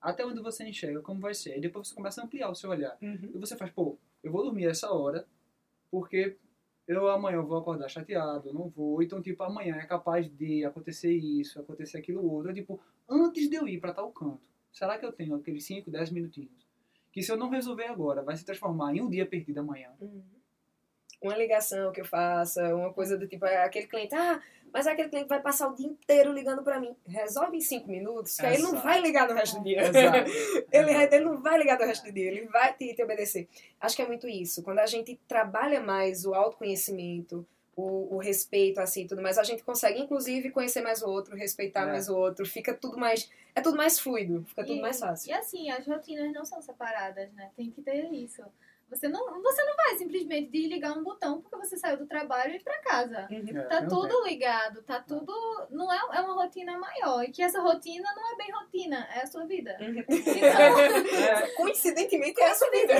Até 0.00 0.26
onde 0.26 0.42
você 0.42 0.64
enxerga 0.68 1.00
como 1.00 1.20
vai 1.20 1.34
ser. 1.34 1.56
E 1.56 1.60
depois 1.60 1.88
você 1.88 1.94
começa 1.94 2.20
a 2.20 2.24
ampliar 2.24 2.50
o 2.50 2.54
seu 2.54 2.70
olhar. 2.70 2.96
Uhum. 3.00 3.30
E 3.34 3.38
você 3.38 3.56
faz, 3.56 3.70
pô, 3.70 3.96
eu 4.22 4.32
vou 4.32 4.42
dormir 4.42 4.66
essa 4.66 4.90
hora, 4.92 5.26
porque 5.94 6.36
eu 6.88 7.08
amanhã 7.08 7.36
eu 7.36 7.46
vou 7.46 7.56
acordar 7.56 7.88
chateado, 7.88 8.48
eu 8.48 8.52
não 8.52 8.68
vou. 8.68 9.00
Então, 9.00 9.22
tipo, 9.22 9.40
amanhã 9.44 9.76
é 9.76 9.86
capaz 9.86 10.28
de 10.28 10.64
acontecer 10.64 11.12
isso, 11.14 11.60
acontecer 11.60 11.98
aquilo 11.98 12.28
outro. 12.28 12.50
É, 12.50 12.54
tipo, 12.54 12.80
antes 13.08 13.48
de 13.48 13.54
eu 13.54 13.68
ir 13.68 13.78
para 13.78 13.94
tal 13.94 14.10
canto, 14.10 14.42
será 14.72 14.98
que 14.98 15.06
eu 15.06 15.12
tenho 15.12 15.36
aqueles 15.36 15.64
5, 15.64 15.88
10 15.88 16.10
minutinhos? 16.10 16.66
Que 17.12 17.22
se 17.22 17.30
eu 17.30 17.36
não 17.36 17.48
resolver 17.48 17.84
agora, 17.84 18.24
vai 18.24 18.36
se 18.36 18.44
transformar 18.44 18.92
em 18.92 19.02
um 19.02 19.08
dia 19.08 19.24
perdido 19.24 19.58
amanhã. 19.58 19.90
Uhum. 20.00 20.20
Uma 21.22 21.36
ligação 21.36 21.90
que 21.92 22.00
eu 22.00 22.04
faça, 22.04 22.74
uma 22.74 22.92
coisa 22.92 23.16
do 23.16 23.26
tipo, 23.26 23.44
aquele 23.46 23.86
cliente, 23.86 24.14
ah, 24.14 24.40
mas 24.72 24.86
aquele 24.86 25.08
cliente 25.08 25.28
vai 25.28 25.40
passar 25.40 25.68
o 25.68 25.74
dia 25.74 25.86
inteiro 25.86 26.32
ligando 26.32 26.62
pra 26.62 26.80
mim. 26.80 26.94
Resolve 27.06 27.56
em 27.56 27.60
cinco 27.60 27.88
minutos, 27.88 28.36
que 28.36 28.44
aí 28.44 28.54
ele 28.54 28.62
não 28.64 28.80
vai 28.80 29.00
ligar 29.00 29.28
no 29.28 29.34
resto 29.34 29.58
do 29.58 29.64
dia. 29.64 29.80
Ele, 30.72 30.92
ele 30.92 31.20
não 31.24 31.40
vai 31.40 31.56
ligar 31.58 31.78
do 31.78 31.84
resto 31.84 32.04
do 32.04 32.12
dia, 32.12 32.26
ele 32.28 32.46
vai 32.46 32.72
te, 32.74 32.92
te 32.94 33.02
obedecer. 33.02 33.48
Acho 33.80 33.94
que 33.94 34.02
é 34.02 34.06
muito 34.06 34.28
isso. 34.28 34.62
Quando 34.62 34.80
a 34.80 34.86
gente 34.86 35.18
trabalha 35.28 35.80
mais 35.80 36.26
o 36.26 36.34
autoconhecimento, 36.34 37.46
o, 37.76 38.16
o 38.16 38.18
respeito, 38.18 38.80
assim, 38.80 39.06
tudo 39.06 39.22
mais, 39.22 39.38
a 39.38 39.42
gente 39.44 39.62
consegue, 39.62 40.00
inclusive, 40.00 40.50
conhecer 40.50 40.80
mais 40.82 41.02
o 41.02 41.08
outro, 41.08 41.36
respeitar 41.36 41.82
É. 41.82 41.86
mais 41.92 42.08
o 42.08 42.16
outro, 42.16 42.44
fica 42.46 42.74
tudo 42.74 42.98
mais. 42.98 43.30
É 43.54 43.60
tudo 43.60 43.76
mais 43.76 43.98
fluido, 43.98 44.44
fica 44.48 44.64
tudo 44.64 44.78
E- 44.78 44.82
mais 44.82 44.98
fácil. 44.98 45.30
E 45.30 45.32
assim, 45.32 45.70
as 45.70 45.86
rotinas 45.86 46.32
não 46.32 46.44
são 46.44 46.60
separadas, 46.60 47.32
né? 47.32 47.50
Tem 47.56 47.70
que 47.70 47.80
ter 47.82 48.04
isso. 48.12 48.42
Você 48.94 49.08
não, 49.08 49.42
você 49.42 49.64
não 49.64 49.76
vai 49.76 49.96
simplesmente 49.96 50.50
de 50.50 50.68
ligar 50.68 50.96
um 50.96 51.02
botão 51.02 51.40
porque 51.42 51.56
você 51.56 51.76
saiu 51.76 51.96
do 51.98 52.06
trabalho 52.06 52.52
e 52.52 52.56
ir 52.56 52.62
pra 52.62 52.78
casa. 52.82 53.26
Uhum. 53.30 53.58
É, 53.58 53.62
Tá 53.64 53.86
tudo 53.86 54.24
ligado, 54.24 54.82
tá 54.82 55.00
tudo. 55.00 55.32
Não 55.70 55.92
é, 55.92 55.96
é 56.12 56.20
uma 56.20 56.34
rotina 56.34 56.78
maior. 56.78 57.22
E 57.24 57.30
que 57.30 57.42
essa 57.42 57.60
rotina 57.60 58.08
não 58.14 58.32
é 58.32 58.36
bem 58.36 58.50
rotina, 58.52 59.08
é 59.14 59.22
a 59.22 59.26
sua 59.26 59.44
vida. 59.46 59.76
Uhum. 59.80 59.98
Então, 60.08 60.78
É, 60.78 61.46
Coincidentemente 61.56 62.40
é 62.40 62.50
a 62.50 62.54
sua 62.54 62.70
vida. 62.70 62.94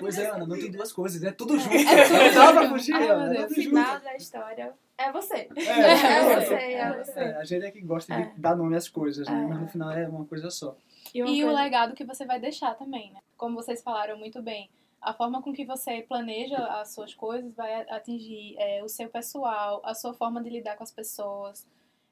Pois 0.00 0.18
é, 0.18 0.26
Ana, 0.30 0.46
não 0.46 0.56
tem 0.58 0.70
duas 0.70 0.92
coisas, 0.92 1.22
é 1.22 1.30
tudo 1.32 1.58
junto. 1.58 1.74
É 1.76 2.04
tudo 2.04 2.18
Não 2.18 2.34
dá 2.34 2.52
pra 2.52 2.62
junto. 2.62 2.74
fugir, 2.78 2.94
Ai, 2.94 3.08
Ana, 3.08 3.34
é 3.34 3.42
tudo 3.46 3.56
No 3.56 3.62
junto. 3.62 3.76
final 3.76 4.00
da 4.00 4.16
história, 4.16 4.74
é 4.98 5.12
você. 5.12 5.48
É, 5.56 5.62
É 5.62 6.40
você, 6.40 6.54
é 6.54 6.92
você. 7.04 7.20
É, 7.20 7.36
a 7.36 7.44
gente 7.44 7.64
é 7.66 7.70
que 7.70 7.80
gosta 7.80 8.14
de 8.14 8.22
É. 8.22 8.32
dar 8.36 8.56
nome 8.56 8.76
às 8.76 8.88
coisas, 8.88 9.26
né? 9.28 9.42
É. 9.42 9.46
Mas 9.46 9.60
no 9.60 9.68
final 9.68 9.90
é 9.92 10.08
uma 10.08 10.24
coisa 10.24 10.50
só. 10.50 10.76
E 11.14 11.22
o 11.22 11.26
coisa- 11.26 11.52
legado 11.52 11.94
que 11.94 12.04
você 12.04 12.24
vai 12.26 12.38
deixar 12.40 12.74
também, 12.74 13.12
né? 13.12 13.20
Como 13.36 13.54
vocês 13.56 13.82
falaram 13.82 14.18
muito 14.18 14.42
bem, 14.42 14.68
a 15.06 15.14
forma 15.14 15.40
com 15.40 15.52
que 15.52 15.64
você 15.64 16.02
planeja 16.02 16.58
as 16.80 16.92
suas 16.92 17.14
coisas 17.14 17.54
vai 17.54 17.88
atingir 17.88 18.56
é, 18.58 18.82
o 18.82 18.88
seu 18.88 19.08
pessoal, 19.08 19.80
a 19.84 19.94
sua 19.94 20.12
forma 20.12 20.42
de 20.42 20.50
lidar 20.50 20.76
com 20.76 20.82
as 20.82 20.90
pessoas, 20.90 21.64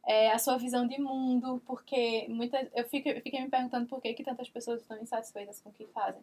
é, 0.07 0.31
a 0.31 0.39
sua 0.39 0.57
visão 0.57 0.87
de 0.87 1.01
mundo, 1.01 1.61
porque 1.67 2.25
muitas, 2.29 2.69
eu, 2.73 2.85
fico, 2.85 3.09
eu 3.09 3.21
fiquei 3.21 3.41
me 3.41 3.51
perguntando 3.51 3.89
por 3.89 4.01
que, 4.01 4.15
que 4.15 4.23
tantas 4.23 4.49
pessoas 4.49 4.81
estão 4.81 4.97
insatisfeitas 5.03 5.61
com 5.61 5.71
o 5.71 5.73
que 5.73 5.87
fazem. 5.87 6.23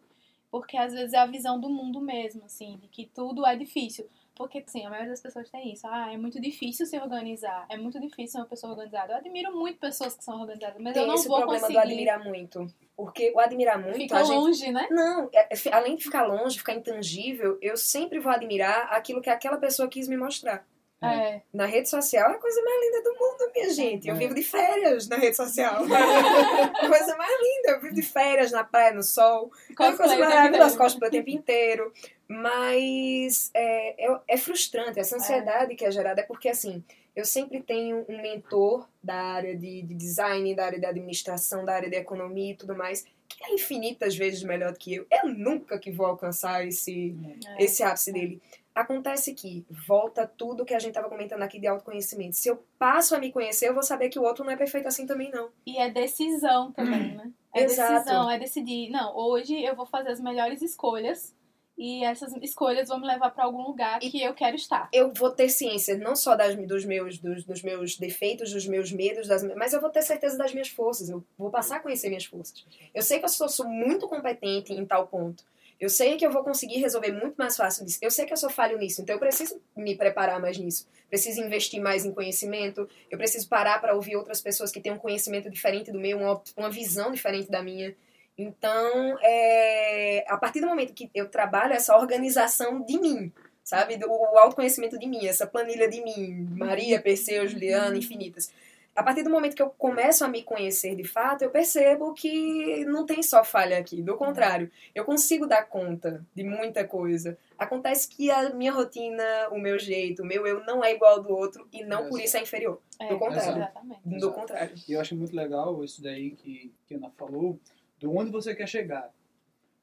Porque 0.50 0.78
às 0.78 0.94
vezes 0.94 1.12
é 1.12 1.18
a 1.18 1.26
visão 1.26 1.60
do 1.60 1.68
mundo 1.68 2.00
mesmo, 2.00 2.42
assim, 2.46 2.78
de 2.78 2.88
que 2.88 3.04
tudo 3.04 3.44
é 3.44 3.54
difícil. 3.54 4.08
Porque 4.42 4.64
assim, 4.66 4.84
a 4.84 4.90
maioria 4.90 5.10
das 5.10 5.20
pessoas 5.20 5.48
tem 5.50 5.72
isso. 5.72 5.86
Ah, 5.86 6.12
é 6.12 6.16
muito 6.16 6.40
difícil 6.40 6.84
se 6.86 6.98
organizar. 6.98 7.66
É 7.70 7.76
muito 7.76 8.00
difícil 8.00 8.28
ser 8.32 8.38
uma 8.38 8.46
pessoa 8.46 8.72
organizada. 8.72 9.12
Eu 9.12 9.16
admiro 9.18 9.54
muito 9.56 9.78
pessoas 9.78 10.14
que 10.14 10.24
são 10.24 10.40
organizadas, 10.40 10.80
mas 10.80 10.92
Tem 10.94 11.02
eu 11.02 11.08
não 11.08 11.14
esse 11.14 11.28
vou 11.28 11.38
problema 11.38 11.60
conseguir. 11.60 11.78
do 11.80 11.84
admirar 11.92 12.24
muito. 12.24 12.66
Porque 12.96 13.32
o 13.34 13.40
admirar 13.40 13.78
muito, 13.80 13.96
Fica 13.96 14.16
a 14.18 14.22
gente 14.24 14.36
longe, 14.36 14.70
né? 14.72 14.86
Não, 14.90 15.28
é- 15.32 15.48
é- 15.54 15.72
além 15.74 15.96
de 15.96 16.04
ficar 16.04 16.24
longe, 16.26 16.58
ficar 16.58 16.74
intangível, 16.74 17.58
eu 17.62 17.76
sempre 17.76 18.18
vou 18.18 18.30
admirar 18.32 18.88
aquilo 18.92 19.20
que 19.22 19.30
aquela 19.30 19.56
pessoa 19.56 19.88
quis 19.88 20.06
me 20.08 20.16
mostrar. 20.16 20.66
É. 21.06 21.40
Na 21.52 21.66
rede 21.66 21.88
social 21.88 22.30
é 22.30 22.34
a 22.34 22.38
coisa 22.38 22.62
mais 22.62 22.80
linda 22.84 23.02
do 23.02 23.10
mundo, 23.18 23.52
minha 23.54 23.70
gente. 23.70 24.08
Eu 24.08 24.14
É. 24.14 24.18
vivo 24.18 24.34
de 24.34 24.42
férias 24.42 25.08
na 25.08 25.16
rede 25.16 25.36
social. 25.36 25.76
coisa 26.88 27.16
mais 27.16 27.40
linda. 27.40 27.70
Eu 27.70 27.80
vivo 27.80 27.94
de 27.94 28.02
férias 28.02 28.52
na 28.52 28.62
praia, 28.64 28.92
no 28.94 29.02
sol. 29.02 29.50
É 29.70 29.72
uma 29.82 29.96
coisa 29.96 30.14
Cosplay 30.14 30.18
maravilhosa, 30.18 30.76
cosplay 30.76 31.08
o 31.08 31.12
tempo 31.12 31.30
inteiro. 31.30 31.92
Mas 32.28 33.50
é, 33.54 34.06
é, 34.10 34.18
é 34.28 34.36
frustrante. 34.36 34.98
Essa 34.98 35.16
ansiedade 35.16 35.74
que 35.74 35.84
é 35.84 35.90
gerada 35.90 36.20
é 36.20 36.24
porque, 36.24 36.48
assim, 36.48 36.82
eu 37.14 37.24
sempre 37.24 37.60
tenho 37.60 38.04
um 38.08 38.20
mentor 38.22 38.86
da 39.02 39.14
área 39.14 39.56
de, 39.56 39.82
de 39.82 39.94
design, 39.94 40.54
da 40.54 40.66
área 40.66 40.78
de 40.78 40.86
administração, 40.86 41.64
da 41.64 41.74
área 41.74 41.90
de 41.90 41.96
economia 41.96 42.52
e 42.52 42.56
tudo 42.56 42.74
mais, 42.74 43.04
que 43.28 43.44
é 43.44 43.54
infinitas 43.54 44.16
vezes 44.16 44.42
melhor 44.42 44.72
do 44.72 44.78
que 44.78 44.94
eu. 44.94 45.06
Eu 45.10 45.28
nunca 45.28 45.78
que 45.78 45.90
vou 45.90 46.06
alcançar 46.06 46.66
esse, 46.66 47.14
É. 47.58 47.64
esse 47.64 47.82
ápice 47.82 48.12
dele. 48.12 48.40
Acontece 48.74 49.34
que 49.34 49.66
volta 49.86 50.26
tudo 50.26 50.64
que 50.64 50.74
a 50.74 50.78
gente 50.78 50.94
tava 50.94 51.08
comentando 51.08 51.42
aqui 51.42 51.58
de 51.58 51.66
autoconhecimento. 51.66 52.36
Se 52.36 52.48
eu 52.48 52.64
passo 52.78 53.14
a 53.14 53.18
me 53.18 53.30
conhecer, 53.30 53.68
eu 53.68 53.74
vou 53.74 53.82
saber 53.82 54.08
que 54.08 54.18
o 54.18 54.22
outro 54.22 54.44
não 54.44 54.52
é 54.52 54.56
perfeito 54.56 54.88
assim 54.88 55.06
também, 55.06 55.30
não. 55.30 55.50
E 55.66 55.76
é 55.76 55.90
decisão 55.90 56.72
também, 56.72 57.14
né? 57.14 57.30
É 57.54 57.64
Exato. 57.64 57.92
decisão, 57.92 58.30
é 58.30 58.38
decidir. 58.38 58.88
Não, 58.90 59.14
hoje 59.14 59.62
eu 59.62 59.76
vou 59.76 59.84
fazer 59.84 60.08
as 60.08 60.20
melhores 60.20 60.62
escolhas 60.62 61.34
e 61.76 62.04
essas 62.04 62.32
escolhas 62.42 62.88
vão 62.88 63.00
me 63.00 63.06
levar 63.06 63.30
pra 63.30 63.44
algum 63.44 63.62
lugar 63.62 63.98
que 63.98 64.22
eu 64.22 64.34
quero 64.34 64.56
estar. 64.56 64.88
Eu 64.92 65.12
vou 65.12 65.30
ter 65.30 65.48
ciência 65.48 65.96
não 65.96 66.14
só 66.14 66.36
das, 66.36 66.54
dos, 66.54 66.84
meus, 66.84 67.18
dos, 67.18 67.44
dos 67.44 67.62
meus 67.62 67.96
defeitos, 67.96 68.52
dos 68.52 68.66
meus 68.66 68.92
medos, 68.92 69.26
das, 69.26 69.42
mas 69.56 69.72
eu 69.72 69.80
vou 69.80 69.90
ter 69.90 70.02
certeza 70.02 70.36
das 70.36 70.52
minhas 70.52 70.68
forças. 70.68 71.08
Eu 71.08 71.24
vou 71.36 71.50
passar 71.50 71.76
a 71.76 71.80
conhecer 71.80 72.08
minhas 72.08 72.24
forças. 72.24 72.64
Eu 72.94 73.02
sei 73.02 73.18
que 73.18 73.24
eu 73.24 73.28
sou, 73.28 73.48
sou 73.48 73.66
muito 73.66 74.08
competente 74.08 74.72
em 74.72 74.84
tal 74.86 75.06
ponto. 75.06 75.44
Eu 75.82 75.88
sei 75.88 76.16
que 76.16 76.24
eu 76.24 76.30
vou 76.30 76.44
conseguir 76.44 76.78
resolver 76.78 77.10
muito 77.10 77.34
mais 77.34 77.56
fácil 77.56 77.84
disso. 77.84 77.98
Eu 78.00 78.08
sei 78.08 78.24
que 78.24 78.32
eu 78.32 78.36
sou 78.36 78.48
falho 78.48 78.78
nisso, 78.78 79.02
então 79.02 79.16
eu 79.16 79.18
preciso 79.18 79.60
me 79.76 79.96
preparar 79.96 80.40
mais 80.40 80.56
nisso. 80.56 80.86
Preciso 81.08 81.40
investir 81.40 81.82
mais 81.82 82.04
em 82.04 82.12
conhecimento. 82.12 82.88
Eu 83.10 83.18
preciso 83.18 83.48
parar 83.48 83.80
para 83.80 83.92
ouvir 83.92 84.14
outras 84.14 84.40
pessoas 84.40 84.70
que 84.70 84.80
têm 84.80 84.92
um 84.92 84.96
conhecimento 84.96 85.50
diferente 85.50 85.90
do 85.90 85.98
meu, 85.98 86.20
uma, 86.56 86.70
visão 86.70 87.10
diferente 87.10 87.50
da 87.50 87.64
minha. 87.64 87.96
Então, 88.38 89.18
é, 89.22 90.24
a 90.28 90.36
partir 90.36 90.60
do 90.60 90.68
momento 90.68 90.94
que 90.94 91.10
eu 91.12 91.28
trabalho 91.28 91.72
essa 91.72 91.96
organização 91.96 92.84
de 92.84 93.00
mim, 93.00 93.32
sabe? 93.64 93.98
O 94.06 94.38
autoconhecimento 94.38 94.96
de 94.96 95.08
mim, 95.08 95.26
essa 95.26 95.48
planilha 95.48 95.88
de 95.88 96.00
mim, 96.00 96.46
Maria, 96.52 97.02
Perseu, 97.02 97.48
Juliana, 97.48 97.98
infinitas. 97.98 98.52
A 98.94 99.02
partir 99.02 99.22
do 99.22 99.30
momento 99.30 99.56
que 99.56 99.62
eu 99.62 99.70
começo 99.70 100.22
a 100.22 100.28
me 100.28 100.42
conhecer 100.42 100.94
de 100.94 101.04
fato, 101.04 101.42
eu 101.42 101.50
percebo 101.50 102.12
que 102.12 102.84
não 102.84 103.06
tem 103.06 103.22
só 103.22 103.42
falha 103.42 103.78
aqui. 103.78 104.02
Do 104.02 104.18
contrário, 104.18 104.70
eu 104.94 105.02
consigo 105.02 105.46
dar 105.46 105.62
conta 105.62 106.24
de 106.34 106.44
muita 106.44 106.86
coisa. 106.86 107.38
Acontece 107.58 108.06
que 108.06 108.30
a 108.30 108.50
minha 108.50 108.70
rotina, 108.70 109.24
o 109.50 109.58
meu 109.58 109.78
jeito, 109.78 110.22
o 110.22 110.26
meu 110.26 110.46
eu 110.46 110.62
não 110.64 110.84
é 110.84 110.92
igual 110.92 111.14
ao 111.14 111.22
do 111.22 111.34
outro 111.34 111.66
e 111.72 111.82
não 111.82 112.10
por 112.10 112.20
isso 112.20 112.36
é 112.36 112.42
inferior. 112.42 112.82
É, 113.00 113.08
Do 113.08 113.18
contrário. 113.18 113.62
Exatamente. 113.62 114.00
Do 114.04 114.16
Exato. 114.16 114.32
contrário. 114.34 114.74
E 114.86 114.92
eu 114.92 115.00
acho 115.00 115.16
muito 115.16 115.34
legal 115.34 115.82
isso 115.82 116.02
daí 116.02 116.32
que, 116.32 116.70
que 116.86 116.94
a 116.94 116.98
Ana 116.98 117.10
falou, 117.16 117.58
do 117.98 118.14
onde 118.14 118.30
você 118.30 118.54
quer 118.54 118.68
chegar. 118.68 119.10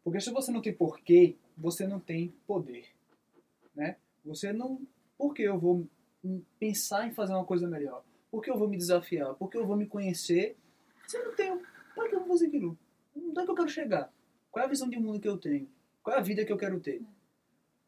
Porque 0.04 0.22
se 0.22 0.30
você 0.30 0.52
não 0.52 0.62
tem 0.62 0.74
porquê, 0.74 1.36
você 1.58 1.88
não 1.88 2.00
tem 2.00 2.32
poder. 2.46 2.86
Né? 3.76 3.96
Você 4.24 4.54
não. 4.54 4.80
Por 5.18 5.34
que 5.34 5.42
eu 5.42 5.58
vou 5.58 5.88
pensar 6.60 7.08
em 7.08 7.12
fazer 7.12 7.34
uma 7.34 7.46
coisa 7.46 7.68
melhor? 7.68 8.04
Por 8.32 8.42
que 8.44 8.50
eu 8.50 8.58
vou 8.58 8.68
me 8.68 8.78
desafiar? 8.78 9.34
Por 9.36 9.50
que 9.50 9.58
eu 9.58 9.66
vou 9.66 9.76
me 9.76 9.88
conhecer? 9.88 10.56
Se 11.08 11.18
eu 11.18 11.26
não 11.26 11.36
tenho. 11.36 11.62
Para 11.96 12.08
que 12.08 12.16
eu 12.16 12.20
vou 12.20 12.30
fazer 12.30 12.48
aquilo? 12.48 12.78
Onde 13.16 13.40
é 13.40 13.44
que 13.44 13.52
eu 13.52 13.56
quero 13.56 13.70
chegar? 13.70 14.14
Qual 14.52 14.64
é 14.64 14.66
a 14.66 14.70
visão 14.70 14.90
de 14.90 15.00
mundo 15.00 15.20
que 15.20 15.28
eu 15.28 15.38
tenho? 15.38 15.68
Qual 16.04 16.16
é 16.16 16.20
a 16.20 16.24
vida 16.24 16.46
que 16.46 16.52
eu 16.52 16.58
quero 16.58 16.80
ter? 16.80 17.02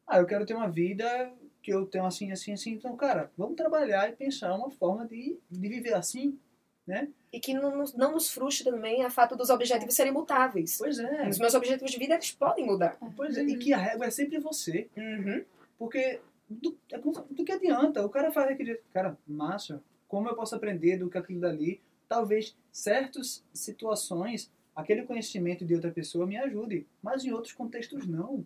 Ah, 0.07 0.19
eu 0.19 0.25
quero 0.25 0.45
ter 0.45 0.53
uma 0.53 0.69
vida 0.69 1.31
que 1.61 1.71
eu 1.71 1.85
tenho 1.85 2.05
assim, 2.05 2.31
assim, 2.31 2.53
assim. 2.53 2.73
Então, 2.73 2.95
cara, 2.95 3.31
vamos 3.37 3.55
trabalhar 3.55 4.09
e 4.09 4.15
pensar 4.15 4.53
uma 4.55 4.69
forma 4.71 5.07
de, 5.07 5.37
de 5.49 5.69
viver 5.69 5.93
assim, 5.93 6.37
né? 6.85 7.07
E 7.31 7.39
que 7.39 7.53
não, 7.53 7.83
não 7.95 8.11
nos 8.11 8.29
frustre 8.31 8.69
também 8.69 9.03
a 9.03 9.09
fato 9.09 9.35
dos 9.35 9.49
objetivos 9.49 9.95
serem 9.95 10.11
mutáveis. 10.11 10.77
Pois 10.77 10.99
é. 10.99 11.29
Os 11.29 11.39
meus 11.39 11.53
objetivos 11.53 11.91
de 11.91 11.97
vida, 11.97 12.15
eles 12.15 12.31
podem 12.31 12.65
mudar. 12.65 12.97
Pois 13.15 13.37
é, 13.37 13.43
e 13.43 13.57
que 13.57 13.73
a 13.73 13.77
régua 13.77 14.07
é 14.07 14.11
sempre 14.11 14.39
você. 14.39 14.89
Uhum. 14.97 15.45
Porque 15.77 16.19
do, 16.49 16.77
é 16.91 16.97
do 16.97 17.45
que 17.45 17.51
adianta? 17.51 18.05
O 18.05 18.09
cara 18.09 18.31
faz 18.31 18.51
aquele. 18.51 18.81
Cara, 18.93 19.17
massa, 19.25 19.81
como 20.11 20.27
eu 20.27 20.35
posso 20.35 20.53
aprender 20.53 20.97
do 20.97 21.09
que 21.09 21.17
aquilo 21.17 21.39
dali? 21.39 21.79
Talvez 22.09 22.53
certas 22.69 23.45
situações, 23.53 24.51
aquele 24.75 25.03
conhecimento 25.03 25.63
de 25.63 25.73
outra 25.73 25.89
pessoa 25.89 26.27
me 26.27 26.35
ajude, 26.35 26.85
mas 27.01 27.23
em 27.23 27.31
outros 27.31 27.53
contextos 27.53 28.05
não. 28.05 28.45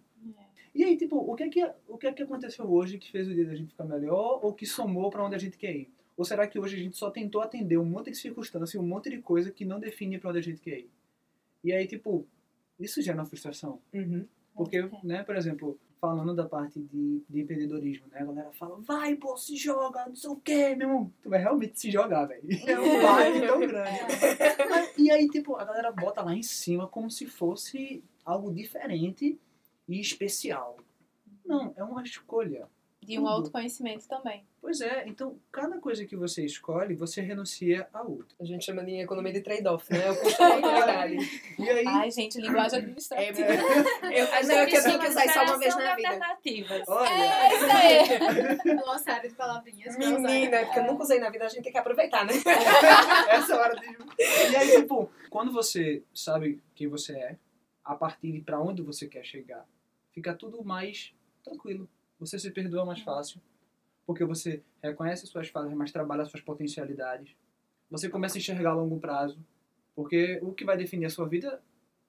E 0.75 0.83
aí, 0.83 0.95
tipo, 0.95 1.15
o 1.17 1.35
que 1.35 1.41
é 1.43 1.49
que, 1.49 1.63
o 1.87 1.97
que, 1.97 2.05
é 2.05 2.13
que 2.13 2.21
aconteceu 2.21 2.69
hoje 2.71 2.99
que 2.99 3.11
fez 3.11 3.27
o 3.27 3.33
dia 3.33 3.45
da 3.47 3.55
gente 3.55 3.69
ficar 3.71 3.85
melhor 3.85 4.41
ou 4.45 4.53
que 4.53 4.67
somou 4.67 5.09
para 5.09 5.25
onde 5.25 5.33
a 5.33 5.39
gente 5.39 5.57
quer 5.57 5.75
ir? 5.75 5.91
Ou 6.15 6.23
será 6.23 6.45
que 6.47 6.59
hoje 6.59 6.75
a 6.75 6.79
gente 6.79 6.95
só 6.97 7.09
tentou 7.09 7.41
atender 7.41 7.77
um 7.79 7.85
monte 7.85 8.11
de 8.11 8.17
circunstância, 8.17 8.79
um 8.79 8.85
monte 8.85 9.09
de 9.09 9.17
coisa 9.19 9.49
que 9.51 9.65
não 9.65 9.79
define 9.79 10.19
para 10.19 10.29
onde 10.29 10.39
a 10.39 10.43
gente 10.43 10.61
quer 10.61 10.77
ir? 10.81 10.91
E 11.63 11.73
aí, 11.73 11.87
tipo, 11.87 12.27
isso 12.79 13.01
gera 13.01 13.17
uma 13.17 13.25
frustração. 13.25 13.81
Uhum. 13.91 14.27
Porque, 14.53 14.77
É. 14.77 14.89
né, 15.03 15.23
por 15.23 15.35
exemplo, 15.35 15.79
falando 15.99 16.35
da 16.35 16.45
parte 16.47 16.79
de, 16.79 17.23
de 17.29 17.41
empreendedorismo, 17.41 18.07
né? 18.11 18.19
A 18.19 18.25
galera 18.25 18.51
fala, 18.53 18.77
vai, 18.81 19.15
pô, 19.15 19.35
se 19.37 19.55
joga, 19.55 20.05
não 20.07 20.15
sei 20.15 20.29
o 20.29 20.35
quê, 20.35 20.75
meu 20.75 20.87
irmão. 20.89 21.13
Tu 21.21 21.29
vai 21.29 21.39
realmente 21.39 21.79
se 21.79 21.89
jogar, 21.91 22.25
velho. 22.25 22.43
É 22.67 22.79
um 22.79 23.01
vibe 23.01 23.47
tão 23.47 23.59
grande. 23.61 23.99
Mas- 24.69 24.97
e 24.97 25.09
aí, 25.11 25.27
tipo, 25.29 25.55
a 25.55 25.63
galera 25.65 25.91
bota 25.91 26.21
lá 26.21 26.35
em 26.35 26.43
cima 26.43 26.87
como 26.87 27.09
se 27.09 27.25
fosse 27.25 28.03
algo 28.23 28.53
diferente 28.53 29.39
e 29.87 29.99
especial. 29.99 30.77
Não, 31.45 31.73
é 31.77 31.83
uma 31.83 32.01
escolha. 32.03 32.67
De 33.05 33.19
um 33.19 33.21
Tudo. 33.21 33.29
autoconhecimento 33.29 34.07
também. 34.07 34.43
Pois 34.59 34.81
é, 34.81 35.07
então, 35.07 35.39
cada 35.51 35.77
coisa 35.79 36.05
que 36.05 36.15
você 36.15 36.43
escolhe, 36.43 36.95
você 36.95 37.21
renuncia 37.21 37.87
a 37.93 38.01
outra. 38.01 38.35
A 38.39 38.43
gente 38.45 38.65
chama 38.65 38.83
de 38.83 38.95
economia 38.99 39.31
de 39.31 39.41
trade-off, 39.41 39.91
né? 39.93 40.09
O 40.11 40.15
custo. 40.15 40.41
E 41.59 41.69
aí, 41.69 41.85
Ai, 41.87 42.09
gente, 42.11 42.39
linguagem 42.41 42.79
É, 42.79 42.81
administrativa. 42.81 43.41
eu, 44.11 44.27
mas 44.31 44.47
não, 44.47 44.55
é 44.55 44.65
que 44.65 44.75
eu 44.77 44.83
tenho 44.83 44.99
que 44.99 45.07
usar 45.07 45.25
isso 45.25 45.33
só 45.33 45.43
uma 45.43 45.59
vez 45.59 45.75
na 45.75 45.95
vida. 45.95 46.09
alternativas. 46.09 46.81
olha, 46.87 47.09
É 47.09 47.55
isso 47.55 48.65
aí. 48.65 48.75
Glossário 48.83 49.29
de 49.29 49.35
palavrinhas. 49.35 49.97
Menina, 49.97 50.57
é 50.57 50.65
porque 50.65 50.79
eu 50.79 50.83
nunca 50.85 51.03
usei 51.03 51.19
na 51.19 51.29
vida, 51.29 51.45
a 51.45 51.49
gente 51.49 51.63
tem 51.63 51.71
que 51.71 51.77
aproveitar, 51.77 52.25
né? 52.25 52.33
essa 53.29 53.55
hora 53.55 53.75
de. 53.75 53.85
E 54.51 54.55
aí, 54.55 54.81
tipo, 54.81 55.09
quando 55.29 55.51
você 55.51 56.03
sabe 56.13 56.61
quem 56.73 56.87
você 56.87 57.13
é, 57.13 57.37
a 57.83 57.93
partir 57.95 58.31
de 58.31 58.41
pra 58.41 58.59
onde 58.59 58.81
você 58.81 59.07
quer 59.07 59.23
chegar, 59.23 59.65
fica 60.11 60.33
tudo 60.33 60.63
mais 60.63 61.13
tranquilo. 61.43 61.87
Você 62.25 62.39
se 62.39 62.49
perdoa 62.49 62.83
mais 62.83 63.01
fácil, 63.01 63.39
porque 64.05 64.25
você 64.25 64.63
reconhece 64.81 65.27
suas 65.27 65.47
falhas, 65.47 65.73
mas 65.73 65.91
trabalha 65.91 66.25
suas 66.25 66.41
potencialidades. 66.41 67.35
Você 67.89 68.09
começa 68.09 68.37
a 68.37 68.39
enxergar 68.39 68.71
a 68.71 68.75
longo 68.75 68.99
prazo, 68.99 69.39
porque 69.95 70.39
o 70.41 70.51
que 70.51 70.65
vai 70.65 70.75
definir 70.75 71.05
a 71.05 71.09
sua 71.09 71.27
vida 71.27 71.61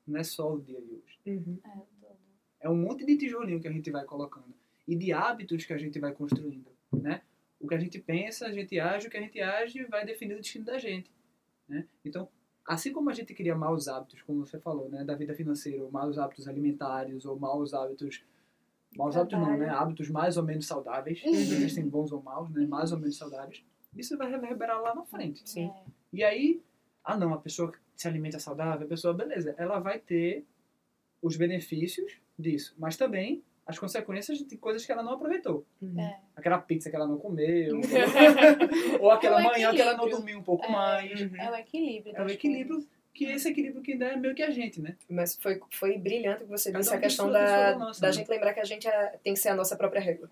não 0.06 0.18
é 0.18 0.24
só 0.24 0.54
o 0.54 0.60
dia 0.60 0.80
de 0.80 0.90
hoje. 0.90 1.18
Uhum. 1.26 1.58
É 2.60 2.68
um 2.70 2.76
monte 2.76 3.04
de 3.04 3.16
tijolinho 3.18 3.60
que 3.60 3.68
a 3.68 3.72
gente 3.72 3.90
vai 3.90 4.04
colocando 4.04 4.54
e 4.88 4.96
de 4.96 5.12
hábitos 5.12 5.66
que 5.66 5.72
a 5.74 5.78
gente 5.78 5.98
vai 5.98 6.12
construindo, 6.12 6.70
né? 6.92 7.22
O 7.60 7.68
que 7.68 7.74
a 7.74 7.78
gente 7.78 7.98
pensa, 7.98 8.46
a 8.46 8.52
gente 8.52 8.78
age, 8.80 9.08
o 9.08 9.10
que 9.10 9.18
a 9.18 9.20
gente 9.20 9.40
age 9.40 9.84
vai 9.84 10.06
definir 10.06 10.34
o 10.34 10.38
destino 10.38 10.64
da 10.64 10.78
gente, 10.78 11.10
né? 11.68 11.86
Então, 12.04 12.28
assim 12.64 12.90
como 12.90 13.10
a 13.10 13.12
gente 13.12 13.34
cria 13.34 13.54
maus 13.54 13.86
hábitos, 13.86 14.22
como 14.22 14.46
você 14.46 14.58
falou, 14.58 14.88
né, 14.88 15.04
da 15.04 15.14
vida 15.14 15.34
financeira, 15.34 15.82
ou 15.82 15.90
maus 15.90 16.16
hábitos 16.16 16.48
alimentares, 16.48 17.24
ou 17.26 17.38
maus 17.38 17.74
hábitos 17.74 18.24
maus 18.95 19.16
hábitos 19.16 19.39
não, 19.39 19.57
né? 19.57 19.68
Hábitos 19.70 20.09
mais 20.11 20.37
ou 20.37 20.43
menos 20.43 20.66
saudáveis, 20.66 21.22
existem 21.24 21.89
bons 21.89 22.12
ou 22.12 22.22
maus, 22.22 22.51
né? 22.51 22.66
Mais 22.66 22.93
ou 22.93 22.99
menos 22.99 23.16
saudáveis. 23.16 23.64
Isso 23.97 24.16
vai 24.18 24.30
reverberar 24.30 24.80
lá 24.82 24.95
na 24.95 25.05
frente. 25.05 25.49
Sim. 25.49 25.70
E 26.12 26.22
aí, 26.22 26.62
ah 27.03 27.16
não, 27.16 27.32
a 27.34 27.39
pessoa 27.39 27.72
que 27.72 27.78
se 27.95 28.07
alimenta 28.07 28.39
saudável, 28.39 28.87
a 28.87 28.89
pessoa, 28.89 29.14
beleza, 29.14 29.55
ela 29.57 29.78
vai 29.78 29.99
ter 29.99 30.45
os 31.22 31.37
benefícios 31.37 32.20
disso, 32.39 32.74
mas 32.78 32.97
também 32.97 33.43
as 33.66 33.78
consequências 33.78 34.39
de 34.39 34.57
coisas 34.57 34.87
que 34.87 34.93
ela 34.93 35.03
não 35.03 35.14
aproveitou. 35.14 35.66
Uhum. 35.82 35.99
É. 36.01 36.20
Aquela 36.37 36.59
pizza 36.59 36.89
que 36.89 36.95
ela 36.95 37.07
não 37.07 37.18
comeu, 37.18 37.80
ou 39.01 39.11
aquela 39.11 39.41
É 39.41 39.45
manhã 39.45 39.74
que 39.74 39.80
ela 39.80 39.97
não 39.97 40.09
dormiu 40.09 40.39
um 40.39 40.43
pouco 40.43 40.64
É. 40.66 40.70
mais. 40.70 41.20
É 41.20 41.51
o 41.51 41.55
equilíbrio. 41.57 42.16
É 42.16 42.22
o 42.22 42.28
equilíbrio, 42.28 42.76
coisas. 42.76 42.95
Que 43.16 43.24
esse 43.24 43.48
equilíbrio 43.48 43.82
que 43.82 43.92
ainda 43.92 44.06
é 44.06 44.16
meio 44.16 44.34
que 44.34 44.42
a 44.42 44.50
gente, 44.50 44.80
né? 44.80 44.94
Mas 45.08 45.36
foi, 45.40 45.58
foi 45.70 45.96
brilhante 45.98 46.42
o 46.42 46.46
que 46.46 46.50
você 46.52 46.70
Cada 46.70 46.80
disse, 46.82 46.92
um 46.94 46.96
a 46.96 47.00
questão 47.00 47.30
da, 47.32 47.72
balança, 47.72 48.00
da 48.00 48.08
né? 48.08 48.12
gente 48.12 48.28
lembrar 48.28 48.52
que 48.54 48.60
a 48.60 48.64
gente 48.64 48.86
é- 48.86 49.14
tem 49.24 49.34
que 49.34 49.40
ser 49.40 49.48
a 49.48 49.54
nossa 49.54 49.76
própria 49.76 50.00
régua. 50.00 50.30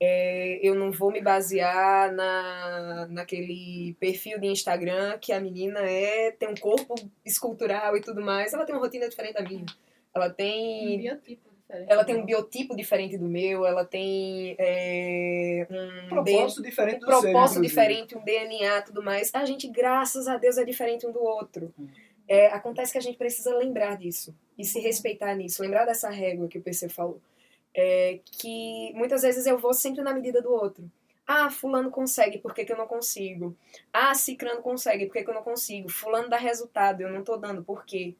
É, 0.00 0.58
eu 0.62 0.74
não 0.74 0.90
vou 0.90 1.10
me 1.12 1.20
basear 1.20 2.12
na, 2.12 3.06
naquele 3.10 3.94
perfil 4.00 4.38
de 4.40 4.46
Instagram 4.46 5.18
que 5.18 5.32
a 5.32 5.40
menina 5.40 5.80
é 5.80 6.30
tem 6.30 6.48
um 6.48 6.54
corpo 6.54 6.94
escultural 7.24 7.96
e 7.96 8.00
tudo 8.00 8.20
mais. 8.22 8.52
Ela 8.52 8.64
tem 8.64 8.74
uma 8.74 8.80
rotina 8.80 9.08
diferente 9.08 9.34
da 9.34 9.42
minha. 9.42 9.66
Ela 10.14 10.28
Um 10.28 10.32
tem 10.32 10.98
biotipo. 10.98 11.48
Diferente 11.68 11.92
ela 11.92 12.02
tem 12.02 12.16
um 12.16 12.24
biotipo 12.24 12.74
diferente 12.74 13.18
do 13.18 13.26
meu, 13.26 13.66
ela 13.66 13.84
tem 13.84 14.56
é, 14.58 15.66
um 15.70 16.08
Propósito 16.08 16.62
DNA 16.62 16.70
diferente 16.70 16.96
um 16.96 17.00
do 17.00 17.06
seu, 17.12 17.20
propósito 17.20 17.58
inclusive. 17.58 17.66
diferente, 17.66 18.16
um 18.16 18.24
DNA 18.24 18.82
tudo 18.82 19.02
mais. 19.02 19.30
A 19.34 19.44
gente, 19.44 19.68
graças 19.68 20.26
a 20.28 20.38
Deus, 20.38 20.56
é 20.56 20.64
diferente 20.64 21.06
um 21.06 21.12
do 21.12 21.22
outro. 21.22 21.70
Hum. 21.78 21.86
É, 22.28 22.48
acontece 22.48 22.92
que 22.92 22.98
a 22.98 23.00
gente 23.00 23.16
precisa 23.16 23.56
lembrar 23.56 23.96
disso 23.96 24.34
e 24.58 24.64
se 24.64 24.78
respeitar 24.80 25.34
nisso, 25.34 25.62
lembrar 25.62 25.86
dessa 25.86 26.10
régua 26.10 26.46
que 26.46 26.58
o 26.58 26.62
PC 26.62 26.88
falou. 26.88 27.20
É, 27.74 28.20
que 28.24 28.92
muitas 28.94 29.22
vezes 29.22 29.46
eu 29.46 29.58
vou 29.58 29.72
sempre 29.72 30.02
na 30.02 30.12
medida 30.12 30.42
do 30.42 30.52
outro. 30.52 30.90
Ah, 31.26 31.50
fulano 31.50 31.90
consegue, 31.90 32.38
por 32.38 32.54
que, 32.54 32.64
que 32.64 32.72
eu 32.72 32.76
não 32.76 32.86
consigo? 32.86 33.56
Ah, 33.92 34.14
cicrano 34.14 34.62
consegue, 34.62 35.06
por 35.06 35.12
que, 35.12 35.24
que 35.24 35.30
eu 35.30 35.34
não 35.34 35.42
consigo? 35.42 35.88
Fulano 35.88 36.28
dá 36.28 36.38
resultado, 36.38 37.02
eu 37.02 37.10
não 37.10 37.22
tô 37.22 37.36
dando, 37.36 37.62
por 37.62 37.84
quê? 37.84 38.14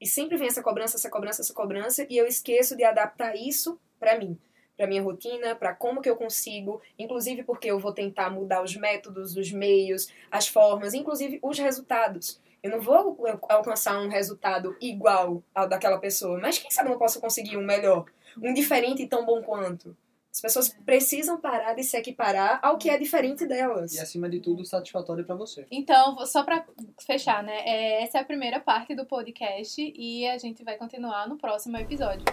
E 0.00 0.06
sempre 0.06 0.36
vem 0.36 0.48
essa 0.48 0.62
cobrança, 0.62 0.96
essa 0.96 1.10
cobrança, 1.10 1.42
essa 1.42 1.54
cobrança, 1.54 2.06
e 2.08 2.16
eu 2.16 2.26
esqueço 2.26 2.76
de 2.76 2.84
adaptar 2.84 3.34
isso 3.36 3.78
pra 3.98 4.18
mim, 4.18 4.38
pra 4.76 4.86
minha 4.86 5.02
rotina, 5.02 5.54
pra 5.54 5.74
como 5.74 6.02
que 6.02 6.08
eu 6.08 6.16
consigo, 6.16 6.80
inclusive 6.98 7.42
porque 7.42 7.70
eu 7.70 7.78
vou 7.78 7.92
tentar 7.92 8.30
mudar 8.30 8.62
os 8.62 8.74
métodos, 8.76 9.36
os 9.36 9.52
meios, 9.52 10.08
as 10.30 10.48
formas, 10.48 10.94
inclusive 10.94 11.38
os 11.42 11.58
resultados. 11.58 12.40
Eu 12.66 12.72
não 12.72 12.80
vou 12.80 13.16
alcançar 13.48 14.00
um 14.00 14.08
resultado 14.08 14.76
igual 14.80 15.40
ao 15.54 15.68
daquela 15.68 15.98
pessoa, 15.98 16.40
mas 16.40 16.58
quem 16.58 16.70
sabe 16.70 16.88
eu 16.88 16.92
não 16.92 16.98
posso 16.98 17.20
conseguir 17.20 17.56
um 17.56 17.64
melhor, 17.64 18.06
um 18.42 18.52
diferente 18.52 19.02
e 19.02 19.06
tão 19.06 19.24
bom 19.24 19.40
quanto. 19.40 19.96
As 20.32 20.40
pessoas 20.40 20.76
precisam 20.84 21.40
parar 21.40 21.74
de 21.74 21.84
se 21.84 21.96
equiparar 21.96 22.58
ao 22.60 22.76
que 22.76 22.90
é 22.90 22.98
diferente 22.98 23.46
delas. 23.46 23.94
E 23.94 24.00
acima 24.00 24.28
de 24.28 24.40
tudo, 24.40 24.64
satisfatório 24.64 25.24
pra 25.24 25.34
você. 25.34 25.64
Então, 25.70 26.26
só 26.26 26.42
pra 26.42 26.66
fechar, 27.06 27.42
né? 27.42 27.56
é, 27.64 28.02
Essa 28.02 28.18
é 28.18 28.20
a 28.20 28.24
primeira 28.24 28.60
parte 28.60 28.94
do 28.94 29.06
podcast 29.06 29.80
e 29.80 30.28
a 30.28 30.36
gente 30.36 30.64
vai 30.64 30.76
continuar 30.76 31.28
no 31.28 31.38
próximo 31.38 31.76
episódio. 31.78 32.24